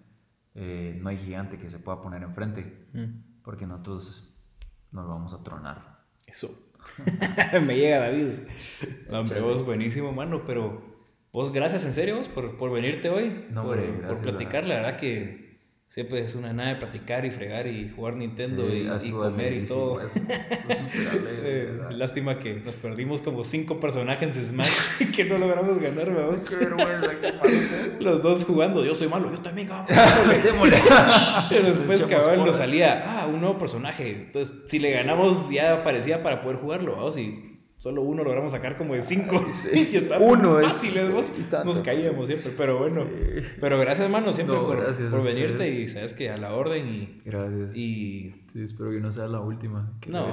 eh, 0.55 0.99
no 1.03 1.09
hay 1.09 1.17
gigante 1.19 1.59
que 1.59 1.69
se 1.71 1.79
pueda 1.79 2.01
poner 2.03 2.23
enfrente 2.23 2.87
porque 3.43 3.67
nosotros 3.67 4.37
nos 4.93 5.09
vamos 5.09 5.33
a 5.35 5.43
tronar. 5.43 6.05
Eso. 6.27 6.51
Me 7.67 7.77
llega 7.77 8.01
David. 8.01 8.29
No, 9.11 9.21
hombre, 9.21 9.41
vos 9.41 9.65
buenísimo, 9.65 10.13
mano, 10.13 10.43
pero 10.47 10.92
vos 11.33 11.53
gracias 11.53 11.85
en 11.87 11.93
serio 11.93 12.17
vos, 12.19 12.29
por, 12.29 12.57
por 12.57 12.71
venirte 12.71 13.09
hoy. 13.09 13.47
No, 13.51 13.63
por, 13.65 13.79
hombre, 13.79 13.93
por 13.93 14.03
gracias, 14.03 14.21
platicar, 14.21 14.65
la 14.67 14.75
verdad 14.77 14.97
que 14.99 15.43
siempre 15.89 16.23
es 16.25 16.35
una 16.35 16.53
nada 16.55 16.71
de 16.71 16.77
platicar 16.77 17.27
y 17.27 17.31
fregar 17.31 17.67
y 17.67 17.91
jugar 17.95 18.15
Nintendo 18.17 18.65
Sí, 18.99 19.09
y- 19.09 19.13
comer 19.13 19.53
y 19.53 19.67
todo. 19.67 19.99
alegre, 20.71 21.43
Eh, 21.45 21.79
lástima 21.91 22.39
que 22.39 22.55
nos 22.55 22.77
perdimos 22.77 23.21
como 23.21 23.45
cinco 23.45 23.79
personajes 23.79 24.35
en 24.37 24.45
Smash 24.47 24.73
que 25.17 25.25
no 25.25 25.37
logramos 25.39 25.79
ganar, 25.79 26.11
vamos. 26.15 26.49
Qué 26.49 26.57
vergüenza, 26.57 27.21
qué 27.21 27.33
malo. 27.33 27.51
Los 28.01 28.23
dos 28.23 28.45
jugando, 28.45 28.85
yo 28.85 28.95
soy 28.95 29.09
malo, 29.09 29.31
yo 29.31 29.41
también, 29.41 29.69
cabrón. 29.69 29.87
Démosle. 30.45 30.77
Pero 31.51 31.69
después 31.69 32.03
cabal 32.05 32.45
nos 32.45 32.57
salía, 32.57 33.05
ah, 33.07 33.27
un 33.27 33.41
nuevo 33.41 33.59
personaje. 33.59 34.11
Entonces, 34.13 34.63
si 34.69 34.79
le 34.79 34.93
ganamos, 34.93 35.51
ya 35.51 35.75
aparecía 35.75 36.23
para 36.23 36.41
poder 36.41 36.57
jugarlo, 36.59 36.97
vamos. 36.97 37.19
Y 37.19 37.52
solo 37.83 38.03
uno 38.03 38.23
logramos 38.23 38.53
sacar 38.53 38.79
como 38.79 38.95
de 38.95 39.03
cinco. 39.03 39.45
Sí. 39.51 39.91
y 39.93 39.97
estaba 39.97 40.25
Uno 40.25 40.61
muy 40.61 40.67
es. 40.67 41.65
Nos 41.65 41.81
caíamos 41.81 42.29
siempre, 42.29 42.55
pero 42.57 42.79
bueno. 42.79 43.03
Sí. 43.05 43.43
Pero 43.61 43.79
gracias, 43.79 44.05
hermano, 44.05 44.33
siempre 44.33 44.57
No, 44.57 44.67
por, 44.67 44.81
gracias 44.81 45.11
por 45.11 45.25
venirte 45.25 45.69
y 45.69 45.89
sabes 45.89 46.15
que 46.15 46.31
a 46.31 46.37
la 46.37 46.55
orden 46.55 46.89
y. 46.89 47.21
Gracias. 47.25 47.77
y 47.77 48.45
Sí, 48.47 48.63
espero 48.63 48.91
que 48.91 49.01
no 49.01 49.11
sea 49.11 49.27
la 49.27 49.41
última. 49.41 49.99
Qué 50.01 50.11
no, 50.11 50.29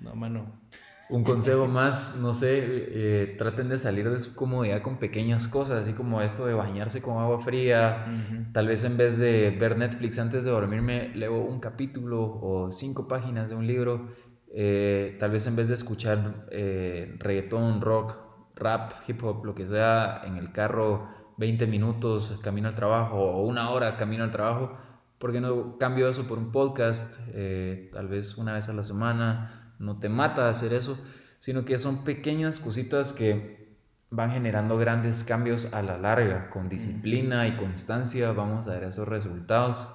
no, 0.00 0.14
mano. 0.14 0.60
Un 1.08 1.24
consejo 1.24 1.66
más, 1.66 2.18
no 2.20 2.32
sé, 2.32 2.60
eh, 2.62 3.34
traten 3.36 3.68
de 3.68 3.78
salir 3.78 4.08
de 4.08 4.20
su 4.20 4.36
comodidad 4.36 4.80
con 4.80 4.98
pequeñas 4.98 5.48
cosas, 5.48 5.82
así 5.82 5.92
como 5.92 6.20
esto 6.20 6.46
de 6.46 6.54
bañarse 6.54 7.02
con 7.02 7.18
agua 7.18 7.40
fría. 7.40 8.06
Ujú. 8.06 8.52
Tal 8.52 8.68
vez 8.68 8.84
en 8.84 8.96
vez 8.96 9.18
de 9.18 9.50
ver 9.50 9.76
Netflix 9.76 10.20
antes 10.20 10.44
de 10.44 10.52
dormirme, 10.52 11.08
leo 11.16 11.40
un 11.40 11.58
capítulo 11.58 12.22
o 12.22 12.70
cinco 12.70 13.08
páginas 13.08 13.48
de 13.48 13.56
un 13.56 13.66
libro. 13.66 14.10
Eh, 14.52 15.16
tal 15.18 15.30
vez 15.30 15.46
en 15.46 15.54
vez 15.54 15.68
de 15.68 15.74
escuchar 15.74 16.46
eh, 16.50 17.14
reggaetón, 17.18 17.80
rock, 17.80 18.16
rap, 18.56 18.92
hip 19.06 19.22
hop, 19.22 19.44
lo 19.44 19.54
que 19.54 19.66
sea, 19.66 20.22
en 20.24 20.36
el 20.36 20.52
carro 20.52 21.08
20 21.36 21.66
minutos 21.66 22.38
camino 22.42 22.68
al 22.68 22.74
trabajo 22.74 23.16
o 23.18 23.42
una 23.46 23.70
hora 23.70 23.96
camino 23.96 24.24
al 24.24 24.30
trabajo, 24.30 24.76
¿por 25.18 25.32
qué 25.32 25.40
no 25.40 25.78
cambio 25.78 26.08
eso 26.08 26.26
por 26.26 26.38
un 26.38 26.52
podcast? 26.52 27.20
Eh, 27.28 27.90
tal 27.92 28.08
vez 28.08 28.36
una 28.36 28.54
vez 28.54 28.68
a 28.68 28.72
la 28.72 28.82
semana, 28.82 29.74
no 29.78 29.98
te 29.98 30.08
mata 30.08 30.48
hacer 30.48 30.72
eso, 30.74 30.98
sino 31.38 31.64
que 31.64 31.78
son 31.78 32.04
pequeñas 32.04 32.58
cositas 32.60 33.12
que 33.12 33.78
van 34.10 34.32
generando 34.32 34.76
grandes 34.76 35.24
cambios 35.24 35.72
a 35.72 35.82
la 35.82 35.96
larga. 35.96 36.50
Con 36.50 36.68
disciplina 36.68 37.46
y 37.46 37.56
constancia 37.56 38.32
vamos 38.32 38.66
a 38.66 38.72
ver 38.72 38.84
esos 38.84 39.08
resultados 39.08 39.86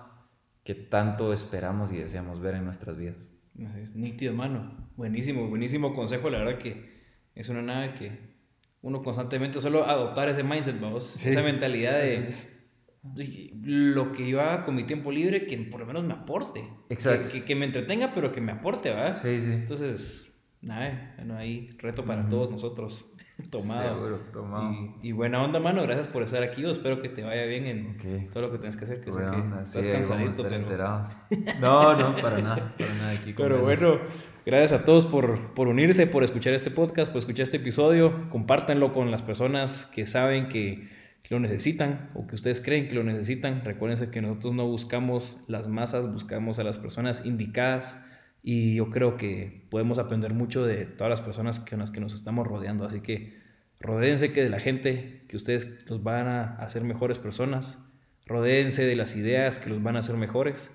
que 0.63 0.73
tanto 0.73 1.33
esperamos 1.33 1.91
y 1.91 1.97
deseamos 1.97 2.39
ver 2.39 2.55
en 2.55 2.65
nuestras 2.65 2.97
vidas. 2.97 3.34
Nítido, 3.93 4.31
hermano. 4.31 4.89
Buenísimo, 4.97 5.47
buenísimo 5.47 5.93
consejo. 5.93 6.29
La 6.29 6.39
verdad 6.39 6.57
que 6.57 6.95
es 7.35 7.49
una 7.49 7.61
nada 7.61 7.93
que 7.93 8.35
uno 8.81 9.01
constantemente 9.01 9.61
solo 9.61 9.85
adoptar 9.85 10.29
ese 10.29 10.43
mindset, 10.43 10.79
vamos. 10.79 11.15
Esa 11.25 11.41
mentalidad 11.41 11.99
de 12.01 12.27
lo 13.63 14.11
que 14.13 14.27
yo 14.27 14.41
haga 14.41 14.65
con 14.65 14.75
mi 14.75 14.85
tiempo 14.85 15.11
libre, 15.11 15.45
que 15.45 15.57
por 15.57 15.79
lo 15.79 15.85
menos 15.85 16.03
me 16.03 16.13
aporte. 16.13 16.67
Exacto. 16.89 17.29
Que, 17.31 17.43
que, 17.43 17.55
me 17.55 17.65
entretenga, 17.65 18.13
pero 18.13 18.31
que 18.31 18.41
me 18.41 18.51
aporte, 18.51 18.89
¿verdad? 18.89 19.15
Sí, 19.15 19.41
sí. 19.41 19.51
Entonces, 19.51 20.43
nada, 20.61 21.13
bueno, 21.17 21.37
ahí 21.37 21.75
reto 21.79 22.05
para 22.05 22.27
todos 22.27 22.51
nosotros. 22.51 23.14
Tomado. 23.51 23.95
Seguro, 23.95 24.19
tomado. 24.31 24.73
Y, 25.01 25.11
buena 25.11 25.43
onda, 25.43 25.59
mano. 25.59 25.81
Gracias 25.83 26.07
por 26.07 26.23
estar 26.23 26.41
aquí. 26.41 26.61
Yo 26.61 26.71
espero 26.71 27.01
que 27.01 27.09
te 27.09 27.23
vaya 27.23 27.45
bien 27.45 27.65
en 27.65 28.29
todo 28.31 28.43
lo 28.43 28.51
que 28.51 28.57
tienes 28.59 28.77
que 28.77 28.85
hacer. 28.85 29.01
Que 29.01 29.11
buena 29.11 29.31
sé 29.31 29.37
onda. 29.37 29.63
estás 29.63 29.83
sí, 29.83 29.91
cansadito, 29.91 30.43
pero... 30.43 30.55
enterados. 30.55 31.17
No, 31.59 31.95
no, 31.95 32.21
para 32.21 32.39
nada. 32.39 32.73
Para 32.77 32.93
nada 32.93 33.11
aquí. 33.11 33.33
Pero 33.35 33.61
bueno, 33.61 33.99
gracias 34.45 34.79
a 34.79 34.85
todos 34.85 35.05
por, 35.05 35.53
por 35.53 35.67
unirse, 35.67 36.07
por 36.07 36.23
escuchar 36.23 36.53
este 36.53 36.71
podcast, 36.71 37.11
por 37.11 37.19
escuchar 37.19 37.43
este 37.43 37.57
episodio. 37.57 38.29
Compártanlo 38.29 38.93
con 38.93 39.11
las 39.11 39.21
personas 39.21 39.85
que 39.87 40.05
saben 40.05 40.47
que 40.47 40.89
lo 41.29 41.39
necesitan 41.39 42.11
o 42.13 42.27
que 42.27 42.35
ustedes 42.35 42.61
creen 42.61 42.87
que 42.87 42.95
lo 42.95 43.03
necesitan. 43.03 43.63
Recuérdense 43.65 44.11
que 44.11 44.21
nosotros 44.21 44.53
no 44.53 44.67
buscamos 44.67 45.39
las 45.47 45.67
masas, 45.67 46.11
buscamos 46.11 46.59
a 46.59 46.63
las 46.63 46.77
personas 46.77 47.25
indicadas 47.25 48.01
y 48.47 48.75
yo 48.75 48.91
creo 48.91 49.17
que 49.17 49.65
podemos 49.71 49.97
aprender 49.97 50.35
mucho 50.35 50.63
de 50.63 50.85
todas 50.85 51.09
las 51.09 51.21
personas 51.21 51.59
con 51.59 51.79
las 51.79 51.89
que 51.89 51.99
nos 51.99 52.13
estamos 52.13 52.45
rodeando. 52.45 52.85
Así 52.85 53.01
que 53.01 53.39
rodéense 53.79 54.33
que 54.33 54.43
de 54.43 54.51
la 54.51 54.59
gente 54.59 55.23
que 55.27 55.35
ustedes 55.35 55.83
los 55.89 56.03
van 56.03 56.27
a 56.27 56.55
hacer 56.57 56.83
mejores 56.83 57.17
personas. 57.17 57.83
Rodéense 58.27 58.85
de 58.85 58.95
las 58.95 59.15
ideas 59.15 59.57
que 59.57 59.71
los 59.71 59.81
van 59.81 59.95
a 59.95 59.99
hacer 59.99 60.15
mejores 60.15 60.71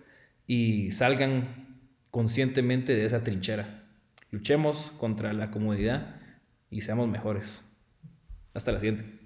y 0.49 0.91
salgan 0.91 1.79
conscientemente 2.11 2.97
de 2.97 3.07
esa 3.07 3.23
trinchera. 3.23 3.85
Luchemos 4.33 4.91
contra 4.99 5.33
la 5.33 5.53
comodidad 5.53 6.17
y 6.73 6.81
seamos 6.81 7.07
mejores. 7.07 7.65
Hasta 8.53 8.73
la 8.73 8.81
siguiente. 8.81 9.20